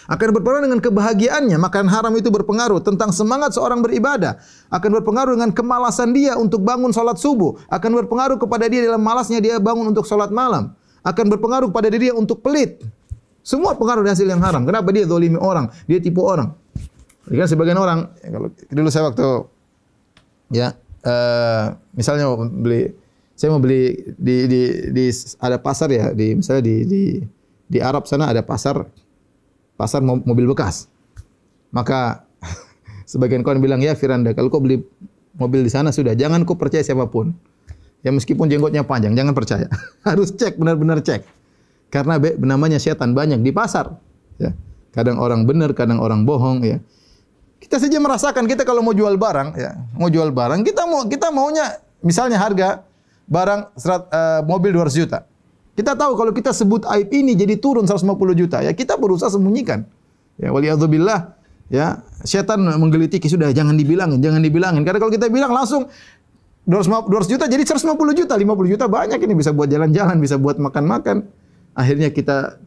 akan 0.07 0.39
berpengaruh 0.39 0.65
dengan 0.71 0.81
kebahagiaannya. 0.81 1.59
Makan 1.59 1.87
haram 1.91 2.15
itu 2.15 2.31
berpengaruh 2.31 2.79
tentang 2.83 3.11
semangat 3.11 3.55
seorang 3.55 3.83
beribadah, 3.83 4.39
akan 4.71 5.03
berpengaruh 5.03 5.35
dengan 5.35 5.51
kemalasan 5.51 6.15
dia 6.15 6.39
untuk 6.39 6.63
bangun 6.63 6.95
salat 6.95 7.19
subuh, 7.19 7.59
akan 7.71 7.91
berpengaruh 8.05 8.39
kepada 8.39 8.71
dia 8.71 8.87
dalam 8.87 9.03
malasnya 9.03 9.43
dia 9.43 9.59
bangun 9.59 9.91
untuk 9.91 10.07
salat 10.07 10.31
malam, 10.31 10.75
akan 11.03 11.27
berpengaruh 11.37 11.69
kepada 11.75 11.91
diri 11.91 12.11
dia 12.11 12.15
untuk 12.15 12.41
pelit. 12.43 12.83
Semua 13.47 13.79
pengaruh 13.79 14.03
hasil 14.03 14.27
yang 14.27 14.43
haram. 14.43 14.67
Kenapa 14.67 14.91
dia 14.91 15.07
zalimi 15.07 15.39
orang, 15.39 15.71
dia 15.87 16.03
tipu 16.03 16.27
orang. 16.27 16.55
Kan 17.27 17.49
sebagian 17.51 17.79
orang, 17.79 18.15
ya 18.23 18.31
kalau 18.31 18.49
dulu 18.71 18.89
saya 18.89 19.05
waktu 19.11 19.27
ya 20.55 20.79
uh, 21.03 21.75
misalnya 21.99 22.31
mau 22.31 22.39
beli 22.39 22.95
saya 23.35 23.51
mau 23.51 23.61
beli 23.61 24.15
di, 24.15 24.47
di, 24.47 24.63
di 24.95 25.05
ada 25.43 25.59
pasar 25.59 25.91
ya 25.91 26.15
di 26.15 26.39
misalnya 26.39 26.63
di, 26.63 26.75
di 26.87 27.03
di 27.67 27.79
Arab 27.83 28.07
sana 28.07 28.31
ada 28.31 28.47
pasar 28.47 28.87
pasar 29.77 30.01
mobil 30.03 30.49
bekas. 30.49 30.89
Maka 31.71 32.25
sebagian 33.11 33.45
kawan 33.45 33.61
bilang, 33.61 33.85
ya 33.85 33.93
Firanda, 33.93 34.33
kalau 34.33 34.49
kau 34.49 34.65
beli 34.65 34.81
mobil 35.37 35.63
di 35.63 35.71
sana 35.71 35.93
sudah, 35.93 36.17
jangan 36.17 36.43
kau 36.49 36.57
percaya 36.57 36.81
siapa 36.83 37.07
pun. 37.07 37.37
Ya 38.01 38.11
meskipun 38.15 38.49
jenggotnya 38.49 38.83
panjang, 38.83 39.13
jangan 39.13 39.37
percaya. 39.37 39.69
Harus 40.09 40.33
cek, 40.33 40.57
benar-benar 40.57 41.05
cek. 41.05 41.27
Karena 41.93 42.19
be, 42.19 42.35
namanya 42.41 42.81
setan 42.81 43.13
banyak 43.13 43.45
di 43.45 43.53
pasar. 43.53 43.95
Ya. 44.41 44.57
Kadang 44.97 45.21
orang 45.21 45.45
benar, 45.45 45.77
kadang 45.77 46.01
orang 46.01 46.25
bohong. 46.25 46.65
Ya. 46.65 46.79
Kita 47.57 47.81
saja 47.81 47.97
merasakan 47.99 48.45
kita 48.45 48.63
kalau 48.63 48.85
mau 48.85 48.93
jual 48.93 49.17
barang, 49.17 49.49
ya, 49.57 49.75
mau 49.97 50.13
jual 50.13 50.31
barang, 50.31 50.61
kita 50.63 50.85
mau 50.85 51.09
kita 51.09 51.33
maunya 51.33 51.81
misalnya 52.05 52.37
harga 52.39 52.85
barang 53.27 53.75
serat, 53.75 54.03
uh, 54.13 54.41
mobil 54.47 54.71
200 54.77 54.93
juta. 55.03 55.19
Kita 55.77 55.93
tahu 55.93 56.17
kalau 56.17 56.33
kita 56.33 56.57
sebut 56.57 56.89
aib 56.89 57.13
ini 57.13 57.37
jadi 57.37 57.61
turun 57.61 57.85
150 57.85 58.17
juta, 58.33 58.65
ya 58.65 58.73
kita 58.73 58.97
berusaha 58.97 59.29
sembunyikan. 59.29 59.85
Ya 60.41 60.53
waliyadzubillah, 60.53 61.37
ya 61.69 62.01
setan 62.25 62.65
menggelitiki 62.65 63.29
sudah 63.29 63.53
jangan 63.53 63.77
dibilangin, 63.77 64.21
jangan 64.21 64.41
dibilangin. 64.41 64.85
Karena 64.85 64.99
kalau 65.03 65.13
kita 65.13 65.29
bilang 65.29 65.53
langsung 65.53 65.89
200, 66.67 67.31
juta 67.31 67.45
jadi 67.47 67.63
150 67.63 67.95
juta, 68.17 68.35
50 68.35 68.73
juta 68.73 68.85
banyak 68.91 69.21
ini 69.23 69.35
bisa 69.39 69.55
buat 69.55 69.71
jalan-jalan, 69.71 70.17
bisa 70.19 70.35
buat 70.35 70.59
makan-makan. 70.59 71.23
Akhirnya 71.77 72.11
kita 72.11 72.59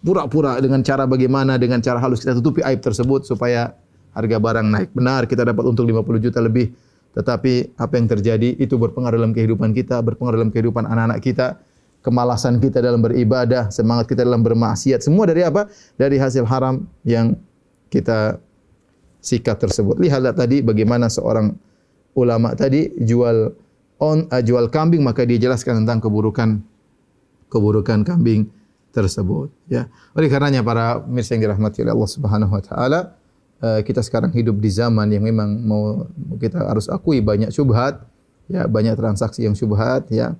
pura-pura 0.00 0.56
dengan 0.62 0.80
cara 0.80 1.04
bagaimana, 1.04 1.58
dengan 1.58 1.82
cara 1.82 1.98
halus 2.00 2.22
kita 2.22 2.38
tutupi 2.38 2.64
aib 2.64 2.80
tersebut 2.80 3.26
supaya 3.26 3.74
harga 4.18 4.36
barang 4.42 4.66
naik. 4.66 4.90
Benar 4.90 5.30
kita 5.30 5.46
dapat 5.46 5.62
untung 5.62 5.86
50 5.86 6.18
juta 6.18 6.42
lebih, 6.42 6.74
tetapi 7.14 7.78
apa 7.78 7.94
yang 7.94 8.10
terjadi 8.10 8.58
itu 8.58 8.74
berpengaruh 8.74 9.14
dalam 9.14 9.30
kehidupan 9.30 9.70
kita, 9.70 10.02
berpengaruh 10.02 10.42
dalam 10.42 10.50
kehidupan 10.50 10.90
anak-anak 10.90 11.22
kita 11.22 11.62
kemalasan 12.02 12.62
kita 12.62 12.78
dalam 12.78 13.02
beribadah, 13.02 13.68
semangat 13.74 14.06
kita 14.08 14.22
dalam 14.22 14.42
bermaksiat, 14.42 15.02
semua 15.02 15.26
dari 15.26 15.42
apa? 15.42 15.66
Dari 15.98 16.16
hasil 16.16 16.46
haram 16.46 16.86
yang 17.02 17.34
kita 17.90 18.38
sikap 19.18 19.58
tersebut. 19.58 19.98
Lihatlah 19.98 20.32
tadi 20.32 20.62
bagaimana 20.62 21.10
seorang 21.10 21.52
ulama 22.14 22.54
tadi 22.54 22.90
jual 23.02 23.50
on 23.98 24.30
uh, 24.30 24.42
jual 24.42 24.70
kambing 24.70 25.02
maka 25.02 25.26
dia 25.26 25.38
jelaskan 25.38 25.84
tentang 25.84 25.98
keburukan 25.98 26.62
keburukan 27.50 28.06
kambing 28.06 28.46
tersebut 28.94 29.50
ya. 29.66 29.90
Oleh 30.14 30.30
karenanya 30.30 30.62
para 30.62 31.02
mirsa 31.02 31.34
yang 31.34 31.50
dirahmati 31.50 31.82
oleh 31.82 31.92
Allah 31.92 32.10
Subhanahu 32.10 32.52
wa 32.54 32.62
taala 32.62 33.17
kita 33.58 34.06
sekarang 34.06 34.30
hidup 34.30 34.54
di 34.62 34.70
zaman 34.70 35.10
yang 35.10 35.26
memang 35.26 35.50
mau 35.66 36.06
kita 36.38 36.62
harus 36.62 36.86
akui 36.86 37.18
banyak 37.18 37.50
syubhat 37.50 38.06
ya, 38.46 38.70
banyak 38.70 38.94
transaksi 38.94 39.44
yang 39.46 39.58
syubhat 39.58 40.06
ya. 40.14 40.38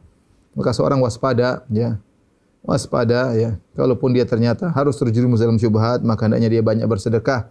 Maka 0.54 0.70
seorang 0.74 1.02
waspada 1.02 1.66
ya. 1.70 1.98
Waspada 2.62 3.34
ya. 3.34 3.58
Kalaupun 3.74 4.14
dia 4.14 4.22
ternyata 4.26 4.70
harus 4.70 4.98
terjerumus 4.98 5.42
dalam 5.42 5.58
syubhat, 5.58 6.02
maka 6.02 6.26
hendaknya 6.26 6.50
dia 6.50 6.62
banyak 6.62 6.86
bersedekah. 6.86 7.50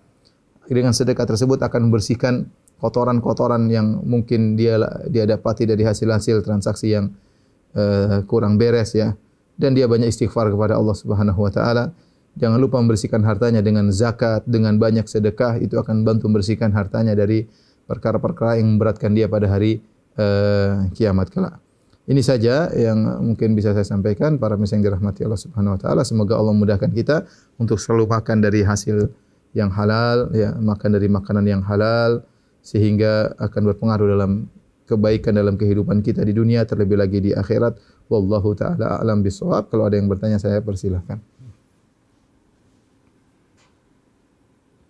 Dengan 0.68 0.92
sedekah 0.92 1.24
tersebut 1.24 1.64
akan 1.64 1.88
membersihkan 1.88 2.52
kotoran-kotoran 2.84 3.72
yang 3.72 4.04
mungkin 4.06 4.60
dia 4.60 4.78
dia 5.10 5.26
dapati 5.26 5.66
dari 5.66 5.82
hasil-hasil 5.82 6.46
transaksi 6.46 6.94
yang 6.94 7.16
uh, 7.74 8.22
kurang 8.30 8.60
beres 8.62 8.94
ya 8.94 9.18
dan 9.58 9.74
dia 9.74 9.90
banyak 9.90 10.14
istighfar 10.14 10.54
kepada 10.54 10.78
Allah 10.78 10.94
Subhanahu 10.94 11.42
wa 11.42 11.52
taala 11.52 11.90
jangan 12.38 12.62
lupa 12.62 12.78
membersihkan 12.80 13.26
hartanya 13.26 13.60
dengan 13.66 13.90
zakat 13.90 14.46
dengan 14.46 14.78
banyak 14.78 15.10
sedekah 15.10 15.58
itu 15.58 15.76
akan 15.76 16.06
bantu 16.06 16.30
membersihkan 16.30 16.70
hartanya 16.72 17.18
dari 17.18 17.50
perkara-perkara 17.90 18.62
yang 18.62 18.78
memberatkan 18.78 19.12
dia 19.18 19.26
pada 19.26 19.50
hari 19.50 19.82
uh, 20.22 20.86
kiamat 20.94 21.34
kelak. 21.34 21.58
Ini 22.08 22.24
saja 22.24 22.72
yang 22.72 23.20
mungkin 23.20 23.52
bisa 23.52 23.76
saya 23.76 23.84
sampaikan. 23.84 24.40
Para 24.40 24.56
yang 24.56 24.80
dirahmati 24.80 25.28
Allah 25.28 25.42
Subhanahu 25.44 25.76
wa 25.76 25.80
taala 25.82 26.02
semoga 26.08 26.40
Allah 26.40 26.56
mudahkan 26.56 26.88
kita 26.96 27.28
untuk 27.60 27.82
selalu 27.84 28.08
makan 28.08 28.40
dari 28.40 28.64
hasil 28.64 29.12
yang 29.52 29.68
halal 29.74 30.32
ya 30.32 30.56
makan 30.56 30.96
dari 30.96 31.12
makanan 31.12 31.44
yang 31.44 31.62
halal 31.66 32.24
sehingga 32.64 33.36
akan 33.36 33.62
berpengaruh 33.74 34.08
dalam 34.08 34.32
kebaikan 34.88 35.36
dalam 35.36 35.60
kehidupan 35.60 36.00
kita 36.00 36.24
di 36.24 36.32
dunia 36.32 36.64
terlebih 36.64 36.96
lagi 36.96 37.20
di 37.20 37.32
akhirat. 37.36 37.76
Wallahu 38.08 38.56
taala 38.56 39.04
alam 39.04 39.20
bisawab 39.20 39.68
kalau 39.68 39.92
ada 39.92 40.00
yang 40.00 40.08
bertanya 40.08 40.40
saya 40.40 40.64
persilahkan 40.64 41.20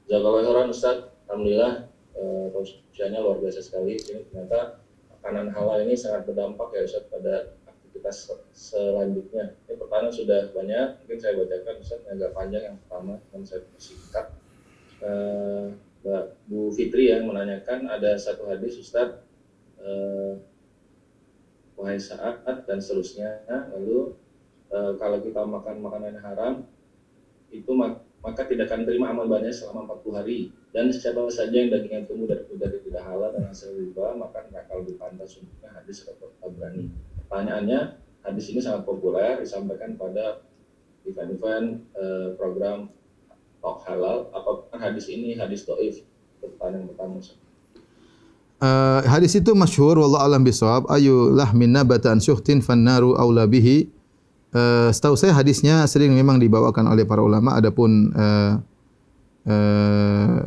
Jazakallah 0.08 0.40
khairan 0.48 0.72
Ustaz. 0.72 0.98
Alhamdulillah 1.28 1.74
eh, 2.16 3.20
luar 3.20 3.38
biasa 3.44 3.60
sekali. 3.60 4.00
Ini 4.00 4.24
ternyata 4.32 4.80
makanan 5.20 5.52
halal 5.52 5.84
ini 5.84 6.00
sangat 6.00 6.24
berdampak 6.24 6.72
ya 6.72 6.88
Ustaz 6.88 7.12
pada 7.12 7.60
aktivitas 7.68 8.32
selanjutnya. 8.56 9.60
Ini 9.68 9.76
pertanyaan 9.76 10.16
sudah 10.16 10.48
banyak. 10.56 11.04
Mungkin 11.04 11.20
saya 11.20 11.36
bacakan 11.36 11.76
Ustaz 11.84 12.00
agak 12.08 12.32
panjang 12.32 12.64
yang 12.72 12.78
pertama 12.88 13.20
dan 13.20 13.42
saya 13.44 13.68
persingkat 13.68 14.26
eh, 15.04 15.76
Mbak 15.76 16.24
Bu 16.48 16.72
Fitri 16.72 17.12
yang 17.12 17.28
menanyakan 17.28 17.92
ada 17.92 18.16
satu 18.16 18.48
hadis 18.48 18.80
Ustadz 18.80 19.20
eh, 19.84 20.40
wahai 21.76 22.00
saat 22.00 22.48
dan 22.48 22.80
seterusnya. 22.80 23.44
Lalu 23.76 24.16
kalau 24.72 25.24
kita 25.24 25.48
makan 25.48 25.80
makanan 25.80 26.20
yang 26.20 26.26
haram 26.28 26.54
itu 27.52 27.72
mak 27.72 28.07
maka 28.28 28.44
tidak 28.44 28.68
akan 28.68 28.84
terima 28.84 29.16
amal 29.16 29.32
banyak 29.32 29.56
selama 29.56 29.88
40 30.04 30.20
hari. 30.20 30.52
Dan 30.76 30.92
siapa 30.92 31.24
saja 31.32 31.56
yang 31.56 31.72
dagingnya 31.72 32.04
tumbuh 32.12 32.28
dari 32.28 32.44
dari 32.60 32.84
tidak 32.84 33.08
halal 33.08 33.32
dan 33.32 33.48
hasil 33.48 33.72
riba 33.72 34.20
maka 34.20 34.44
neraka 34.52 34.76
lebih 34.84 35.00
pantas 35.00 35.40
untuknya 35.40 35.72
hadis 35.72 36.04
atau 36.04 36.52
berani. 36.52 36.92
Pertanyaannya 37.24 37.80
hadis 38.28 38.52
ini 38.52 38.60
sangat 38.60 38.84
populer 38.84 39.40
disampaikan 39.40 39.96
pada 39.96 40.44
event-event 41.08 41.88
eh, 41.96 42.28
program 42.36 42.92
talk 43.64 43.88
halal. 43.88 44.28
Apakah 44.36 44.76
hadis 44.76 45.08
ini 45.08 45.40
hadis 45.40 45.64
doif 45.64 46.04
pertanyaan 46.44 46.92
pertama 46.92 47.24
Uh, 48.58 49.06
hadis 49.06 49.38
itu 49.38 49.54
masyhur 49.54 50.02
wallahu 50.02 50.18
alam 50.18 50.42
bisawab 50.42 50.90
ayu 50.90 51.30
lahmin 51.30 51.70
nabatan 51.70 52.18
syuhtin 52.18 52.58
fannaru 52.58 53.14
aula 53.14 53.46
bihi 53.46 53.86
uh, 54.54 54.90
setahu 54.94 55.16
saya 55.20 55.34
hadisnya 55.36 55.84
sering 55.90 56.14
memang 56.14 56.38
dibawakan 56.38 56.88
oleh 56.92 57.04
para 57.04 57.24
ulama 57.24 57.58
adapun 57.58 58.14
uh, 58.14 58.62
uh, 59.48 60.44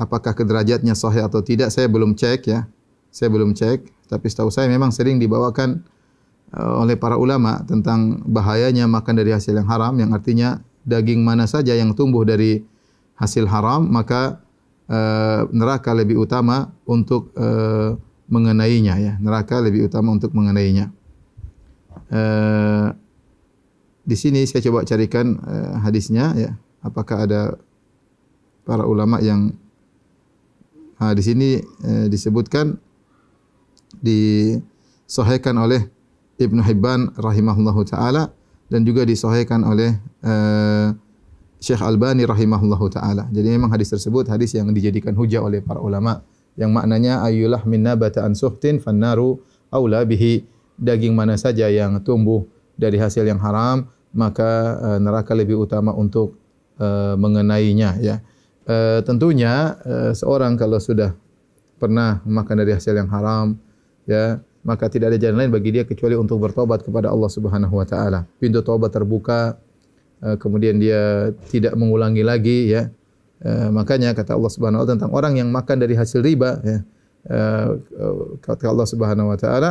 apakah 0.00 0.32
kederajatnya 0.32 0.96
sahih 0.96 1.24
atau 1.24 1.44
tidak 1.44 1.68
saya 1.72 1.86
belum 1.86 2.16
cek 2.16 2.40
ya. 2.48 2.66
Saya 3.10 3.28
belum 3.30 3.54
cek 3.54 4.08
tapi 4.10 4.26
setahu 4.26 4.50
saya 4.50 4.66
memang 4.66 4.90
sering 4.90 5.22
dibawakan 5.22 5.82
uh, 6.54 6.82
oleh 6.82 6.98
para 6.98 7.14
ulama 7.14 7.62
tentang 7.66 8.22
bahayanya 8.26 8.90
makan 8.90 9.14
dari 9.18 9.30
hasil 9.30 9.54
yang 9.54 9.68
haram 9.70 9.94
yang 9.98 10.10
artinya 10.10 10.58
daging 10.82 11.22
mana 11.22 11.46
saja 11.46 11.76
yang 11.76 11.94
tumbuh 11.94 12.24
dari 12.26 12.64
hasil 13.20 13.44
haram 13.46 13.84
maka 13.86 14.40
uh, 14.88 15.46
neraka 15.52 15.92
lebih 15.92 16.18
utama 16.18 16.72
untuk 16.88 17.30
uh, 17.36 17.94
mengenainya 18.30 18.94
ya. 18.96 19.12
Neraka 19.18 19.58
lebih 19.60 19.90
utama 19.90 20.14
untuk 20.14 20.32
mengenainya. 20.32 20.88
Uh, 22.10 22.94
di 24.10 24.18
sini 24.18 24.42
saya 24.42 24.58
coba 24.66 24.82
carikan 24.82 25.38
uh, 25.46 25.78
hadisnya 25.86 26.34
ya 26.34 26.50
apakah 26.82 27.30
ada 27.30 27.54
para 28.66 28.82
ulama 28.82 29.22
yang 29.22 29.54
uh, 30.98 31.14
di 31.14 31.22
sini 31.22 31.48
uh, 31.62 32.10
disebutkan 32.10 32.74
disahihkan 34.02 35.54
oleh 35.54 35.86
Ibnu 36.42 36.58
Hibban 36.58 37.14
rahimahullahu 37.14 37.86
taala 37.86 38.34
dan 38.66 38.82
juga 38.82 39.06
disahihkan 39.06 39.62
oleh 39.62 39.94
uh, 40.26 40.90
Syekh 41.60 41.84
Albani 41.84 42.24
rahimahullahu 42.24 42.88
taala. 42.88 43.28
Jadi 43.28 43.52
memang 43.52 43.68
hadis 43.68 43.92
tersebut 43.92 44.26
hadis 44.26 44.56
yang 44.56 44.72
dijadikan 44.72 45.12
hujah 45.12 45.44
oleh 45.44 45.60
para 45.60 45.78
ulama 45.78 46.24
yang 46.56 46.72
maknanya 46.74 47.22
ayulah 47.22 47.62
min 47.68 47.84
nabata 47.84 48.26
an 48.26 48.34
suhtin 48.34 48.80
fannaru 48.82 49.38
aula 49.70 50.02
bihi 50.02 50.42
daging 50.80 51.12
mana 51.12 51.36
saja 51.36 51.68
yang 51.68 52.00
tumbuh 52.02 52.48
dari 52.80 52.96
hasil 52.96 53.22
yang 53.28 53.38
haram 53.38 53.86
maka 54.14 54.76
uh, 54.78 54.98
neraka 54.98 55.34
lebih 55.34 55.58
utama 55.58 55.94
untuk 55.94 56.38
uh, 56.78 57.14
mengenainya 57.14 57.98
ya. 58.02 58.16
Uh, 58.70 59.02
tentunya 59.02 59.74
seorang 60.14 60.54
kalau 60.54 60.78
sudah 60.78 61.16
pernah 61.80 62.22
makan 62.28 62.60
dari 62.60 62.76
hasil 62.76 62.92
yang 62.92 63.08
haram 63.08 63.56
ya 64.04 64.38
maka 64.60 64.92
tidak 64.92 65.16
ada 65.16 65.18
jalan 65.18 65.36
lain 65.44 65.52
bagi 65.52 65.70
dia 65.72 65.84
kecuali 65.88 66.12
untuk 66.12 66.40
bertobat 66.44 66.84
kepada 66.84 67.08
Allah 67.08 67.30
Subhanahu 67.32 67.80
wa 67.80 67.86
taala. 67.88 68.28
Pintu 68.36 68.60
taubat 68.60 68.92
terbuka, 68.92 69.56
eh, 70.20 70.36
kemudian 70.36 70.76
dia 70.76 71.32
tidak 71.48 71.72
mengulangi 71.76 72.20
lagi 72.20 72.68
ya. 72.68 72.92
Eh, 73.40 73.68
makanya 73.72 74.12
kata 74.12 74.36
Allah 74.36 74.52
Subhanahu 74.52 74.84
wa 74.84 74.84
taala 74.84 74.94
tentang 75.00 75.12
orang 75.16 75.40
yang 75.40 75.48
makan 75.48 75.76
dari 75.80 75.96
hasil 75.96 76.20
riba 76.20 76.60
ya. 76.60 76.78
Eh, 77.20 77.68
kata 78.44 78.68
Allah 78.68 78.86
Subhanahu 78.88 79.32
wa 79.32 79.38
taala, 79.40 79.70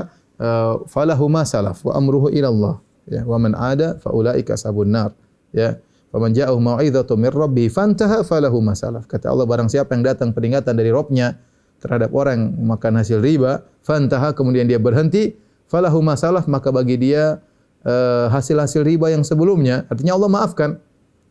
falahu 0.90 1.26
ma 1.30 1.46
salaf 1.46 1.86
wa 1.86 1.94
amruhu 1.94 2.32
ila 2.34 2.48
Allah 2.50 2.76
ya. 3.10 3.26
Wa 3.26 3.42
man 3.42 3.58
ada 3.58 3.98
fa 3.98 4.14
ulaika 4.14 4.54
sabun 4.56 4.94
nar 4.94 5.12
ya. 5.52 5.82
Faman 6.10 6.34
ja'ahu 6.34 6.58
mau'izatu 6.58 7.14
min 7.22 7.30
rabbih 7.30 7.70
fantaha 7.70 8.26
falahu 8.26 8.66
ma 8.66 8.74
salaf. 8.74 9.06
Kata 9.06 9.30
Allah 9.30 9.46
barang 9.46 9.70
siapa 9.70 9.94
yang 9.94 10.02
datang 10.02 10.34
peringatan 10.34 10.74
dari 10.74 10.90
Rabbnya 10.90 11.38
terhadap 11.80 12.10
orang 12.18 12.34
yang 12.34 12.44
makan 12.76 12.98
hasil 12.98 13.22
riba, 13.22 13.62
fantaha 13.86 14.34
kemudian 14.34 14.66
dia 14.66 14.82
berhenti, 14.82 15.38
falahu 15.70 16.02
masalah 16.02 16.42
maka 16.50 16.74
bagi 16.74 16.98
dia 16.98 17.40
uh, 17.86 18.26
hasil-hasil 18.34 18.84
riba 18.84 19.14
yang 19.14 19.22
sebelumnya, 19.22 19.86
artinya 19.88 20.18
Allah 20.18 20.30
maafkan. 20.34 20.82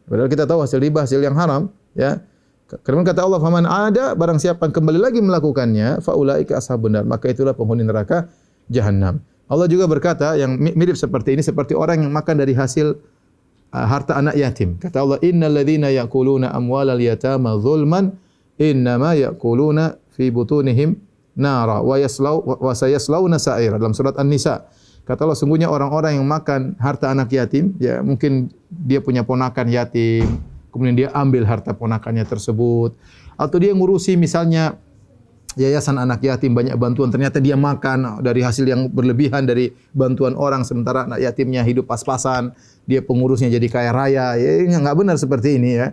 Padahal 0.08 0.30
kita 0.30 0.48
tahu 0.48 0.64
hasil 0.64 0.78
riba 0.80 1.04
hasil 1.04 1.20
yang 1.20 1.36
haram, 1.36 1.68
ya. 1.92 2.22
Karena 2.84 3.00
kata 3.00 3.24
Allah, 3.24 3.40
"Faman 3.40 3.64
ada 3.64 4.12
barang 4.12 4.40
siapa 4.40 4.68
yang 4.68 4.74
kembali 4.76 5.00
lagi 5.00 5.20
melakukannya, 5.20 6.04
faulaika 6.04 6.60
ashabun 6.60 6.96
nar." 6.96 7.04
Maka 7.04 7.32
itulah 7.32 7.52
penghuni 7.52 7.84
neraka 7.84 8.28
jahanam. 8.72 9.20
Allah 9.48 9.66
juga 9.66 9.88
berkata 9.88 10.36
yang 10.36 10.60
mirip 10.60 10.94
seperti 10.94 11.34
ini 11.34 11.42
seperti 11.42 11.72
orang 11.72 12.04
yang 12.04 12.12
makan 12.12 12.36
dari 12.44 12.52
hasil 12.52 13.00
uh, 13.72 13.86
harta 13.88 14.16
anak 14.20 14.36
yatim. 14.36 14.76
Kata 14.76 15.00
Allah, 15.00 15.18
"Innal 15.24 15.56
ladzina 15.56 15.88
ya'kuluna 15.88 16.52
amwalal 16.52 17.00
yatama 17.00 17.56
dzulman 17.56 18.12
innama 18.60 19.16
ya'kuluna 19.16 19.96
fi 20.12 20.28
butunihim 20.28 21.00
nara 21.38 21.80
wa 21.80 21.96
yaslau 21.96 22.44
wa 22.44 22.74
sayaslauna 22.74 23.38
sa'ira 23.38 23.78
dalam 23.80 23.94
surat 23.96 24.18
An-Nisa. 24.18 24.68
Kata 25.08 25.24
Allah 25.24 25.38
sungguhnya 25.40 25.72
orang-orang 25.72 26.20
yang 26.20 26.26
makan 26.28 26.76
harta 26.76 27.08
anak 27.08 27.32
yatim, 27.32 27.72
ya 27.80 28.04
mungkin 28.04 28.52
dia 28.68 29.00
punya 29.00 29.24
ponakan 29.24 29.72
yatim, 29.72 30.28
kemudian 30.68 30.96
dia 30.98 31.08
ambil 31.16 31.48
harta 31.48 31.72
ponakannya 31.72 32.28
tersebut 32.28 32.92
atau 33.38 33.56
dia 33.56 33.72
ngurusi 33.72 34.18
misalnya 34.18 34.76
yayasan 35.56 35.96
anak 35.96 36.20
yatim 36.20 36.52
banyak 36.52 36.76
bantuan 36.76 37.08
ternyata 37.08 37.40
dia 37.40 37.56
makan 37.56 38.20
dari 38.20 38.44
hasil 38.44 38.68
yang 38.68 38.92
berlebihan 38.92 39.48
dari 39.48 39.72
bantuan 39.96 40.36
orang 40.36 40.66
sementara 40.66 41.08
anak 41.08 41.24
yatimnya 41.24 41.64
hidup 41.64 41.88
pas-pasan 41.88 42.52
dia 42.84 43.00
pengurusnya 43.00 43.48
jadi 43.48 43.66
kaya 43.70 43.90
raya 43.94 44.36
ya 44.36 44.76
nggak 44.76 44.96
benar 44.98 45.16
seperti 45.16 45.56
ini 45.56 45.70
ya 45.80 45.88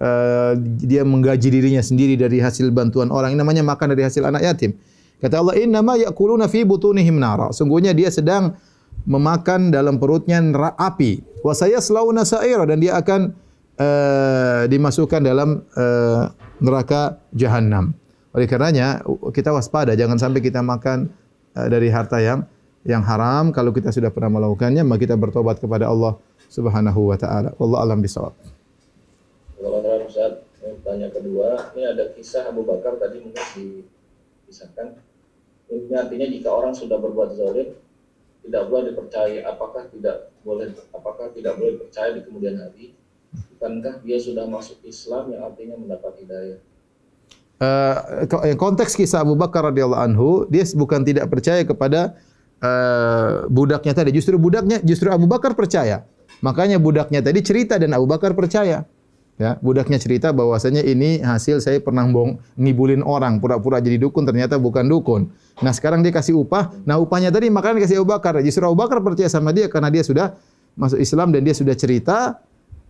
uh, 0.00 0.52
dia 0.58 1.04
menggaji 1.04 1.48
dirinya 1.52 1.84
sendiri 1.84 2.16
dari 2.16 2.40
hasil 2.40 2.72
bantuan 2.72 3.12
orang. 3.12 3.36
Ini 3.36 3.38
namanya 3.44 3.62
makan 3.62 3.94
dari 3.94 4.02
hasil 4.02 4.24
anak 4.24 4.42
yatim. 4.42 4.74
Kata 5.20 5.44
Allah, 5.44 5.54
"Inna 5.60 5.84
ma 5.84 6.00
ya'kuluna 6.00 6.48
fi 6.48 6.64
butunihim 6.64 7.20
nara." 7.20 7.52
Sungguhnya 7.52 7.92
dia 7.92 8.08
sedang 8.08 8.56
memakan 9.04 9.68
dalam 9.68 10.00
perutnya 10.00 10.40
api. 10.76 11.20
Wa 11.44 11.52
sayaslauna 11.52 12.24
sa'ira 12.24 12.64
dan 12.64 12.80
dia 12.80 12.96
akan 12.96 13.36
uh, 13.76 14.64
dimasukkan 14.64 15.20
dalam 15.20 15.60
uh, 15.76 16.32
neraka 16.60 17.20
jahanam. 17.36 17.92
Oleh 18.30 18.46
karenanya 18.46 19.02
kita 19.34 19.50
waspada 19.50 19.98
jangan 19.98 20.18
sampai 20.18 20.38
kita 20.38 20.62
makan 20.62 21.10
uh, 21.58 21.66
dari 21.66 21.90
harta 21.90 22.22
yang 22.22 22.46
yang 22.86 23.04
haram 23.04 23.52
kalau 23.52 23.74
kita 23.74 23.92
sudah 23.92 24.08
pernah 24.08 24.40
melakukannya 24.40 24.80
maka 24.86 25.04
kita 25.04 25.18
bertobat 25.18 25.60
kepada 25.60 25.90
Allah 25.90 26.16
Subhanahu 26.46 27.10
wa 27.10 27.16
taala. 27.18 27.52
Wallahu 27.58 27.82
alam 27.82 27.98
bisawab. 28.00 28.32
Kalau 29.60 29.84
Ustaz, 30.08 30.42
tanya 30.82 31.12
kedua, 31.12 31.70
ini 31.76 31.84
ada 31.84 32.10
kisah 32.16 32.48
Abu 32.48 32.64
Bakar 32.64 32.96
tadi 32.96 33.20
mungkin 33.20 33.84
dikisahkan. 34.46 34.96
Ini 35.70 35.94
artinya 35.94 36.26
jika 36.26 36.50
orang 36.50 36.74
sudah 36.74 36.98
berbuat 36.98 37.38
zalim, 37.38 37.76
tidak 38.44 38.62
boleh 38.66 38.90
dipercaya 38.90 39.38
apakah 39.46 39.84
tidak 39.92 40.32
boleh 40.40 40.72
apakah 40.96 41.28
tidak 41.36 41.54
boleh 41.60 41.76
percaya 41.76 42.16
di 42.16 42.24
kemudian 42.24 42.56
hari 42.56 42.96
bukankah 43.54 44.00
dia 44.02 44.18
sudah 44.18 44.48
masuk 44.48 44.80
Islam 44.82 45.30
yang 45.30 45.44
artinya 45.44 45.76
mendapat 45.76 46.24
hidayah 46.24 46.58
uh, 47.60 48.56
konteks 48.56 48.96
kisah 48.96 49.22
Abu 49.22 49.36
Bakar 49.36 49.70
radhiyallahu 49.70 50.02
anhu 50.02 50.28
dia 50.48 50.64
bukan 50.74 51.04
tidak 51.04 51.28
percaya 51.28 51.62
kepada 51.62 52.16
uh, 52.64 53.46
budaknya 53.46 53.92
tadi 53.94 54.10
justru 54.16 54.40
budaknya 54.40 54.80
justru 54.82 55.12
Abu 55.12 55.28
Bakar 55.28 55.54
percaya 55.54 56.08
makanya 56.40 56.80
budaknya 56.80 57.20
tadi 57.20 57.40
cerita 57.44 57.76
dan 57.76 57.92
Abu 57.94 58.08
Bakar 58.08 58.32
percaya 58.32 58.88
Ya, 59.40 59.56
budaknya 59.64 59.96
cerita 59.96 60.36
bahwasanya 60.36 60.84
ini 60.84 61.24
hasil 61.24 61.64
saya 61.64 61.80
pernah 61.80 62.04
bong 62.04 62.44
ngibulin 62.60 63.00
orang, 63.00 63.40
pura-pura 63.40 63.80
jadi 63.80 63.96
dukun 63.96 64.28
ternyata 64.28 64.60
bukan 64.60 64.84
dukun. 64.84 65.32
Nah, 65.64 65.72
sekarang 65.72 66.04
dia 66.04 66.12
kasih 66.12 66.36
upah. 66.44 66.68
Nah, 66.84 67.00
upahnya 67.00 67.32
tadi 67.32 67.48
makanya 67.48 67.80
dikasih 67.80 68.04
Abu 68.04 68.12
Bakar. 68.12 68.36
Justru 68.44 68.68
Abu 68.68 68.76
Bakar 68.76 69.00
percaya 69.00 69.32
sama 69.32 69.56
dia 69.56 69.72
karena 69.72 69.88
dia 69.88 70.04
sudah 70.04 70.36
masuk 70.76 71.00
Islam 71.00 71.32
dan 71.32 71.40
dia 71.40 71.56
sudah 71.56 71.72
cerita 71.72 72.36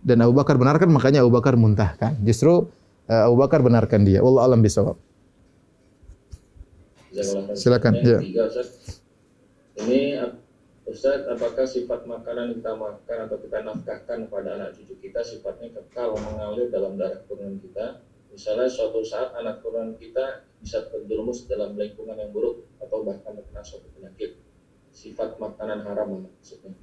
dan 0.03 0.27
Abu 0.27 0.35
Bakar 0.35 0.59
benarkan 0.59 0.91
makanya 0.91 1.23
Abu 1.23 1.31
Bakar 1.31 1.55
muntahkan. 1.55 2.19
Justru 2.19 2.67
Abu 3.11 3.35
Bakar 3.35 3.59
benarkan 3.59 4.07
dia. 4.07 4.23
Wallahu 4.23 4.47
alam 4.47 4.63
bisawab. 4.63 4.95
Silakan. 7.59 7.99
Ya. 7.99 8.23
Ini 9.83 9.99
Ustaz, 10.87 11.23
apakah 11.27 11.67
sifat 11.67 12.03
makanan 12.07 12.55
kita 12.55 12.71
makan 12.75 13.17
atau 13.27 13.37
kita 13.39 13.63
nafkahkan 13.63 14.27
kepada 14.27 14.49
anak 14.59 14.75
cucu 14.75 14.95
kita 14.99 15.23
sifatnya 15.23 15.71
kekal 15.71 16.15
mengalir 16.19 16.67
dalam 16.67 16.95
darah 16.99 17.19
keturunan 17.23 17.59
kita? 17.63 18.03
Misalnya 18.31 18.71
suatu 18.71 19.03
saat 19.03 19.35
anak 19.35 19.59
keturunan 19.59 19.99
kita 19.99 20.47
bisa 20.63 20.87
terjerumus 20.87 21.47
dalam 21.51 21.75
lingkungan 21.75 22.15
yang 22.15 22.31
buruk 22.31 22.63
atau 22.79 23.03
bahkan 23.03 23.35
terkena 23.35 23.63
suatu 23.63 23.87
penyakit. 23.91 24.39
Sifat 24.91 25.35
makanan 25.39 25.83
haram 25.83 26.27
maksudnya. 26.27 26.75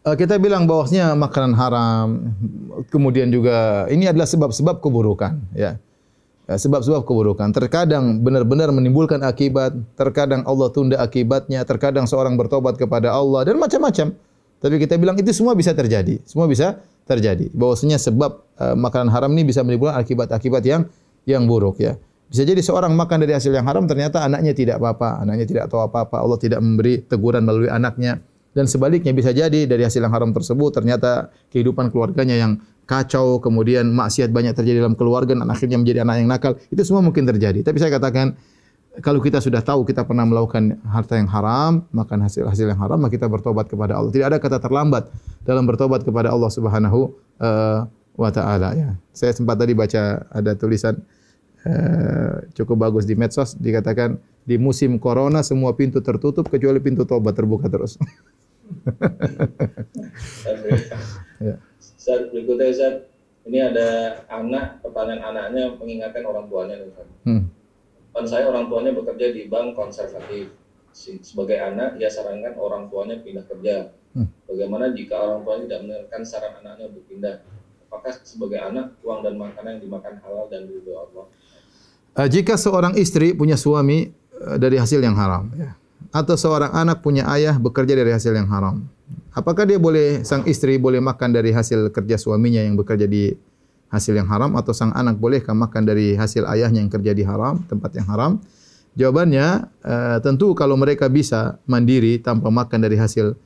Uh, 0.00 0.16
kita 0.16 0.40
bilang 0.40 0.64
bahwasanya 0.64 1.12
makanan 1.12 1.52
haram, 1.52 2.32
kemudian 2.88 3.28
juga 3.28 3.84
ini 3.92 4.08
adalah 4.08 4.24
sebab-sebab 4.24 4.80
keburukan, 4.80 5.36
ya. 5.52 5.76
Ya, 6.50 6.56
sebab-sebab 6.58 7.06
keburukan. 7.06 7.54
Terkadang 7.54 8.26
benar-benar 8.26 8.74
menimbulkan 8.74 9.22
akibat, 9.22 9.70
terkadang 9.94 10.42
Allah 10.48 10.66
tunda 10.74 10.98
akibatnya, 10.98 11.62
terkadang 11.62 12.10
seorang 12.10 12.34
bertobat 12.34 12.74
kepada 12.74 13.14
Allah 13.14 13.46
dan 13.46 13.54
macam-macam. 13.54 14.16
Tapi 14.58 14.74
kita 14.82 14.98
bilang 14.98 15.14
itu 15.14 15.30
semua 15.30 15.54
bisa 15.54 15.70
terjadi. 15.70 16.18
Semua 16.26 16.50
bisa 16.50 16.82
terjadi. 17.06 17.46
Bahwasanya 17.54 18.02
sebab 18.02 18.42
uh, 18.58 18.74
makanan 18.74 19.14
haram 19.14 19.30
ini 19.30 19.46
bisa 19.46 19.62
menimbulkan 19.62 19.94
akibat-akibat 20.02 20.62
yang 20.66 20.90
yang 21.22 21.46
buruk 21.46 21.78
ya. 21.78 21.94
Bisa 22.30 22.42
jadi 22.42 22.58
seorang 22.58 22.94
makan 22.94 23.26
dari 23.26 23.34
hasil 23.34 23.50
yang 23.50 23.66
haram 23.66 23.86
ternyata 23.86 24.22
anaknya 24.22 24.50
tidak 24.50 24.82
apa-apa, 24.82 25.22
anaknya 25.22 25.46
tidak 25.46 25.64
tahu 25.70 25.82
apa-apa, 25.86 26.18
Allah 26.18 26.38
tidak 26.38 26.58
memberi 26.62 26.98
teguran 27.02 27.42
melalui 27.46 27.70
anaknya. 27.70 28.22
Dan 28.50 28.66
sebaliknya 28.66 29.14
bisa 29.14 29.30
jadi 29.30 29.66
dari 29.66 29.86
hasil 29.86 30.02
yang 30.02 30.10
haram 30.10 30.34
tersebut 30.34 30.74
ternyata 30.74 31.30
kehidupan 31.54 31.94
keluarganya 31.94 32.34
yang 32.34 32.58
kacau, 32.82 33.38
kemudian 33.38 33.94
maksiat 33.94 34.34
banyak 34.34 34.58
terjadi 34.58 34.82
dalam 34.82 34.98
keluarga 34.98 35.38
dan 35.38 35.46
akhirnya 35.46 35.78
menjadi 35.78 36.02
anak 36.02 36.16
yang 36.18 36.28
nakal. 36.28 36.52
Itu 36.66 36.82
semua 36.82 37.06
mungkin 37.06 37.22
terjadi. 37.22 37.62
Tapi 37.62 37.78
saya 37.78 37.94
katakan 37.94 38.34
kalau 38.98 39.22
kita 39.22 39.38
sudah 39.38 39.62
tahu 39.62 39.86
kita 39.86 40.02
pernah 40.02 40.26
melakukan 40.26 40.82
harta 40.82 41.14
yang 41.14 41.30
haram, 41.30 41.86
makan 41.94 42.26
hasil-hasil 42.26 42.66
yang 42.66 42.80
haram, 42.82 42.98
maka 42.98 43.14
kita 43.14 43.30
bertobat 43.30 43.70
kepada 43.70 43.94
Allah. 43.94 44.10
Tidak 44.10 44.26
ada 44.26 44.42
kata 44.42 44.58
terlambat 44.58 45.06
dalam 45.46 45.62
bertobat 45.62 46.02
kepada 46.02 46.34
Allah 46.34 46.50
Subhanahu 46.50 47.14
uh, 47.38 47.86
wa 48.18 48.30
taala 48.34 48.74
ya. 48.74 48.90
Saya 49.14 49.30
sempat 49.30 49.62
tadi 49.62 49.78
baca 49.78 50.26
ada 50.26 50.58
tulisan 50.58 50.98
uh, 51.62 52.42
cukup 52.58 52.90
bagus 52.90 53.06
di 53.06 53.14
medsos 53.14 53.54
dikatakan 53.54 54.18
di 54.42 54.58
musim 54.58 54.98
corona 54.98 55.46
semua 55.46 55.78
pintu 55.78 56.02
tertutup 56.02 56.50
kecuali 56.50 56.82
pintu 56.82 57.06
tobat 57.06 57.38
terbuka 57.38 57.70
terus. 57.70 57.94
ya. 61.40 61.54
Ustaz, 61.80 62.20
berikutnya 62.32 62.66
Ustaz, 62.72 62.94
ini 63.48 63.58
ada 63.60 64.20
anak, 64.28 64.84
pertanyaan 64.84 65.22
anaknya 65.24 65.74
mengingatkan 65.76 66.24
orang 66.28 66.46
tuanya 66.48 66.76
Ustaz. 66.84 67.08
Hmm. 67.24 67.48
Kan 68.10 68.24
saya 68.26 68.50
orang 68.50 68.68
tuanya 68.68 68.92
bekerja 68.92 69.26
di 69.32 69.46
bank 69.46 69.78
konservatif. 69.78 70.52
Sebagai 70.94 71.56
anak, 71.62 72.02
dia 72.02 72.10
sarankan 72.10 72.58
orang 72.58 72.90
tuanya 72.90 73.22
pindah 73.22 73.46
kerja. 73.46 73.94
Hmm. 74.12 74.26
Bagaimana 74.50 74.90
jika 74.90 75.14
orang 75.22 75.46
tuanya 75.46 75.62
tidak 75.70 75.80
mendengarkan 75.86 76.22
saran 76.26 76.52
anaknya 76.58 76.84
untuk 76.90 77.04
pindah? 77.06 77.34
Apakah 77.90 78.12
sebagai 78.22 78.58
anak, 78.62 78.98
uang 79.02 79.26
dan 79.26 79.34
makanan 79.34 79.78
yang 79.78 79.82
dimakan 79.82 80.14
halal 80.22 80.46
dan 80.46 80.66
ridho 80.70 80.94
Allah? 80.94 81.26
Uh, 82.14 82.28
jika 82.30 82.58
seorang 82.58 82.94
istri 82.98 83.34
punya 83.34 83.54
suami 83.54 84.10
uh, 84.38 84.58
dari 84.58 84.78
hasil 84.78 84.98
yang 84.98 85.14
haram, 85.14 85.50
ya. 85.54 85.79
Atau 86.10 86.34
seorang 86.34 86.74
anak 86.74 87.02
punya 87.02 87.26
ayah 87.34 87.54
bekerja 87.58 87.94
dari 87.94 88.10
hasil 88.10 88.34
yang 88.34 88.50
haram, 88.50 88.82
Apakah 89.30 89.62
dia 89.62 89.78
boleh 89.78 90.26
sang 90.26 90.42
istri 90.42 90.74
boleh 90.74 90.98
makan 90.98 91.30
dari 91.30 91.54
hasil 91.54 91.94
kerja 91.94 92.18
suaminya 92.18 92.58
yang 92.66 92.74
bekerja 92.74 93.06
di 93.06 93.30
hasil 93.90 94.18
yang 94.18 94.26
haram 94.26 94.58
atau 94.58 94.74
sang 94.74 94.90
anak 94.90 95.22
bolehkah 95.22 95.54
makan 95.54 95.86
dari 95.86 96.18
hasil 96.18 96.46
ayahnya 96.50 96.82
yang 96.82 96.90
kerja 96.90 97.14
di 97.14 97.22
haram, 97.22 97.62
tempat 97.70 97.94
yang 97.94 98.10
haram? 98.10 98.42
Jawabannya 98.98 99.70
uh, 99.86 100.18
tentu 100.18 100.50
kalau 100.58 100.74
mereka 100.74 101.06
bisa 101.06 101.62
mandiri 101.70 102.18
tanpa 102.18 102.50
makan 102.50 102.82
dari 102.82 102.98
hasil 102.98 103.38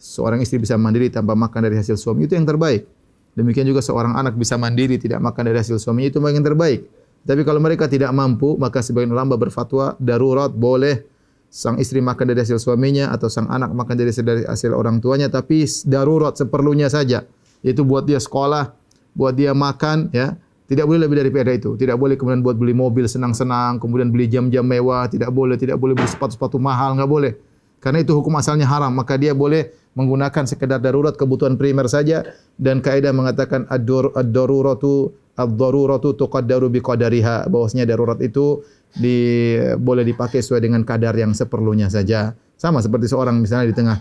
seorang 0.00 0.40
istri 0.40 0.56
bisa 0.56 0.80
mandiri 0.80 1.12
tanpa 1.12 1.36
makan 1.36 1.68
dari 1.68 1.76
hasil 1.76 2.00
suami 2.00 2.24
itu 2.24 2.32
yang 2.32 2.48
terbaik. 2.48 2.88
Demikian 3.36 3.68
juga 3.68 3.84
seorang 3.84 4.16
anak 4.16 4.40
bisa 4.40 4.56
mandiri 4.56 4.96
tidak 4.96 5.20
makan 5.20 5.52
dari 5.52 5.60
hasil 5.60 5.76
suami 5.76 6.08
itu 6.08 6.16
yang 6.16 6.40
terbaik. 6.40 6.88
Tapi 7.28 7.44
kalau 7.44 7.60
mereka 7.60 7.84
tidak 7.84 8.08
mampu, 8.16 8.56
maka 8.56 8.80
sebagian 8.80 9.12
ulama 9.12 9.36
berfatwa 9.36 9.92
darurat 10.00 10.48
boleh 10.48 11.04
sang 11.50 11.80
istri 11.80 12.02
makan 12.04 12.34
dari 12.34 12.44
hasil 12.44 12.60
suaminya 12.60 13.10
atau 13.14 13.30
sang 13.30 13.48
anak 13.48 13.72
makan 13.72 13.94
dari 13.96 14.12
hasil, 14.12 14.70
orang 14.74 15.00
tuanya 15.00 15.30
tapi 15.32 15.64
darurat 15.86 16.36
seperlunya 16.36 16.90
saja. 16.92 17.24
Yaitu 17.64 17.82
buat 17.82 18.04
dia 18.04 18.20
sekolah 18.20 18.76
buat 19.16 19.32
dia 19.32 19.56
makan 19.56 20.12
ya. 20.12 20.36
Tidak 20.66 20.82
boleh 20.82 21.06
lebih 21.06 21.22
daripada 21.22 21.54
itu. 21.54 21.78
Tidak 21.78 21.94
boleh 21.94 22.18
kemudian 22.18 22.42
buat 22.42 22.58
beli 22.58 22.74
mobil 22.74 23.06
senang-senang 23.06 23.78
kemudian 23.78 24.10
beli 24.10 24.26
jam-jam 24.26 24.66
mewah. 24.66 25.06
Tidak 25.08 25.30
boleh 25.30 25.56
tidak 25.56 25.78
boleh 25.78 25.94
beli 25.96 26.10
sepatu-sepatu 26.10 26.58
mahal 26.58 26.98
nggak 26.98 27.10
boleh. 27.10 27.32
Karena 27.78 28.02
itu 28.02 28.12
hukum 28.18 28.34
asalnya 28.34 28.66
haram. 28.66 28.90
Maka 28.90 29.14
dia 29.14 29.30
boleh 29.30 29.70
menggunakan 29.94 30.44
sekedar 30.44 30.82
darurat 30.82 31.14
kebutuhan 31.14 31.54
primer 31.54 31.86
saja. 31.86 32.26
Dan 32.58 32.82
kaidah 32.82 33.14
mengatakan 33.14 33.64
ad-daruratu 33.70 35.14
ad-daruratu 35.36 36.16
tuqaddaru 36.18 36.66
biqadariha 36.72 37.46
bahwasanya 37.46 37.86
darurat 37.86 38.18
itu 38.18 38.66
di 38.96 39.54
boleh 39.76 40.02
dipakai 40.02 40.40
sesuai 40.40 40.64
dengan 40.64 40.82
kadar 40.82 41.12
yang 41.16 41.36
seperlunya 41.36 41.92
saja. 41.92 42.32
Sama 42.56 42.80
seperti 42.80 43.12
seorang 43.12 43.44
misalnya 43.44 43.68
di 43.68 43.76
tengah 43.76 43.98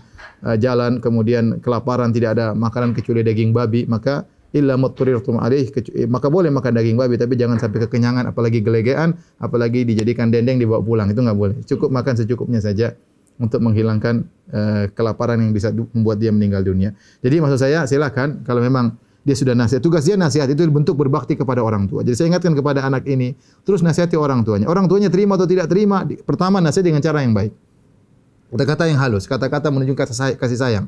uh, 0.48 0.56
jalan 0.56 1.04
kemudian 1.04 1.60
kelaparan 1.60 2.16
tidak 2.16 2.40
ada 2.40 2.56
makanan 2.56 2.96
kecuali 2.96 3.20
daging 3.20 3.52
babi, 3.52 3.84
maka 3.84 4.24
illa 4.56 4.80
mutturirtum 4.80 5.36
alaih 5.44 5.68
maka 6.08 6.32
boleh 6.32 6.48
makan 6.48 6.80
daging 6.80 6.96
babi 6.96 7.20
tapi 7.20 7.36
jangan 7.36 7.60
sampai 7.60 7.84
kekenyangan 7.84 8.32
apalagi 8.32 8.64
gelegean 8.64 9.20
apalagi 9.44 9.84
dijadikan 9.84 10.32
dendeng 10.32 10.64
dibawa 10.64 10.80
pulang 10.80 11.12
itu 11.12 11.20
enggak 11.20 11.36
boleh. 11.36 11.58
Cukup 11.68 11.92
makan 11.92 12.16
secukupnya 12.16 12.64
saja 12.64 12.96
untuk 13.36 13.60
menghilangkan 13.60 14.24
uh, 14.56 14.88
kelaparan 14.96 15.44
yang 15.44 15.52
bisa 15.52 15.76
membuat 15.76 16.24
dia 16.24 16.32
meninggal 16.32 16.64
dunia. 16.64 16.96
Jadi 17.20 17.44
maksud 17.44 17.60
saya 17.60 17.84
silakan 17.84 18.48
kalau 18.48 18.64
memang 18.64 18.96
dia 19.26 19.34
sudah 19.34 19.58
nasihat. 19.58 19.82
Tugas 19.82 20.06
dia 20.06 20.14
nasihat 20.14 20.46
itu 20.46 20.62
bentuk 20.70 20.94
berbakti 20.94 21.34
kepada 21.34 21.66
orang 21.66 21.90
tua. 21.90 22.06
Jadi 22.06 22.14
saya 22.14 22.28
ingatkan 22.38 22.54
kepada 22.54 22.86
anak 22.86 23.10
ini, 23.10 23.34
terus 23.66 23.82
nasihati 23.82 24.14
orang 24.14 24.46
tuanya. 24.46 24.70
Orang 24.70 24.86
tuanya 24.86 25.10
terima 25.10 25.34
atau 25.34 25.50
tidak 25.50 25.66
terima, 25.66 26.06
pertama 26.24 26.62
nasihat 26.62 26.86
dengan 26.86 27.02
cara 27.02 27.26
yang 27.26 27.34
baik. 27.34 27.52
Kata-kata 28.54 28.86
yang 28.86 29.02
halus, 29.02 29.26
kata-kata 29.26 29.74
menunjukkan 29.74 30.38
kasih 30.38 30.60
sayang. 30.62 30.86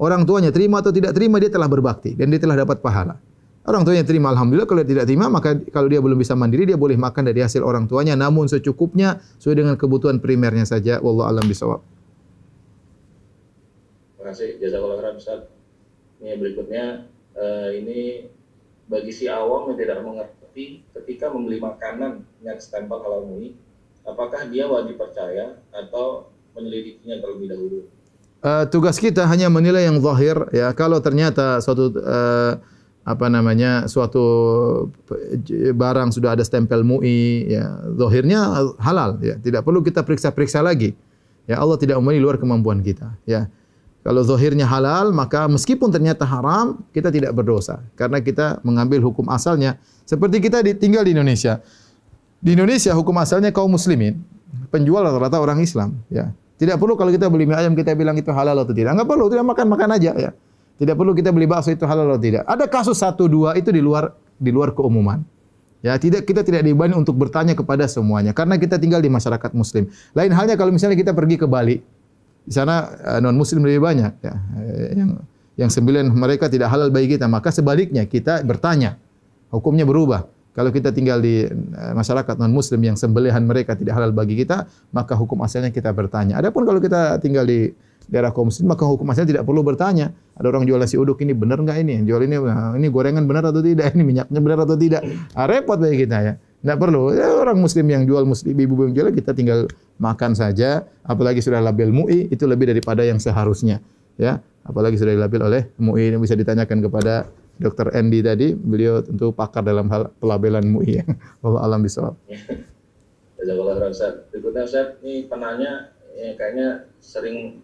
Orang 0.00 0.24
tuanya 0.24 0.48
terima 0.48 0.80
atau 0.80 0.90
tidak 0.90 1.12
terima, 1.12 1.36
dia 1.38 1.52
telah 1.52 1.68
berbakti 1.68 2.16
dan 2.16 2.32
dia 2.32 2.40
telah 2.40 2.56
dapat 2.56 2.80
pahala. 2.80 3.20
Orang 3.64 3.84
tuanya 3.84 4.04
terima 4.04 4.28
alhamdulillah, 4.32 4.68
kalau 4.68 4.84
dia 4.84 4.90
tidak 4.92 5.06
terima 5.08 5.32
maka 5.32 5.56
kalau 5.72 5.88
dia 5.88 5.96
belum 5.96 6.20
bisa 6.20 6.36
mandiri 6.36 6.68
dia 6.68 6.76
boleh 6.76 7.00
makan 7.00 7.32
dari 7.32 7.40
hasil 7.40 7.64
orang 7.64 7.88
tuanya 7.88 8.12
namun 8.12 8.44
secukupnya 8.44 9.24
sesuai 9.40 9.56
dengan 9.56 9.74
kebutuhan 9.80 10.20
primernya 10.20 10.68
saja. 10.68 11.00
Wallahu 11.00 11.24
alam 11.24 11.44
bisawab. 11.48 11.80
Terima 14.20 14.24
kasih. 14.32 14.60
Jazakallah 14.60 14.96
khairan 15.00 15.16
Ustaz. 15.16 15.40
Ini 16.20 16.36
berikutnya 16.36 16.84
uh, 17.38 17.70
ini 17.70 18.30
bagi 18.84 19.12
si 19.12 19.24
awam 19.30 19.72
yang 19.72 19.78
tidak 19.80 19.98
mengerti 20.04 20.84
ketika 20.92 21.32
membeli 21.32 21.58
makanan 21.58 22.22
yang 22.44 22.58
stempel 22.60 23.00
halal 23.00 23.26
mui, 23.26 23.56
apakah 24.04 24.46
dia 24.48 24.68
wajib 24.68 25.00
percaya 25.00 25.58
atau 25.72 26.30
menyelidikinya 26.54 27.18
terlebih 27.18 27.48
dahulu? 27.50 27.78
Uh, 28.44 28.68
tugas 28.68 29.00
kita 29.00 29.24
hanya 29.24 29.48
menilai 29.48 29.88
yang 29.88 29.98
zahir 30.04 30.36
ya. 30.52 30.70
Kalau 30.76 31.00
ternyata 31.00 31.64
suatu 31.64 31.96
uh, 31.96 32.60
apa 33.04 33.26
namanya 33.28 33.84
suatu 33.84 34.24
barang 35.76 36.12
sudah 36.12 36.36
ada 36.36 36.44
stempel 36.44 36.84
MUI 36.84 37.48
ya 37.48 37.80
zahirnya 37.96 38.68
halal 38.76 39.16
ya. 39.24 39.40
Tidak 39.40 39.64
perlu 39.64 39.80
kita 39.80 40.04
periksa-periksa 40.04 40.60
lagi. 40.60 40.92
Ya 41.48 41.60
Allah 41.60 41.76
tidak 41.80 42.00
mempunyai 42.00 42.20
luar 42.20 42.36
kemampuan 42.40 42.80
kita 42.80 43.16
ya 43.28 43.48
kalau 44.04 44.20
zahirnya 44.20 44.68
halal 44.68 45.10
maka 45.10 45.48
meskipun 45.48 45.88
ternyata 45.88 46.28
haram 46.28 46.84
kita 46.92 47.08
tidak 47.08 47.32
berdosa 47.32 47.80
karena 47.96 48.20
kita 48.20 48.60
mengambil 48.60 49.00
hukum 49.00 49.26
asalnya 49.32 49.80
seperti 50.04 50.44
kita 50.44 50.60
tinggal 50.76 51.02
di 51.02 51.16
Indonesia 51.16 51.64
di 52.44 52.52
Indonesia 52.52 52.92
hukum 52.92 53.16
asalnya 53.16 53.48
kaum 53.50 53.72
muslimin 53.72 54.20
penjual 54.68 55.00
rata-rata 55.00 55.40
orang 55.40 55.64
Islam 55.64 55.96
ya 56.12 56.30
tidak 56.60 56.76
perlu 56.76 56.94
kalau 56.94 57.10
kita 57.10 57.26
beli 57.32 57.48
mie 57.48 57.56
ayam 57.56 57.72
kita 57.72 57.96
bilang 57.96 58.14
itu 58.14 58.28
halal 58.30 58.60
atau 58.60 58.76
tidak 58.76 58.94
enggak 58.94 59.08
perlu 59.08 59.26
tidak 59.32 59.48
makan 59.48 59.66
makan 59.72 59.88
aja 59.96 60.12
ya 60.14 60.30
tidak 60.74 60.94
perlu 60.98 61.14
kita 61.14 61.30
beli 61.30 61.46
bakso 61.46 61.70
itu 61.70 61.86
halal 61.86 62.10
atau 62.10 62.22
tidak. 62.22 62.42
Ada 62.50 62.66
kasus 62.66 62.98
satu 62.98 63.30
dua 63.30 63.54
itu 63.54 63.70
di 63.70 63.78
luar 63.78 64.10
di 64.34 64.50
luar 64.50 64.74
keumuman. 64.74 65.22
Ya, 65.84 65.94
tidak 66.00 66.24
kita 66.24 66.40
tidak 66.40 66.64
dibani 66.64 66.96
untuk 66.96 67.12
bertanya 67.14 67.52
kepada 67.52 67.84
semuanya 67.84 68.32
karena 68.32 68.56
kita 68.56 68.80
tinggal 68.80 69.04
di 69.04 69.12
masyarakat 69.12 69.52
muslim. 69.52 69.86
Lain 70.16 70.32
halnya 70.32 70.56
kalau 70.56 70.72
misalnya 70.72 70.96
kita 70.96 71.12
pergi 71.12 71.36
ke 71.38 71.46
Bali. 71.46 71.84
Di 72.44 72.52
sana 72.52 72.92
uh, 72.92 73.20
non 73.24 73.34
muslim 73.34 73.64
lebih 73.64 73.80
banyak 73.80 74.12
ya. 74.20 74.34
Yang 74.92 75.10
yang 75.54 75.70
sembilan 75.70 76.10
mereka 76.12 76.50
tidak 76.50 76.68
halal 76.70 76.90
bagi 76.90 77.14
kita, 77.14 77.30
maka 77.30 77.54
sebaliknya 77.54 78.04
kita 78.04 78.42
bertanya. 78.44 79.00
Hukumnya 79.54 79.86
berubah. 79.86 80.26
Kalau 80.54 80.70
kita 80.70 80.94
tinggal 80.94 81.18
di 81.18 81.46
uh, 81.50 81.92
masyarakat 81.98 82.38
non 82.38 82.54
muslim 82.54 82.78
yang 82.82 82.94
sembelihan 82.94 83.42
mereka 83.42 83.74
tidak 83.74 83.98
halal 83.98 84.14
bagi 84.14 84.38
kita, 84.38 84.70
maka 84.94 85.18
hukum 85.18 85.42
asalnya 85.42 85.74
kita 85.74 85.90
bertanya. 85.90 86.38
Adapun 86.38 86.62
kalau 86.62 86.78
kita 86.78 87.18
tinggal 87.18 87.42
di 87.42 87.74
daerah 88.04 88.36
kaum 88.36 88.52
muslim 88.52 88.68
maka 88.68 88.84
hukum 88.84 89.08
asalnya 89.10 89.38
tidak 89.38 89.44
perlu 89.48 89.64
bertanya. 89.64 90.12
Ada 90.38 90.46
orang 90.50 90.66
jual 90.66 90.78
nasi 90.78 90.98
uduk 90.98 91.22
ini 91.22 91.32
benar 91.32 91.62
enggak 91.62 91.80
ini? 91.80 92.02
Jual 92.04 92.26
ini 92.26 92.36
ini 92.78 92.86
gorengan 92.90 93.24
benar 93.24 93.48
atau 93.48 93.62
tidak? 93.62 93.90
Ini 93.94 94.02
minyaknya 94.02 94.40
benar 94.42 94.58
atau 94.66 94.76
tidak? 94.76 95.02
Ah, 95.32 95.46
repot 95.46 95.78
bagi 95.78 96.04
kita 96.04 96.16
ya. 96.20 96.34
Tidak 96.34 96.76
perlu. 96.80 97.12
Ya, 97.14 97.28
orang 97.34 97.60
muslim 97.60 97.86
yang 97.86 98.02
jual 98.08 98.24
muslim 98.26 98.56
ibu 98.56 98.74
yang 98.88 98.92
jual 98.96 99.08
kita 99.14 99.30
tinggal 99.36 99.70
makan 100.00 100.32
saja. 100.36 100.86
Apalagi 101.04 101.40
sudah 101.44 101.60
label 101.60 101.90
MUI 101.92 102.32
itu 102.32 102.44
lebih 102.48 102.70
daripada 102.70 103.04
yang 103.04 103.20
seharusnya. 103.20 103.82
Ya, 104.14 104.38
apalagi 104.62 104.94
sudah 104.94 105.14
dilabel 105.14 105.42
oleh 105.42 105.62
MUI 105.76 106.14
ini 106.14 106.18
bisa 106.22 106.38
ditanyakan 106.38 106.78
kepada 106.86 107.26
Dr. 107.58 107.94
Andy 107.94 108.22
tadi, 108.22 108.54
beliau 108.54 109.02
tentu 109.02 109.30
pakar 109.30 109.62
dalam 109.62 109.86
hal 109.90 110.10
pelabelan 110.18 110.66
MUI 110.66 111.02
ya. 111.02 111.04
Allah 111.44 111.60
alam 111.66 111.82
bisawab. 111.82 112.14
Jazakallah 113.38 113.90
Ustaz. 113.90 114.26
Berikutnya 114.30 114.62
Ustaz, 114.66 114.98
ini 115.02 115.26
penanya 115.26 115.94
ya, 116.14 116.34
kayaknya 116.38 116.86
sering 117.02 117.60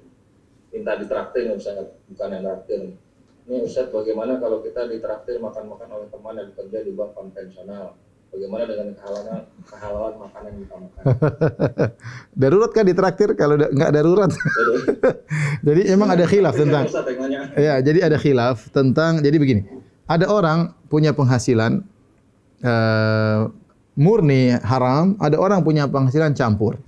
minta 0.71 0.95
ditraktir 0.99 1.51
misalnya 1.51 1.91
bukan 2.07 2.29
yang 2.31 2.43
traktir 2.47 2.81
ini 3.51 3.67
Ustaz 3.67 3.91
bagaimana 3.91 4.39
kalau 4.39 4.63
kita 4.63 4.87
ditraktir 4.87 5.43
makan-makan 5.43 5.89
oleh 5.91 6.09
teman 6.11 6.35
yang 6.39 6.49
bekerja 6.55 6.79
di 6.87 6.93
bank 6.95 7.11
konvensional 7.19 7.99
bagaimana 8.31 8.63
dengan 8.65 8.87
kehalalan 8.95 9.41
kehalalan 9.67 10.15
makanan 10.23 10.51
yang 10.55 10.63
kita 10.63 10.77
makan 10.79 11.03
darurat 12.41 12.71
kan 12.71 12.85
ditraktir 12.87 13.31
kalau 13.35 13.55
nggak 13.59 13.91
darurat. 13.91 14.31
Jadi 15.67 15.81
emang 15.91 16.09
ada 16.15 16.25
khilaf 16.25 16.55
tentang 16.57 16.87
ya 17.59 17.83
jadi 17.85 18.09
ada 18.09 18.17
khilaf 18.17 18.71
tentang 18.73 19.21
jadi 19.21 19.37
begini. 19.37 19.63
Ada 20.09 20.27
orang 20.27 20.73
punya 20.89 21.13
penghasilan 21.13 21.85
uh, 22.65 23.53
murni 23.95 24.57
haram 24.65 25.21
ada 25.21 25.37
orang 25.37 25.61
punya 25.61 25.85
penghasilan 25.85 26.33
campur. 26.33 26.81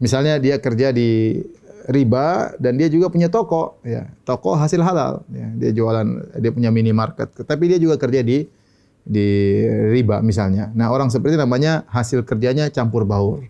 Misalnya 0.00 0.40
dia 0.40 0.56
kerja 0.62 0.94
di 0.94 1.42
riba 1.88 2.52
dan 2.60 2.76
dia 2.76 2.86
juga 2.92 3.08
punya 3.08 3.32
toko 3.32 3.80
ya 3.80 4.04
toko 4.28 4.52
hasil 4.52 4.80
halal 4.84 5.24
ya 5.32 5.48
dia 5.56 5.70
jualan 5.72 6.36
dia 6.36 6.52
punya 6.52 6.68
minimarket 6.68 7.32
tapi 7.48 7.64
dia 7.72 7.80
juga 7.80 7.96
kerja 7.96 8.20
di 8.20 8.44
di 9.08 9.64
riba 9.88 10.20
misalnya. 10.20 10.68
Nah 10.76 10.92
orang 10.92 11.08
seperti 11.08 11.40
namanya 11.40 11.88
hasil 11.88 12.28
kerjanya 12.28 12.68
campur 12.68 13.08
baur. 13.08 13.40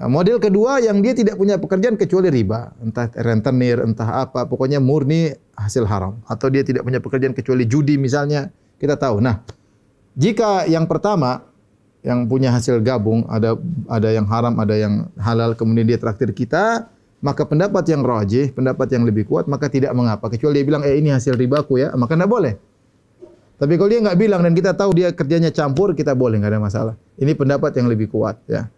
Nah, 0.00 0.08
model 0.08 0.40
kedua 0.40 0.80
yang 0.80 1.04
dia 1.04 1.12
tidak 1.12 1.36
punya 1.36 1.60
pekerjaan 1.60 1.98
kecuali 1.98 2.32
riba. 2.32 2.72
Entah 2.80 3.10
rentenir 3.20 3.82
entah 3.84 4.24
apa 4.24 4.46
pokoknya 4.48 4.78
murni 4.78 5.34
hasil 5.58 5.84
haram. 5.84 6.22
Atau 6.24 6.48
dia 6.48 6.62
tidak 6.62 6.86
punya 6.86 7.02
pekerjaan 7.02 7.34
kecuali 7.34 7.66
judi 7.66 7.98
misalnya. 7.98 8.48
Kita 8.78 8.96
tahu. 8.96 9.20
Nah 9.20 9.42
jika 10.14 10.64
yang 10.70 10.86
pertama 10.88 11.44
yang 12.00 12.24
punya 12.30 12.48
hasil 12.48 12.80
gabung 12.80 13.28
ada 13.28 13.60
ada 13.92 14.08
yang 14.08 14.24
haram 14.24 14.56
ada 14.56 14.72
yang 14.72 15.12
halal 15.20 15.52
kemudian 15.52 15.84
dia 15.84 16.00
traktir 16.00 16.32
kita 16.32 16.88
maka 17.20 17.44
pendapat 17.44 17.84
yang 17.84 18.00
rajih, 18.00 18.48
pendapat 18.56 18.88
yang 18.96 19.04
lebih 19.04 19.28
kuat, 19.28 19.44
maka 19.44 19.68
tidak 19.68 19.92
mengapa. 19.92 20.32
Kecuali 20.32 20.60
dia 20.60 20.66
bilang, 20.66 20.82
eh 20.88 20.96
ini 20.96 21.12
hasil 21.12 21.36
ribaku 21.36 21.76
ya, 21.76 21.92
maka 21.92 22.16
tidak 22.16 22.32
boleh. 22.32 22.56
Tapi 23.60 23.76
kalau 23.76 23.92
dia 23.92 24.00
nggak 24.00 24.16
bilang 24.16 24.40
dan 24.40 24.56
kita 24.56 24.72
tahu 24.72 24.96
dia 24.96 25.12
kerjanya 25.12 25.52
campur, 25.52 25.92
kita 25.92 26.16
boleh, 26.16 26.40
nggak 26.40 26.56
ada 26.56 26.62
masalah. 26.64 26.94
Ini 27.20 27.36
pendapat 27.36 27.76
yang 27.76 27.92
lebih 27.92 28.08
kuat 28.08 28.40
ya. 28.48 28.72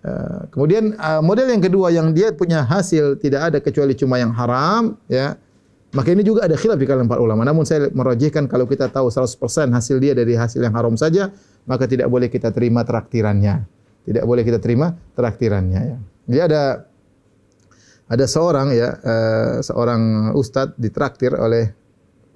Uh, 0.00 0.44
kemudian 0.52 0.96
uh, 0.96 1.20
model 1.24 1.48
yang 1.48 1.60
kedua 1.60 1.92
yang 1.92 2.12
dia 2.12 2.32
punya 2.32 2.64
hasil 2.64 3.20
tidak 3.20 3.52
ada 3.52 3.58
kecuali 3.64 3.96
cuma 3.96 4.20
yang 4.20 4.32
haram 4.36 5.00
ya. 5.08 5.40
Maka 5.96 6.12
ini 6.14 6.22
juga 6.22 6.46
ada 6.46 6.54
khilaf 6.54 6.76
di 6.76 6.84
kalangan 6.84 7.08
para 7.08 7.20
ulama. 7.24 7.42
Namun 7.48 7.64
saya 7.64 7.88
merajihkan 7.90 8.46
kalau 8.46 8.68
kita 8.68 8.92
tahu 8.92 9.10
100% 9.10 9.40
hasil 9.72 9.96
dia 9.98 10.12
dari 10.14 10.38
hasil 10.38 10.62
yang 10.62 10.76
haram 10.76 10.94
saja, 10.94 11.34
maka 11.66 11.88
tidak 11.88 12.06
boleh 12.06 12.30
kita 12.30 12.52
terima 12.54 12.86
traktirannya. 12.86 13.64
Tidak 14.04 14.22
boleh 14.22 14.44
kita 14.44 14.60
terima 14.62 14.94
traktirannya 15.16 15.80
ya. 15.80 15.98
Jadi 16.30 16.40
ada 16.44 16.62
ada 18.10 18.24
seorang 18.28 18.68
ya 18.76 19.00
uh, 19.00 19.54
seorang 19.64 20.34
ustadz 20.36 20.76
ditraktir 20.76 21.34
oleh 21.34 21.79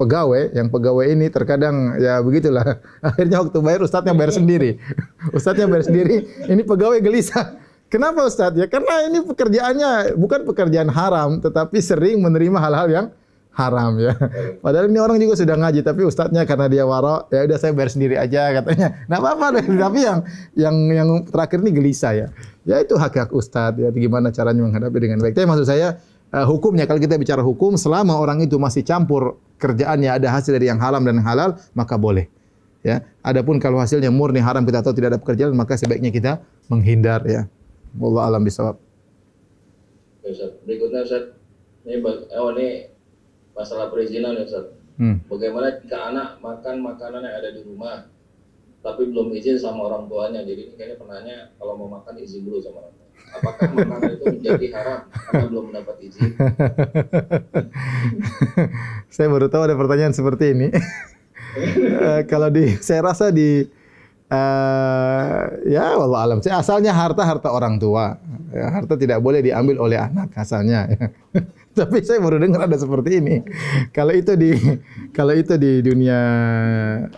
pegawai 0.05 0.52
yang 0.52 0.68
pegawai 0.68 1.07
ini 1.09 1.26
terkadang 1.32 1.96
ya 1.96 2.20
begitulah 2.20 2.78
akhirnya 3.09 3.40
waktu 3.40 3.59
bayar 3.64 3.80
ustadznya 3.80 4.12
bayar 4.12 4.32
sendiri 4.36 4.76
ustadznya 5.36 5.64
bayar 5.64 5.84
sendiri 5.88 6.28
ini 6.52 6.62
pegawai 6.62 7.00
gelisah 7.00 7.57
kenapa 7.92 8.28
ustadz 8.28 8.61
ya 8.61 8.68
karena 8.68 9.09
ini 9.09 9.24
pekerjaannya 9.24 10.20
bukan 10.20 10.44
pekerjaan 10.44 10.92
haram 10.92 11.40
tetapi 11.40 11.80
sering 11.80 12.20
menerima 12.20 12.61
hal-hal 12.61 12.88
yang 12.92 13.07
haram 13.55 13.94
ya. 14.02 14.18
Padahal 14.59 14.90
ini 14.90 14.98
orang 14.98 15.16
juga 15.22 15.38
sudah 15.38 15.55
ngaji 15.55 15.86
tapi 15.86 16.02
ustadznya 16.02 16.42
karena 16.42 16.66
dia 16.66 16.82
waro 16.82 17.30
ya 17.30 17.46
udah 17.46 17.59
saya 17.59 17.70
bayar 17.70 17.90
sendiri 17.94 18.18
aja 18.18 18.50
katanya. 18.50 19.07
Nah 19.07 19.22
apa-apa 19.22 19.62
deh. 19.62 19.64
tapi 19.78 20.02
yang 20.02 20.18
yang 20.59 20.76
yang 20.90 21.09
terakhir 21.22 21.62
ini 21.62 21.70
gelisah 21.70 22.12
ya. 22.18 22.26
Ya 22.66 22.82
itu 22.82 22.98
hak-hak 22.98 23.30
ustadz 23.30 23.78
ya 23.78 23.94
gimana 23.94 24.34
caranya 24.34 24.59
menghadapi 24.59 24.98
dengan 24.98 25.22
baik. 25.22 25.38
Tapi 25.38 25.46
maksud 25.46 25.70
saya 25.70 26.02
uh, 26.35 26.47
hukumnya 26.51 26.91
kalau 26.91 26.99
kita 26.99 27.14
bicara 27.14 27.41
hukum 27.47 27.78
selama 27.78 28.18
orang 28.18 28.43
itu 28.43 28.59
masih 28.59 28.82
campur 28.82 29.39
kerjaannya 29.62 30.11
ada 30.11 30.28
hasil 30.35 30.51
dari 30.59 30.66
yang 30.66 30.82
haram 30.82 31.07
dan 31.07 31.22
halal 31.22 31.55
maka 31.78 31.95
boleh. 31.95 32.26
Ya. 32.85 33.07
Adapun 33.24 33.57
kalau 33.62 33.80
hasilnya 33.80 34.12
murni 34.12 34.43
haram 34.43 34.66
kita 34.66 34.85
tahu 34.85 34.93
tidak 34.99 35.16
ada 35.16 35.20
pekerjaan 35.22 35.55
maka 35.57 35.78
sebaiknya 35.78 36.11
kita 36.11 36.43
menghindar 36.68 37.22
ya. 37.24 37.47
Wallah 37.97 38.28
alam 38.28 38.43
bisawab. 38.43 38.76
Berikutnya 40.66 41.05
Ustaz, 41.05 41.37
ini 41.85 42.01
oh 42.37 42.51
ini 42.57 42.91
masalah 43.55 43.89
perizinan 43.89 44.37
ya 44.37 44.45
Ustaz. 44.45 44.66
Hmm. 44.99 45.22
Bagaimana 45.30 45.80
jika 45.80 46.12
anak 46.12 46.39
makan 46.43 46.82
makanan 46.85 47.22
yang 47.24 47.37
ada 47.39 47.51
di 47.55 47.61
rumah 47.64 48.09
tapi 48.85 49.09
belum 49.09 49.32
izin 49.32 49.57
sama 49.57 49.89
orang 49.89 50.05
tuanya. 50.12 50.45
Jadi 50.45 50.68
ini 50.68 50.74
kayaknya 50.76 50.97
penanya 51.01 51.37
kalau 51.57 51.80
mau 51.80 51.89
makan 51.89 52.20
izin 52.20 52.45
dulu 52.45 52.61
sama 52.61 52.85
orang 52.85 52.93
tua. 53.01 53.03
Apakah 53.35 53.66
makanan 53.74 54.11
itu 54.14 54.24
menjadi 54.30 54.66
haram 54.78 55.01
karena 55.11 55.45
belum 55.51 55.64
mendapat 55.74 55.97
izin? 56.07 56.30
saya 59.14 59.26
baru 59.26 59.51
tahu 59.51 59.62
ada 59.66 59.74
pertanyaan 59.74 60.14
seperti 60.14 60.55
ini. 60.55 60.70
uh, 60.70 62.22
kalau 62.30 62.51
di 62.51 62.78
saya 62.78 63.03
rasa 63.03 63.35
di 63.35 63.66
uh, 64.30 65.39
ya 65.66 65.99
wallah 65.99 66.22
alam. 66.22 66.39
Asalnya 66.39 66.95
harta 66.95 67.26
harta 67.26 67.51
orang 67.51 67.82
tua. 67.82 68.14
Ya, 68.55 68.70
harta 68.70 68.95
tidak 68.95 69.18
boleh 69.18 69.43
diambil 69.43 69.82
oleh 69.82 69.99
anak 69.99 70.30
asalnya. 70.39 70.87
Tapi 71.74 72.07
saya 72.07 72.22
baru 72.22 72.39
dengar 72.39 72.70
ada 72.70 72.78
seperti 72.78 73.18
ini. 73.18 73.43
Kalau 73.91 74.14
itu 74.14 74.39
di 74.39 74.55
kalau 75.11 75.35
itu 75.35 75.59
di 75.59 75.82
dunia 75.82 76.20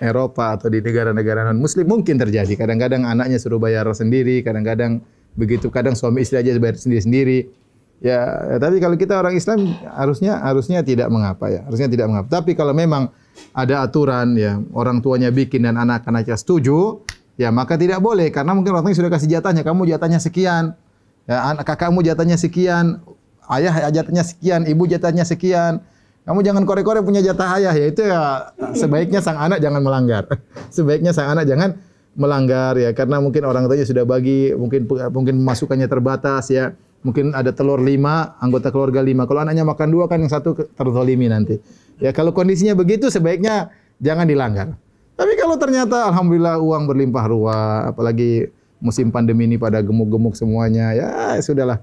Eropa 0.01 0.57
atau 0.57 0.73
di 0.73 0.81
negara-negara 0.81 1.45
non 1.45 1.61
Muslim 1.61 1.85
mungkin 1.85 2.17
terjadi. 2.17 2.57
Kadang-kadang 2.57 3.05
anaknya 3.05 3.37
suruh 3.37 3.61
bayar 3.61 3.85
sendiri, 3.93 4.41
kadang-kadang 4.41 5.05
begitu, 5.37 5.69
kadang 5.69 5.95
suami 5.95 6.25
istri 6.25 6.41
aja 6.41 6.51
bayar 6.57 6.81
sendiri-sendiri. 6.81 7.53
Ya, 7.97 8.21
tapi 8.61 8.77
kalau 8.77 8.93
kita 8.93 9.17
orang 9.17 9.33
Islam 9.41 9.73
harusnya 9.89 10.37
harusnya 10.45 10.85
tidak 10.85 11.09
mengapa 11.09 11.49
ya, 11.49 11.65
harusnya 11.65 11.89
tidak 11.89 12.13
mengapa. 12.13 12.29
Tapi 12.29 12.53
kalau 12.53 12.77
memang 12.77 13.09
ada 13.57 13.85
aturan 13.85 14.37
ya, 14.37 14.61
orang 14.77 15.01
tuanya 15.01 15.33
bikin 15.33 15.65
dan 15.65 15.81
anak-anaknya 15.81 16.37
setuju, 16.37 17.01
ya 17.41 17.49
maka 17.49 17.81
tidak 17.81 18.05
boleh 18.05 18.29
karena 18.29 18.53
mungkin 18.53 18.77
orang 18.77 18.85
tuanya 18.89 19.01
sudah 19.01 19.13
kasih 19.13 19.29
jatahnya, 19.41 19.65
kamu 19.65 19.89
jatahnya 19.89 20.21
sekian. 20.21 20.77
Ya, 21.25 21.43
anak 21.43 21.65
kakakmu 21.67 22.05
jatahnya 22.05 22.37
sekian, 22.37 23.01
ayah 23.49 23.89
jatahnya 23.91 24.23
sekian, 24.23 24.69
ibu 24.69 24.85
jatahnya 24.85 25.25
sekian. 25.25 25.81
Kamu 26.27 26.43
jangan 26.43 26.67
kore-kore 26.67 27.07
punya 27.07 27.23
jatah 27.23 27.55
ayah 27.55 27.71
ya 27.71 27.87
itu 27.87 28.03
ya 28.03 28.51
sebaiknya 28.75 29.23
sang 29.23 29.39
anak 29.39 29.63
jangan 29.63 29.79
melanggar. 29.79 30.27
sebaiknya 30.75 31.15
sang 31.15 31.33
anak 31.33 31.47
jangan 31.47 31.79
melanggar 32.17 32.81
ya 32.81 32.97
karena 32.97 33.21
mungkin 33.21 33.45
orang 33.45 33.69
tuanya 33.69 33.85
sudah 33.85 34.09
bagi, 34.09 34.51
mungkin 34.57 34.89
mungkin 34.89 35.37
masukannya 35.45 35.87
terbatas 35.87 36.49
ya. 36.49 36.73
Mungkin 37.05 37.39
ada 37.39 37.55
telur 37.55 37.79
lima, 37.79 38.35
anggota 38.43 38.75
keluarga 38.75 38.99
lima. 38.99 39.31
Kalau 39.31 39.47
anaknya 39.47 39.63
makan 39.63 39.95
dua 39.95 40.11
kan 40.11 40.19
yang 40.19 40.33
satu 40.33 40.59
terzolimi 40.75 41.31
nanti. 41.31 41.61
Ya 42.03 42.11
kalau 42.11 42.35
kondisinya 42.35 42.75
begitu 42.75 43.07
sebaiknya 43.13 43.71
jangan 44.03 44.27
dilanggar. 44.27 44.75
Tapi 45.15 45.33
kalau 45.39 45.55
ternyata 45.55 46.11
alhamdulillah 46.11 46.59
uang 46.59 46.83
berlimpah 46.91 47.25
ruah, 47.31 47.95
apalagi 47.95 48.51
musim 48.83 49.15
pandemi 49.15 49.47
ini 49.47 49.57
pada 49.57 49.81
gemuk-gemuk 49.81 50.35
semuanya, 50.35 50.93
ya 50.93 51.09
sudahlah. 51.39 51.79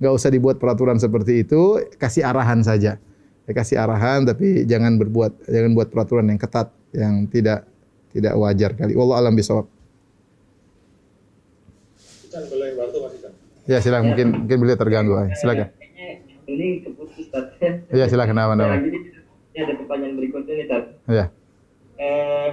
Nggak 0.00 0.12
usah 0.18 0.30
dibuat 0.32 0.56
peraturan 0.58 0.96
seperti 0.96 1.44
itu, 1.46 1.78
kasih 2.00 2.26
arahan 2.26 2.64
saja. 2.64 2.98
Ya, 3.42 3.52
kasih 3.52 3.76
arahan 3.78 4.22
tapi 4.22 4.62
jangan 4.66 4.98
berbuat 5.02 5.50
jangan 5.50 5.70
buat 5.74 5.90
peraturan 5.90 6.30
yang 6.30 6.38
ketat 6.38 6.70
yang 6.94 7.26
tidak 7.26 7.66
tidak 8.12 8.34
wajar 8.38 8.70
kali. 8.76 8.92
Wallah 8.94 9.24
alam 9.24 9.34
bisawab. 9.34 9.71
Ya 13.68 13.78
silakan 13.78 14.04
mungkin 14.12 14.28
mungkin 14.44 14.58
beliau 14.58 14.78
terganggu. 14.80 15.14
Silakan. 15.38 15.68
Ini 16.48 16.66
keputus 16.82 17.30
Tad. 17.30 17.60
Iya 17.92 18.10
silakan 18.10 18.34
nama 18.34 18.52
nama. 18.58 18.74
Jadi 18.80 19.58
ada 19.62 19.74
pertanyaan 19.78 20.14
berikutnya 20.18 20.54
nih 20.58 20.66
Tad. 20.66 20.84
Ya. 21.06 21.24
Eh, 22.00 22.50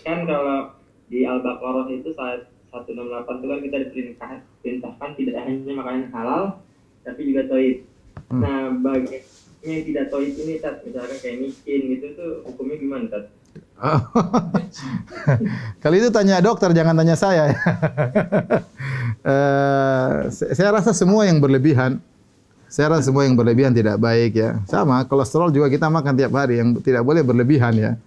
kan 0.00 0.18
kalau 0.24 0.72
di 1.10 1.26
Al-Baqarah 1.26 1.90
itu 1.90 2.14
saat 2.14 2.48
168 2.70 3.42
itu 3.42 3.46
kan 3.50 3.60
kita 3.66 3.76
diperintahkan 3.82 4.38
perintahkan 4.62 5.10
tidak 5.18 5.36
hanya 5.42 5.72
makanan 5.74 6.06
halal 6.14 6.42
tapi 7.02 7.20
juga 7.26 7.50
toib. 7.50 7.76
Hmm. 8.30 8.40
Nah, 8.40 8.62
bagi 8.78 9.26
yang 9.60 9.82
tidak 9.84 10.06
toib 10.08 10.34
ini 10.38 10.62
Tad, 10.62 10.86
misalkan 10.86 11.18
kayak 11.18 11.38
miskin 11.42 11.80
gitu 11.98 12.06
tuh 12.14 12.30
hukumnya 12.46 12.76
gimana 12.78 13.06
Tad? 13.10 13.24
Kali 15.82 15.96
itu 16.00 16.08
tanya 16.12 16.40
dokter, 16.44 16.72
jangan 16.76 16.96
tanya 16.96 17.16
saya. 17.16 17.44
Eh, 19.20 20.12
saya 20.32 20.72
rasa 20.72 20.96
semua 20.96 21.28
yang 21.28 21.44
berlebihan, 21.44 22.00
saya 22.72 22.96
rasa 22.96 23.12
semua 23.12 23.28
yang 23.28 23.36
berlebihan 23.36 23.76
tidak 23.76 24.00
baik 24.00 24.32
ya. 24.32 24.64
Sama, 24.64 25.04
kolesterol 25.04 25.52
juga 25.52 25.68
kita 25.68 25.92
makan 25.92 26.16
tiap 26.16 26.32
hari, 26.32 26.56
yang 26.56 26.72
tidak 26.80 27.04
boleh 27.04 27.20
berlebihan 27.20 27.76
ya. 27.76 28.00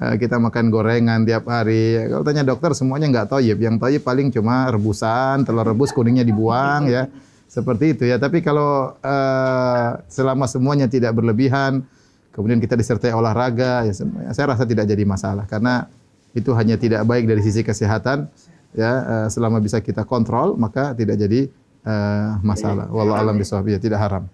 Eh, 0.00 0.16
kita 0.16 0.40
makan 0.40 0.72
gorengan 0.72 1.28
tiap 1.28 1.44
hari. 1.44 2.08
Kalau 2.08 2.24
tanya 2.24 2.40
dokter 2.40 2.72
semuanya 2.72 3.06
nggak 3.12 3.36
toyib. 3.36 3.58
Yang 3.60 3.76
toyib 3.84 4.02
paling 4.06 4.32
cuma 4.32 4.70
rebusan, 4.72 5.42
telur 5.42 5.66
rebus 5.66 5.92
kuningnya 5.92 6.22
dibuang 6.22 6.88
ya. 6.88 7.10
Seperti 7.50 7.98
itu 7.98 8.04
ya. 8.08 8.16
Tapi 8.16 8.40
kalau 8.40 8.96
uh, 8.96 9.88
selama 10.08 10.48
semuanya 10.48 10.88
tidak 10.88 11.12
berlebihan, 11.18 11.84
kemudian 12.30 12.58
kita 12.62 12.78
disertai 12.78 13.12
olahraga, 13.14 13.84
ya 13.86 13.94
semuanya, 13.94 14.30
saya 14.34 14.54
rasa 14.54 14.64
tidak 14.66 14.86
jadi 14.86 15.02
masalah 15.06 15.44
karena 15.46 15.90
itu 16.30 16.54
hanya 16.54 16.78
tidak 16.78 17.02
baik 17.06 17.26
dari 17.26 17.42
sisi 17.42 17.66
kesehatan. 17.66 18.30
Ya, 18.70 18.92
uh, 19.02 19.26
selama 19.26 19.58
bisa 19.58 19.82
kita 19.82 20.06
kontrol 20.06 20.54
maka 20.54 20.94
tidak 20.94 21.18
jadi 21.18 21.50
uh, 21.82 22.38
masalah. 22.38 22.86
Wallahu 22.86 23.18
alam 23.18 23.34
bisawab 23.34 23.66
ya, 23.66 23.82
tidak 23.82 23.98
haram. 23.98 24.30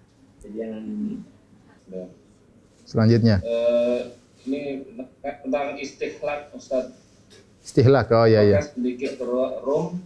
Ya. 1.89 2.05
Selanjutnya, 2.85 3.41
Eh, 3.41 3.99
ini 4.45 4.85
tentang 5.19 5.75
istihlak 5.81 6.53
Ustaz. 6.55 6.93
istihlak. 7.65 8.07
Oh 8.15 8.23
iya 8.23 8.45
iya. 8.45 8.59
Sedikit 8.63 9.19
rum 9.25 9.99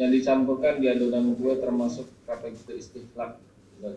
yang 0.00 0.14
dicampurkan 0.14 0.80
di 0.80 0.88
adonan 0.88 1.36
kue 1.36 1.60
termasuk 1.60 2.08
kategori 2.24 2.80
istihlak. 2.80 3.36
Tidak 3.76 3.92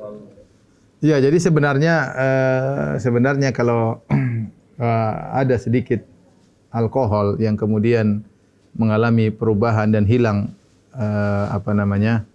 Iya, 0.99 1.15
jadi 1.23 1.37
sebenarnya 1.39 1.95
eh, 2.11 2.91
sebenarnya 2.99 3.55
kalau 3.55 4.03
eh, 4.83 5.13
ada 5.31 5.55
sedikit 5.55 6.03
alkohol 6.75 7.39
yang 7.39 7.55
kemudian 7.55 8.27
mengalami 8.75 9.31
perubahan 9.31 9.95
dan 9.95 10.03
hilang 10.03 10.51
eh, 10.91 11.45
apa 11.55 11.71
namanya 11.71 12.27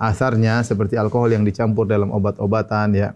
asarnya 0.00 0.64
seperti 0.64 0.96
alkohol 0.96 1.28
yang 1.28 1.44
dicampur 1.44 1.84
dalam 1.84 2.08
obat-obatan 2.08 2.96
ya, 2.96 3.12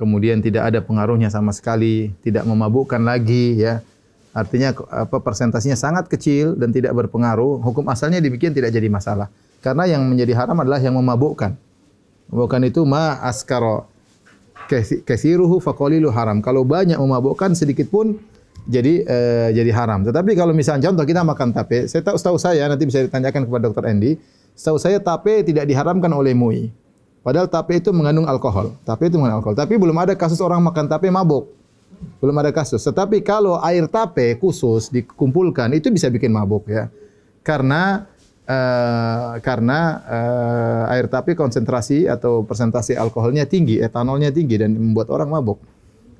kemudian 0.00 0.40
tidak 0.40 0.72
ada 0.72 0.80
pengaruhnya 0.80 1.28
sama 1.28 1.52
sekali, 1.52 2.16
tidak 2.24 2.48
memabukkan 2.48 3.04
lagi 3.04 3.60
ya. 3.60 3.84
Artinya 4.32 4.72
apa 4.88 5.20
persentasinya 5.20 5.76
sangat 5.76 6.08
kecil 6.08 6.56
dan 6.56 6.72
tidak 6.72 6.96
berpengaruh, 6.96 7.60
hukum 7.60 7.84
asalnya 7.92 8.16
dibikin 8.16 8.56
tidak 8.56 8.72
jadi 8.72 8.88
masalah. 8.88 9.28
Karena 9.60 9.84
yang 9.84 10.08
menjadi 10.08 10.32
haram 10.40 10.56
adalah 10.56 10.80
yang 10.80 10.96
memabukkan. 10.96 11.52
Memabukkan 12.32 12.62
itu 12.64 12.80
ma 12.88 13.20
askaro 13.20 13.91
kesiruhu 15.04 15.60
faqalilu 15.60 16.08
haram. 16.08 16.40
Kalau 16.40 16.64
banyak 16.64 16.96
memabukkan 16.96 17.52
sedikit 17.52 17.92
pun 17.92 18.16
jadi 18.66 19.02
eh, 19.04 19.48
jadi 19.52 19.70
haram. 19.74 20.06
Tetapi 20.06 20.38
kalau 20.38 20.54
misalnya 20.54 20.88
contoh 20.90 21.04
kita 21.04 21.26
makan 21.26 21.52
tape, 21.52 21.90
saya 21.90 22.02
tahu 22.06 22.16
setahu 22.16 22.38
saya 22.38 22.64
nanti 22.70 22.86
bisa 22.86 23.02
ditanyakan 23.02 23.44
kepada 23.44 23.62
dokter 23.68 23.84
Andy, 23.90 24.16
setahu 24.54 24.78
saya 24.78 25.02
tape 25.02 25.42
tidak 25.42 25.66
diharamkan 25.66 26.10
oleh 26.14 26.32
MUI. 26.32 26.70
Padahal 27.22 27.46
tape 27.46 27.78
itu 27.78 27.94
mengandung 27.94 28.26
alkohol. 28.26 28.74
Tape 28.82 29.06
itu 29.06 29.14
mengandung 29.14 29.42
alkohol. 29.42 29.58
Tapi 29.58 29.78
belum 29.78 29.94
ada 29.94 30.14
kasus 30.18 30.42
orang 30.42 30.58
makan 30.58 30.90
tape 30.90 31.06
mabuk. 31.06 31.54
Belum 32.18 32.34
ada 32.34 32.50
kasus. 32.50 32.82
Tetapi 32.82 33.22
kalau 33.22 33.62
air 33.62 33.86
tape 33.86 34.34
khusus 34.42 34.90
dikumpulkan 34.90 35.70
itu 35.70 35.86
bisa 35.94 36.10
bikin 36.10 36.34
mabuk 36.34 36.66
ya. 36.66 36.90
Karena 37.46 38.10
eh, 38.46 39.32
karena 39.42 39.78
eh, 40.06 40.92
air 40.98 41.06
tape 41.06 41.38
konsentrasi 41.38 42.06
atau 42.10 42.42
persentase 42.42 42.98
alkoholnya 42.98 43.46
tinggi, 43.46 43.78
etanolnya 43.78 44.34
tinggi 44.34 44.58
dan 44.58 44.74
membuat 44.74 45.10
orang 45.14 45.30
mabuk. 45.30 45.58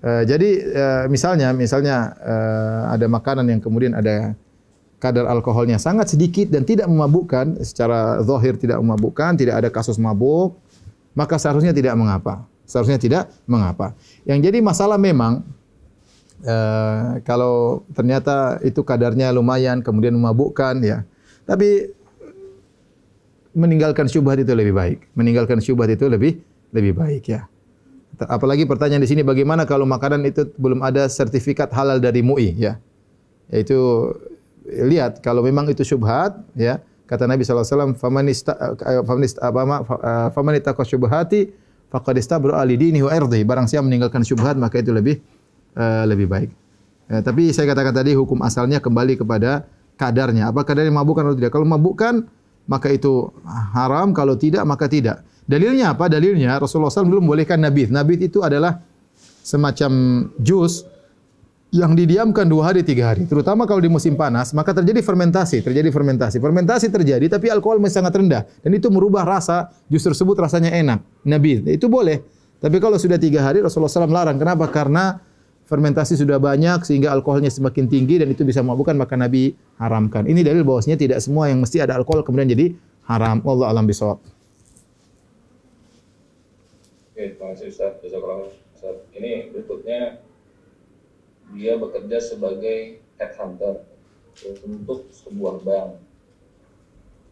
Eh, 0.02 0.26
jadi 0.26 0.50
eh, 0.62 1.04
misalnya 1.06 1.54
misalnya 1.54 2.14
eh, 2.18 2.82
ada 2.98 3.06
makanan 3.06 3.46
yang 3.46 3.60
kemudian 3.62 3.94
ada 3.94 4.34
kadar 5.02 5.26
alkoholnya 5.26 5.82
sangat 5.82 6.14
sedikit 6.14 6.46
dan 6.46 6.62
tidak 6.62 6.86
memabukkan, 6.86 7.58
secara 7.66 8.22
zahir 8.22 8.54
tidak 8.54 8.78
memabukkan, 8.78 9.34
tidak 9.34 9.58
ada 9.58 9.68
kasus 9.74 9.98
mabuk, 9.98 10.54
maka 11.18 11.42
seharusnya 11.42 11.74
tidak 11.74 11.98
mengapa. 11.98 12.46
Seharusnya 12.62 13.02
tidak 13.02 13.26
mengapa. 13.50 13.98
Yang 14.22 14.46
jadi 14.46 14.58
masalah 14.62 14.96
memang 15.02 15.42
eh, 16.46 17.18
kalau 17.26 17.82
ternyata 17.90 18.62
itu 18.62 18.86
kadarnya 18.86 19.34
lumayan 19.34 19.82
kemudian 19.82 20.14
memabukkan 20.14 20.78
ya. 20.86 21.02
Tapi 21.42 21.90
meninggalkan 23.52 24.08
syubhat 24.08 24.40
itu 24.40 24.52
lebih 24.52 24.74
baik. 24.76 24.98
Meninggalkan 25.16 25.60
syubhat 25.60 25.92
itu 25.92 26.08
lebih 26.08 26.40
lebih 26.72 26.96
baik 26.96 27.24
ya. 27.28 27.48
Apalagi 28.28 28.68
pertanyaan 28.68 29.02
di 29.02 29.08
sini 29.08 29.22
bagaimana 29.24 29.64
kalau 29.64 29.88
makanan 29.88 30.22
itu 30.28 30.48
belum 30.60 30.84
ada 30.84 31.08
sertifikat 31.08 31.72
halal 31.72 31.98
dari 32.00 32.20
MUI 32.20 32.54
ya. 32.56 32.76
Yaitu 33.52 33.76
lihat 34.64 35.20
kalau 35.20 35.42
memang 35.42 35.68
itu 35.68 35.82
syubhat 35.82 36.38
ya 36.54 36.80
kata 37.10 37.26
Nabi 37.28 37.42
SAW 37.44 37.98
faman 37.98 38.30
ista 38.30 38.54
faman 39.04 39.24
ista 39.26 39.40
apa 39.42 39.60
ma 39.66 39.76
faman 40.32 40.54
ittaqa 40.56 40.86
syubhati 40.86 41.50
faqad 41.92 42.16
istabra 42.16 42.56
ali 42.56 42.78
barang 42.80 43.66
siapa 43.68 43.84
meninggalkan 43.84 44.24
syubhat 44.24 44.56
maka 44.56 44.80
itu 44.80 44.94
lebih 44.94 45.20
uh, 45.76 46.08
lebih 46.08 46.30
baik. 46.30 46.50
Uh, 47.12 47.20
tapi 47.20 47.52
saya 47.52 47.68
katakan 47.68 47.92
tadi 47.92 48.16
hukum 48.16 48.40
asalnya 48.40 48.80
kembali 48.80 49.20
kepada 49.20 49.68
kadarnya. 50.00 50.48
Apa 50.48 50.64
kadarnya 50.64 50.94
mabukkan 50.94 51.28
atau 51.28 51.36
tidak? 51.36 51.52
Kalau 51.52 51.68
mabukkan 51.68 52.24
maka 52.66 52.92
itu 52.92 53.30
haram, 53.74 54.14
kalau 54.14 54.38
tidak 54.38 54.62
maka 54.66 54.86
tidak. 54.86 55.26
Dalilnya 55.42 55.92
apa? 55.92 56.06
Dalilnya 56.06 56.56
Rasulullah 56.62 56.92
SAW 56.92 57.10
belum 57.10 57.26
bolehkan 57.26 57.58
nabit. 57.58 57.90
Nabit 57.90 58.30
itu 58.30 58.40
adalah 58.46 58.78
semacam 59.42 59.90
jus 60.38 60.86
yang 61.72 61.96
didiamkan 61.96 62.44
dua 62.44 62.70
hari 62.70 62.84
tiga 62.84 63.10
hari. 63.10 63.24
Terutama 63.24 63.64
kalau 63.64 63.80
di 63.80 63.88
musim 63.88 64.12
panas, 64.12 64.52
maka 64.52 64.76
terjadi 64.76 65.00
fermentasi. 65.00 65.64
Terjadi 65.64 65.88
fermentasi. 65.88 66.36
Fermentasi 66.36 66.92
terjadi, 66.92 67.26
tapi 67.32 67.48
alkohol 67.48 67.80
masih 67.80 68.04
sangat 68.04 68.12
rendah. 68.12 68.44
Dan 68.60 68.76
itu 68.76 68.92
merubah 68.92 69.24
rasa 69.24 69.72
jus 69.88 70.04
tersebut 70.04 70.36
rasanya 70.36 70.68
enak. 70.68 71.00
Nabit. 71.24 71.64
Itu 71.72 71.88
boleh. 71.88 72.22
Tapi 72.62 72.78
kalau 72.78 72.94
sudah 73.00 73.18
tiga 73.18 73.42
hari, 73.42 73.64
Rasulullah 73.64 73.90
SAW 73.90 74.06
larang. 74.12 74.38
Kenapa? 74.38 74.68
Karena 74.70 75.18
fermentasi 75.72 76.20
sudah 76.20 76.36
banyak 76.36 76.84
sehingga 76.84 77.08
alkoholnya 77.08 77.48
semakin 77.48 77.88
tinggi 77.88 78.20
dan 78.20 78.28
itu 78.28 78.44
bisa 78.44 78.60
memabukkan 78.60 78.92
maka 78.92 79.16
Nabi 79.16 79.56
haramkan. 79.80 80.28
Ini 80.28 80.44
dalil 80.44 80.68
bahwasanya 80.68 81.00
tidak 81.00 81.24
semua 81.24 81.48
yang 81.48 81.64
mesti 81.64 81.80
ada 81.80 81.96
alkohol 81.96 82.20
kemudian 82.20 82.52
jadi 82.52 82.76
haram. 83.08 83.40
Allah 83.48 83.72
alam 83.72 83.88
bisawab. 83.88 84.20
Oke, 87.16 87.24
terima 87.32 87.56
kasih 87.56 87.72
Ustaz. 87.72 88.04
Ustaz. 88.04 88.96
Ini 89.16 89.48
berikutnya 89.48 90.20
dia 91.56 91.80
bekerja 91.80 92.20
sebagai 92.20 93.00
headhunter 93.16 93.88
untuk 94.68 95.08
sebuah 95.08 95.64
bank. 95.64 96.04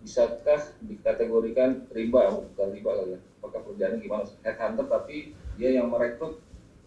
Bisakah 0.01 0.81
dikategorikan 0.81 1.85
riba? 1.93 2.41
Bukan 2.41 2.69
riba 2.73 2.91
kali 3.05 3.13
ya. 3.13 3.21
Apakah 3.45 3.61
pekerjaannya 3.69 4.01
gimana? 4.01 4.25
Headhunter 4.41 4.89
tapi 4.89 5.37
dia 5.61 5.77
yang 5.77 5.93
merekrut 5.93 6.41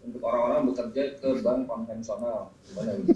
untuk 0.04 0.20
orang-orang 0.24 0.68
bekerja 0.70 1.02
ke 1.16 1.28
bank 1.40 1.60
konvensional. 1.64 2.52
Gimana 2.68 2.90
ini? 3.00 3.12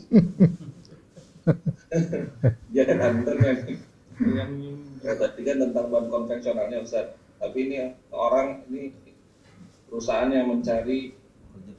dia 2.72 2.82
headhunternya 2.84 3.52
nih. 3.64 3.78
Yang 4.18 4.52
ya, 5.04 5.12
tadi 5.14 5.40
kan 5.46 5.56
tentang 5.68 5.86
bank 5.92 6.06
konvensionalnya 6.10 6.78
Ustaz. 6.82 7.14
Tapi 7.38 7.58
ini 7.70 7.76
orang 8.10 8.66
ini 8.66 8.90
perusahaan 9.86 10.28
yang 10.32 10.50
mencari 10.50 11.14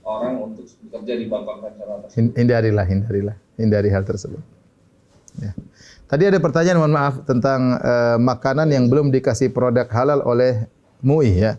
orang 0.07 0.39
untuk 0.41 0.65
bekerja 0.87 1.13
di 1.19 1.25
bank 1.27 1.43
konvensional 1.45 1.97
Hindarilah, 2.13 2.85
hindarilah, 2.87 3.35
hindari 3.59 3.89
hal 3.91 4.07
tersebut. 4.07 4.41
Ya. 5.37 5.53
Tadi 6.09 6.25
ada 6.25 6.41
pertanyaan, 6.41 6.81
mohon 6.81 6.95
maaf 6.95 7.21
tentang 7.29 7.77
eh, 7.77 8.17
makanan 8.17 8.73
yang 8.73 8.89
belum 8.89 9.13
dikasih 9.13 9.53
produk 9.53 9.85
halal 9.93 10.25
oleh 10.25 10.65
MUI 11.05 11.37
ya. 11.37 11.53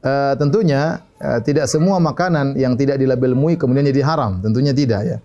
Eh, 0.00 0.34
tentunya 0.40 1.04
tidak 1.44 1.68
semua 1.68 2.00
makanan 2.00 2.56
yang 2.56 2.74
tidak 2.80 2.96
dilabel 2.96 3.36
MUI 3.36 3.60
kemudian 3.60 3.84
jadi 3.84 4.00
haram, 4.04 4.40
tentunya 4.40 4.72
tidak 4.72 5.00
ya. 5.04 5.18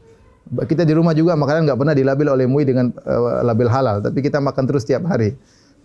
Kita 0.46 0.86
di 0.86 0.94
rumah 0.94 1.16
juga 1.18 1.34
makanan 1.34 1.66
nggak 1.66 1.80
pernah 1.80 1.96
dilabel 1.98 2.28
oleh 2.30 2.46
MUI 2.46 2.64
dengan 2.68 2.94
uh, 2.94 3.42
label 3.42 3.72
halal, 3.72 4.04
tapi 4.04 4.22
kita 4.22 4.38
makan 4.44 4.64
terus 4.70 4.86
tiap 4.86 5.08
hari. 5.08 5.34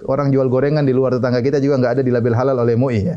Orang 0.04 0.32
jual 0.34 0.48
gorengan 0.50 0.84
di 0.84 0.92
luar 0.92 1.16
tetangga 1.16 1.40
kita 1.40 1.62
juga 1.62 1.80
nggak 1.80 1.92
ada 2.00 2.02
di 2.04 2.12
label 2.12 2.34
halal 2.36 2.56
oleh 2.61 2.76
MUI 2.76 3.00
ya. 3.00 3.16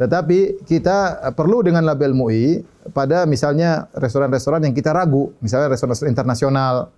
Tetapi 0.00 0.64
kita 0.64 1.28
perlu 1.36 1.60
dengan 1.60 1.84
label 1.84 2.16
MUI 2.16 2.64
pada 2.96 3.28
misalnya 3.28 3.92
restoran-restoran 3.92 4.64
yang 4.64 4.72
kita 4.72 4.96
ragu, 4.96 5.36
misalnya 5.44 5.76
restoran-restoran 5.76 6.10
internasional 6.10 6.88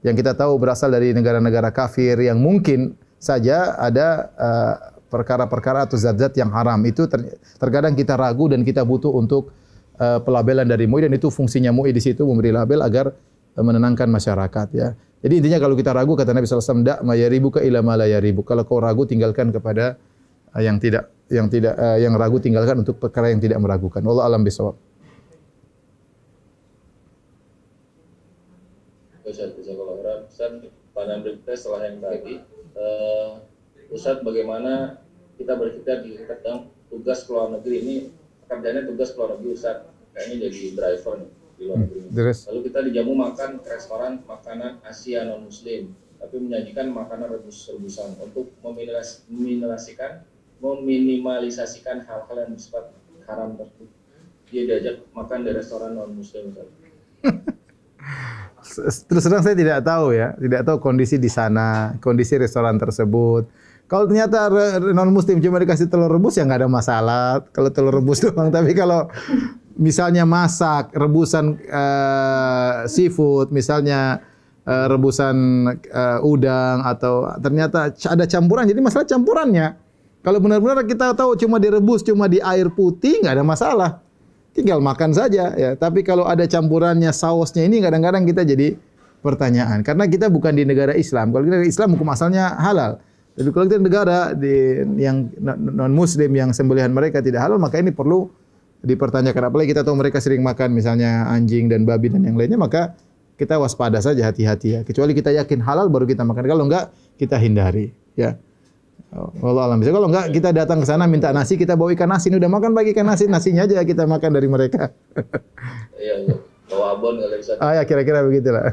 yang 0.00 0.16
kita 0.16 0.32
tahu 0.32 0.56
berasal 0.56 0.88
dari 0.88 1.12
negara-negara 1.12 1.68
kafir 1.68 2.16
yang 2.16 2.40
mungkin 2.40 2.96
saja 3.20 3.76
ada 3.76 4.32
uh, 4.40 4.74
perkara-perkara 5.10 5.90
atau 5.90 5.98
zat-zat 5.98 6.32
yang 6.38 6.54
haram. 6.54 6.78
Itu 6.86 7.10
ter 7.10 7.36
terkadang 7.58 7.98
kita 7.98 8.14
ragu 8.14 8.46
dan 8.46 8.62
kita 8.62 8.86
butuh 8.86 9.10
untuk 9.10 9.50
uh, 9.98 10.22
pelabelan 10.22 10.70
dari 10.70 10.86
MUI 10.86 11.10
dan 11.10 11.12
itu 11.18 11.28
fungsinya 11.28 11.74
MUI 11.74 11.90
di 11.90 12.00
situ 12.00 12.22
memberi 12.22 12.54
label 12.54 12.80
agar 12.86 13.10
uh, 13.10 13.62
menenangkan 13.66 14.06
masyarakat 14.06 14.68
ya. 14.72 14.94
Jadi 15.20 15.34
intinya 15.44 15.60
kalau 15.60 15.76
kita 15.76 15.92
ragu 15.92 16.16
kata 16.16 16.32
Nabi 16.32 16.48
sallallahu 16.48 16.64
alaihi 16.64 16.80
wasallam, 16.80 16.86
"Da 16.88 17.04
mayaribuka 17.04 17.60
ila 17.60 17.84
ma 17.84 18.00
yaribu." 18.00 18.40
Kalau 18.40 18.64
kau 18.64 18.80
ragu 18.80 19.04
tinggalkan 19.04 19.52
kepada 19.52 20.00
uh, 20.56 20.62
yang 20.62 20.80
tidak 20.80 21.12
yang 21.28 21.50
tidak 21.52 21.76
uh, 21.76 21.98
yang 22.00 22.16
ragu 22.16 22.40
tinggalkan 22.40 22.80
untuk 22.80 22.96
perkara 22.96 23.28
yang 23.28 23.42
tidak 23.42 23.60
meragukan. 23.60 24.00
Allah 24.06 24.24
alam 24.30 24.40
bisawab. 24.46 24.78
Ustaz, 29.30 29.54
Ustaz, 29.54 29.78
Ustaz 33.90 34.22
bagaimana 34.22 35.02
kita 35.34 35.58
berpikir 35.58 36.06
di 36.06 36.14
tentang 36.22 36.70
tugas 36.86 37.26
ke 37.26 37.30
luar 37.34 37.50
negeri 37.58 37.76
ini 37.82 37.96
pekerjaannya 38.46 38.82
tugas 38.86 39.14
ke 39.14 39.18
luar 39.18 39.30
negeri 39.38 39.50
Ustaz, 39.54 39.76
kayaknya 40.14 40.36
jadi 40.46 40.60
driver 40.78 41.14
nih 41.18 41.30
di 41.58 41.62
luar 41.66 41.78
negeri. 41.84 42.00
Hmm, 42.06 42.46
Lalu 42.50 42.60
kita 42.70 42.78
dijamu 42.86 43.12
makan 43.18 43.50
ke 43.60 43.68
restoran 43.68 44.22
makanan 44.24 44.78
Asia 44.86 45.26
non 45.26 45.44
Muslim, 45.50 45.90
tapi 46.16 46.36
menyajikan 46.38 46.86
makanan 46.92 47.28
rebus-rebusan 47.34 48.16
untuk 48.22 48.54
meminimalisasikan 48.62 50.24
meminimalisasikan 50.60 52.04
hal-hal 52.04 52.36
yang 52.36 52.52
bersifat 52.52 52.92
haram 53.24 53.56
tersebut. 53.56 53.88
Dia 54.50 54.62
diajak 54.66 55.08
makan 55.16 55.38
di 55.46 55.50
restoran 55.56 55.96
non 55.96 56.12
muslim. 56.12 56.52
Terus 59.08 59.24
terang 59.24 59.42
saya 59.42 59.56
tidak 59.56 59.80
tahu 59.82 60.12
ya, 60.12 60.36
tidak 60.36 60.62
tahu 60.68 60.76
kondisi 60.84 61.16
di 61.16 61.32
sana, 61.32 61.96
kondisi 61.98 62.36
restoran 62.36 62.76
tersebut. 62.76 63.48
Kalau 63.90 64.06
ternyata 64.06 64.46
non 64.94 65.10
muslim 65.10 65.42
cuma 65.42 65.58
dikasih 65.58 65.90
telur 65.90 66.06
rebus 66.06 66.38
ya 66.38 66.46
nggak 66.46 66.62
ada 66.62 66.70
masalah. 66.70 67.42
Kalau 67.50 67.74
telur 67.74 67.98
rebus 67.98 68.20
doang, 68.22 68.46
tapi 68.54 68.70
kalau 68.70 69.10
misalnya 69.74 70.22
masak 70.22 70.94
rebusan 70.94 71.58
uh, 71.66 72.86
seafood, 72.86 73.50
misalnya 73.50 74.22
uh, 74.62 74.86
rebusan 74.86 75.34
uh, 75.90 76.22
udang 76.22 76.86
atau 76.86 77.34
ternyata 77.42 77.90
ada 77.90 78.24
campuran, 78.30 78.70
jadi 78.70 78.78
masalah 78.78 79.10
campurannya. 79.10 79.74
Kalau 80.22 80.38
benar-benar 80.38 80.86
kita 80.86 81.10
tahu 81.18 81.34
cuma 81.34 81.58
direbus 81.58 82.06
cuma 82.06 82.30
di 82.30 82.38
air 82.38 82.70
putih 82.70 83.26
nggak 83.26 83.42
ada 83.42 83.44
masalah. 83.44 83.90
Tinggal 84.54 84.78
makan 84.78 85.10
saja 85.18 85.50
ya. 85.58 85.74
Tapi 85.74 86.06
kalau 86.06 86.30
ada 86.30 86.46
campurannya 86.46 87.10
sausnya 87.10 87.66
ini 87.66 87.82
kadang-kadang 87.82 88.22
kita 88.22 88.46
jadi 88.46 88.78
pertanyaan 89.18 89.82
karena 89.82 90.06
kita 90.06 90.30
bukan 90.30 90.54
di 90.54 90.62
negara 90.62 90.94
Islam. 90.94 91.34
Kalau 91.34 91.42
di 91.42 91.66
Islam 91.66 91.98
hukum 91.98 92.06
asalnya 92.06 92.54
halal. 92.54 93.02
Kalau 93.40 93.64
kita 93.64 93.80
di 93.80 93.86
negara 93.88 94.18
di 94.36 94.84
yang 95.00 95.32
non 95.40 95.92
muslim 95.96 96.28
yang 96.36 96.52
sembelihan 96.52 96.92
mereka 96.92 97.24
tidak 97.24 97.48
halal 97.48 97.56
maka 97.56 97.80
ini 97.80 97.88
perlu 97.88 98.28
dipertanyakan 98.84 99.48
apalagi 99.48 99.72
kita 99.72 99.84
tahu 99.84 99.96
mereka 99.96 100.20
sering 100.20 100.44
makan 100.44 100.76
misalnya 100.76 101.28
anjing 101.28 101.68
dan 101.68 101.88
babi 101.88 102.12
dan 102.12 102.24
yang 102.24 102.36
lainnya 102.36 102.60
maka 102.60 102.96
kita 103.40 103.56
waspada 103.56 104.04
saja 104.04 104.28
hati-hati 104.28 104.68
ya. 104.76 104.80
Kecuali 104.84 105.16
kita 105.16 105.32
yakin 105.32 105.64
halal 105.64 105.88
baru 105.88 106.04
kita 106.04 106.28
makan. 106.28 106.44
Kalau 106.44 106.68
enggak 106.68 106.92
kita 107.16 107.40
hindari 107.40 107.88
ya. 108.12 108.36
Allah 109.16 109.64
alam 109.64 109.80
bisa. 109.80 109.96
Kalau 109.96 110.12
enggak 110.12 110.28
kita 110.28 110.52
datang 110.52 110.84
ke 110.84 110.86
sana 110.86 111.08
minta 111.08 111.32
nasi, 111.32 111.56
kita 111.56 111.72
bawa 111.72 111.96
ikan 111.96 112.12
nasi. 112.12 112.28
Ini 112.28 112.36
udah 112.36 112.52
makan 112.52 112.76
bagi 112.76 112.92
ikan 112.92 113.08
nasi, 113.08 113.24
nasinya 113.26 113.64
aja 113.64 113.80
kita 113.80 114.04
makan 114.04 114.30
dari 114.36 114.48
mereka. 114.48 114.92
Iya, 116.00 116.16
iya. 116.24 116.32
Bawa 116.72 116.96
abon 116.96 117.20
kali 117.20 117.44
bisa. 117.44 117.60
Ah 117.60 117.76
ya 117.76 117.84
kira-kira 117.84 118.24
begitulah. 118.24 118.72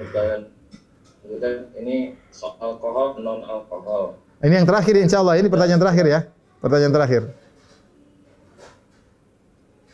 Pertanyaan 0.00 0.48
ini 1.76 2.16
alkohol 2.42 3.20
non 3.20 3.40
alkohol. 3.44 4.18
Ini 4.44 4.62
yang 4.62 4.68
terakhir 4.68 4.94
insya 5.00 5.24
Allah. 5.24 5.40
Ini 5.40 5.48
pertanyaan 5.48 5.80
terakhir 5.80 6.04
ya. 6.04 6.20
Pertanyaan 6.60 6.92
terakhir. 6.92 7.22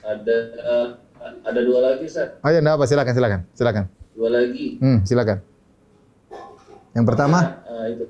Ada 0.02 0.36
uh, 0.66 0.86
ada 1.46 1.60
dua 1.62 1.78
lagi, 1.78 2.04
Ustaz. 2.10 2.38
Oh 2.42 2.50
ya, 2.50 2.58
apa? 2.58 2.84
Silakan, 2.86 3.14
silakan. 3.14 3.40
Silakan. 3.54 3.84
Dua 4.18 4.28
lagi. 4.28 4.82
Hmm, 4.82 5.06
silakan. 5.06 5.38
Yang 6.92 7.04
pertama? 7.06 7.38
Uh, 7.64 7.86
itu. 7.88 8.04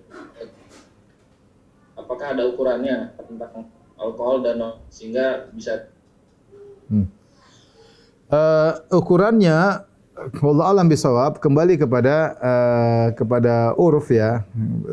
Apakah 1.95 2.35
ada 2.35 2.43
ukurannya 2.49 3.13
tentang 3.21 3.69
alkohol 4.01 4.41
dan 4.41 4.59
sehingga 4.89 5.53
bisa? 5.53 5.93
Hmm. 6.89 7.07
Uh, 8.33 8.73
ukurannya 8.97 9.85
Allah 10.13 10.67
alam 10.69 10.93
bisawab 10.93 11.41
kembali 11.41 11.81
kepada 11.81 12.37
uh, 12.37 13.07
kepada 13.17 13.73
uruf 13.81 14.13
ya. 14.13 14.45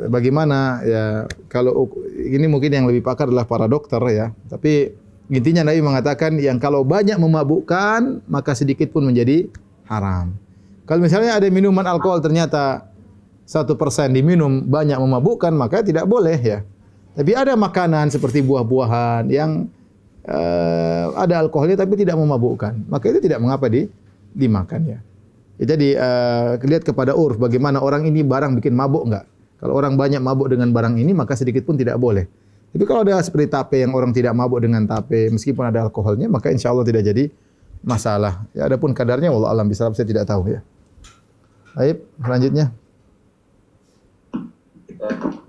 Bagaimana 0.08 0.80
ya 0.88 1.04
kalau 1.52 1.92
ini 2.16 2.48
mungkin 2.48 2.72
yang 2.72 2.88
lebih 2.88 3.04
pakar 3.04 3.28
adalah 3.28 3.44
para 3.44 3.68
dokter 3.68 4.00
ya. 4.16 4.32
Tapi 4.48 4.96
intinya 5.28 5.68
Nabi 5.68 5.84
mengatakan 5.84 6.40
yang 6.40 6.56
kalau 6.56 6.88
banyak 6.88 7.20
memabukkan 7.20 8.24
maka 8.32 8.56
sedikit 8.56 8.96
pun 8.96 9.12
menjadi 9.12 9.52
haram. 9.92 10.32
Kalau 10.88 11.04
misalnya 11.04 11.36
ada 11.36 11.52
minuman 11.52 11.84
alkohol 11.84 12.24
ternyata 12.24 12.88
satu 13.44 13.76
persen 13.76 14.16
diminum 14.16 14.64
banyak 14.72 14.96
memabukkan 14.96 15.52
maka 15.52 15.84
tidak 15.84 16.08
boleh 16.08 16.40
ya. 16.40 16.64
Tapi 17.20 17.36
ada 17.36 17.60
makanan 17.60 18.08
seperti 18.08 18.40
buah-buahan 18.40 19.28
yang 19.28 19.68
uh, 20.24 21.12
ada 21.20 21.44
alkoholnya 21.44 21.76
tapi 21.76 22.00
tidak 22.00 22.16
memabukkan, 22.16 22.88
maka 22.88 23.12
itu 23.12 23.20
tidak 23.20 23.44
mengapa 23.44 23.68
di 23.68 23.92
dimakan 24.40 24.82
ya. 24.96 25.00
jadi 25.60 26.00
uh, 26.00 26.52
lihat 26.64 26.88
kepada 26.88 27.12
urf 27.14 27.36
bagaimana 27.36 27.84
orang 27.84 28.08
ini 28.08 28.24
barang 28.24 28.56
bikin 28.64 28.72
mabuk 28.72 29.04
enggak. 29.12 29.28
Kalau 29.60 29.76
orang 29.76 30.00
banyak 30.00 30.24
mabuk 30.24 30.48
dengan 30.48 30.72
barang 30.72 30.96
ini 30.96 31.12
maka 31.12 31.36
sedikit 31.36 31.68
pun 31.68 31.76
tidak 31.76 32.00
boleh. 32.00 32.32
Tapi 32.72 32.84
kalau 32.88 33.04
ada 33.04 33.20
seperti 33.20 33.52
tape 33.52 33.84
yang 33.84 33.92
orang 33.92 34.16
tidak 34.16 34.32
mabuk 34.32 34.64
dengan 34.64 34.88
tape 34.88 35.28
meskipun 35.28 35.68
ada 35.68 35.84
alkoholnya 35.84 36.32
maka 36.32 36.48
insya 36.48 36.72
Allah 36.72 36.88
tidak 36.88 37.04
jadi 37.04 37.28
masalah. 37.84 38.48
Ya 38.56 38.72
adapun 38.72 38.96
kadarnya 38.96 39.36
Allah 39.36 39.52
alam 39.52 39.68
bisa 39.68 39.92
saya 39.92 40.08
tidak 40.08 40.24
tahu 40.24 40.48
ya. 40.48 40.64
Baik, 41.76 42.08
selanjutnya. 42.24 42.66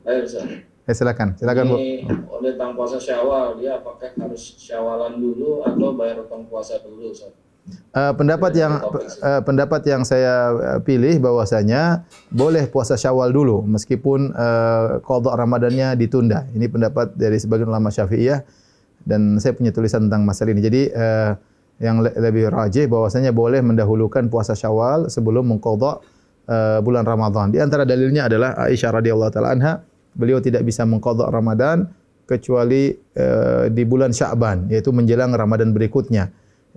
Ayo. 0.06 0.22
Ya, 0.90 0.94
silakan, 0.96 1.38
silakan 1.38 1.64
Ini 1.70 2.02
Bu. 2.02 2.42
oleh 2.42 2.50
tentang 2.58 2.74
puasa 2.74 2.98
Syawal, 2.98 3.62
dia 3.62 3.78
apakah 3.78 4.10
harus 4.10 4.58
Syawalan 4.58 5.22
dulu 5.22 5.62
atau 5.62 5.94
bayar 5.94 6.26
utang 6.26 6.42
puasa 6.50 6.82
dulu, 6.82 7.14
Ustaz? 7.14 7.30
Uh, 7.90 8.14
pendapat 8.14 8.54
yang 8.54 8.78
uh, 9.22 9.42
pendapat 9.42 9.82
yang 9.82 10.06
saya 10.06 10.54
pilih 10.86 11.18
bahwasanya 11.18 12.06
boleh 12.30 12.70
puasa 12.70 12.94
Syawal 12.94 13.34
dulu 13.34 13.66
meskipun 13.66 14.30
uh, 14.30 15.02
qada 15.02 15.34
Ramadannya 15.34 15.98
ditunda. 15.98 16.46
Ini 16.54 16.70
pendapat 16.70 17.18
dari 17.18 17.34
sebagian 17.42 17.66
ulama 17.66 17.90
Syafi'iyah 17.90 18.46
dan 19.02 19.42
saya 19.42 19.58
punya 19.58 19.74
tulisan 19.74 20.06
tentang 20.06 20.22
masalah 20.22 20.54
ini. 20.54 20.62
Jadi 20.62 20.82
uh, 20.94 21.34
yang 21.80 22.04
le 22.04 22.14
lebih 22.14 22.52
rajih 22.52 22.86
bahwasanya 22.86 23.32
boleh 23.34 23.58
mendahulukan 23.64 24.28
puasa 24.30 24.54
Syawal 24.54 25.10
sebelum 25.10 25.50
mengqada 25.50 25.98
uh, 26.46 26.78
bulan 26.84 27.02
Ramadan. 27.02 27.50
Di 27.50 27.58
antara 27.58 27.82
dalilnya 27.82 28.30
adalah 28.30 28.54
Aisyah 28.54 29.00
radhiyallahu 29.00 29.32
taala 29.34 29.50
anha, 29.56 29.72
beliau 30.14 30.38
tidak 30.38 30.62
bisa 30.62 30.86
mengqada 30.86 31.26
Ramadan 31.26 31.90
kecuali 32.28 32.94
uh, 33.18 33.66
di 33.66 33.82
bulan 33.82 34.14
Sya'ban, 34.14 34.70
yaitu 34.70 34.94
menjelang 34.94 35.34
Ramadan 35.34 35.74
berikutnya. 35.74 36.30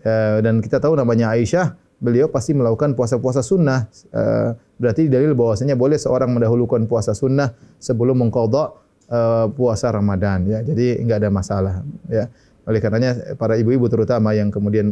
Uh, 0.04 0.44
dan 0.44 0.60
kita 0.60 0.84
tahu 0.84 1.00
namanya 1.00 1.32
Aisyah, 1.32 1.80
beliau 2.04 2.28
pasti 2.28 2.52
melakukan 2.52 2.94
puasa-puasa 2.94 3.40
sunnah. 3.40 3.88
Uh, 4.12 4.54
berarti 4.76 5.08
dalil 5.08 5.32
bahwasanya 5.32 5.80
boleh 5.80 5.96
seorang 5.96 6.30
mendahulukan 6.36 6.84
puasa 6.86 7.16
sunnah 7.16 7.56
sebelum 7.80 8.20
mengqada 8.20 8.76
uh, 9.08 9.48
puasa 9.50 9.90
Ramadan 9.96 10.46
ya. 10.46 10.60
Jadi 10.62 11.00
enggak 11.00 11.24
ada 11.24 11.30
masalah 11.32 11.74
ya. 12.12 12.28
Oleh 12.64 12.80
karenanya 12.80 13.36
para 13.36 13.60
ibu-ibu 13.60 13.88
terutama 13.92 14.32
yang 14.32 14.48
kemudian 14.48 14.92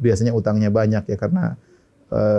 biasanya 0.00 0.32
utangnya 0.32 0.72
banyak 0.72 1.04
ya 1.04 1.16
karena 1.20 1.52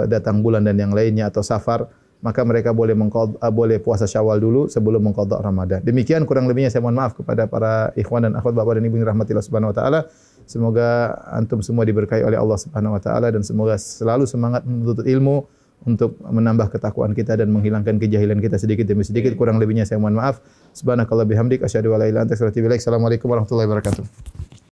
datang 0.07 0.39
bulan 0.39 0.63
dan 0.63 0.79
yang 0.79 0.95
lainnya 0.95 1.27
atau 1.27 1.43
safar, 1.43 1.85
maka 2.25 2.41
mereka 2.41 2.73
boleh 2.73 2.97
uh, 2.97 3.51
boleh 3.53 3.77
puasa 3.77 4.09
Syawal 4.09 4.41
dulu 4.41 4.65
sebelum 4.65 5.05
mengqadha 5.05 5.37
Ramadan. 5.45 5.85
Demikian 5.85 6.25
kurang 6.25 6.49
lebihnya 6.49 6.73
saya 6.73 6.81
mohon 6.81 6.97
maaf 6.97 7.13
kepada 7.13 7.45
para 7.45 7.93
ikhwan 7.93 8.25
dan 8.25 8.33
akhwat 8.33 8.57
Bapak 8.57 8.81
dan 8.81 8.89
Ibu 8.89 8.97
yang 8.97 9.13
rahmatillah 9.13 9.45
subhanahu 9.45 9.69
wa 9.69 9.77
taala. 9.77 9.99
Semoga 10.45 11.17
antum 11.33 11.59
semua 11.65 11.83
diberkahi 11.83 12.21
oleh 12.21 12.37
Allah 12.37 12.57
Subhanahu 12.57 12.95
wa 12.95 13.01
taala 13.01 13.33
dan 13.33 13.41
semoga 13.41 13.81
selalu 13.81 14.29
semangat 14.29 14.61
menuntut 14.65 15.05
ilmu 15.05 15.45
untuk 15.85 16.17
menambah 16.21 16.71
ketakwaan 16.73 17.13
kita 17.13 17.37
dan 17.37 17.53
menghilangkan 17.53 17.97
kejahilan 18.01 18.41
kita 18.41 18.57
sedikit 18.57 18.85
demi 18.89 19.05
sedikit. 19.05 19.33
Kurang 19.37 19.61
lebihnya 19.61 19.83
saya 19.83 20.01
mohon 20.01 20.17
maaf. 20.17 20.41
Subhanakallah 20.73 21.27
bihamdik 21.27 21.61
asyhadu 21.61 21.93
an 21.93 22.05
la 22.05 22.05
ilaha 22.07 22.09
illa 22.09 22.19
anta 22.25 22.33
astaghfiruka 22.33 22.49
wa 22.49 22.55
atubu 22.57 22.67
ilaik. 22.71 22.81
Assalamualaikum 22.81 23.27
warahmatullahi 23.29 23.67
wabarakatuh. 23.69 24.54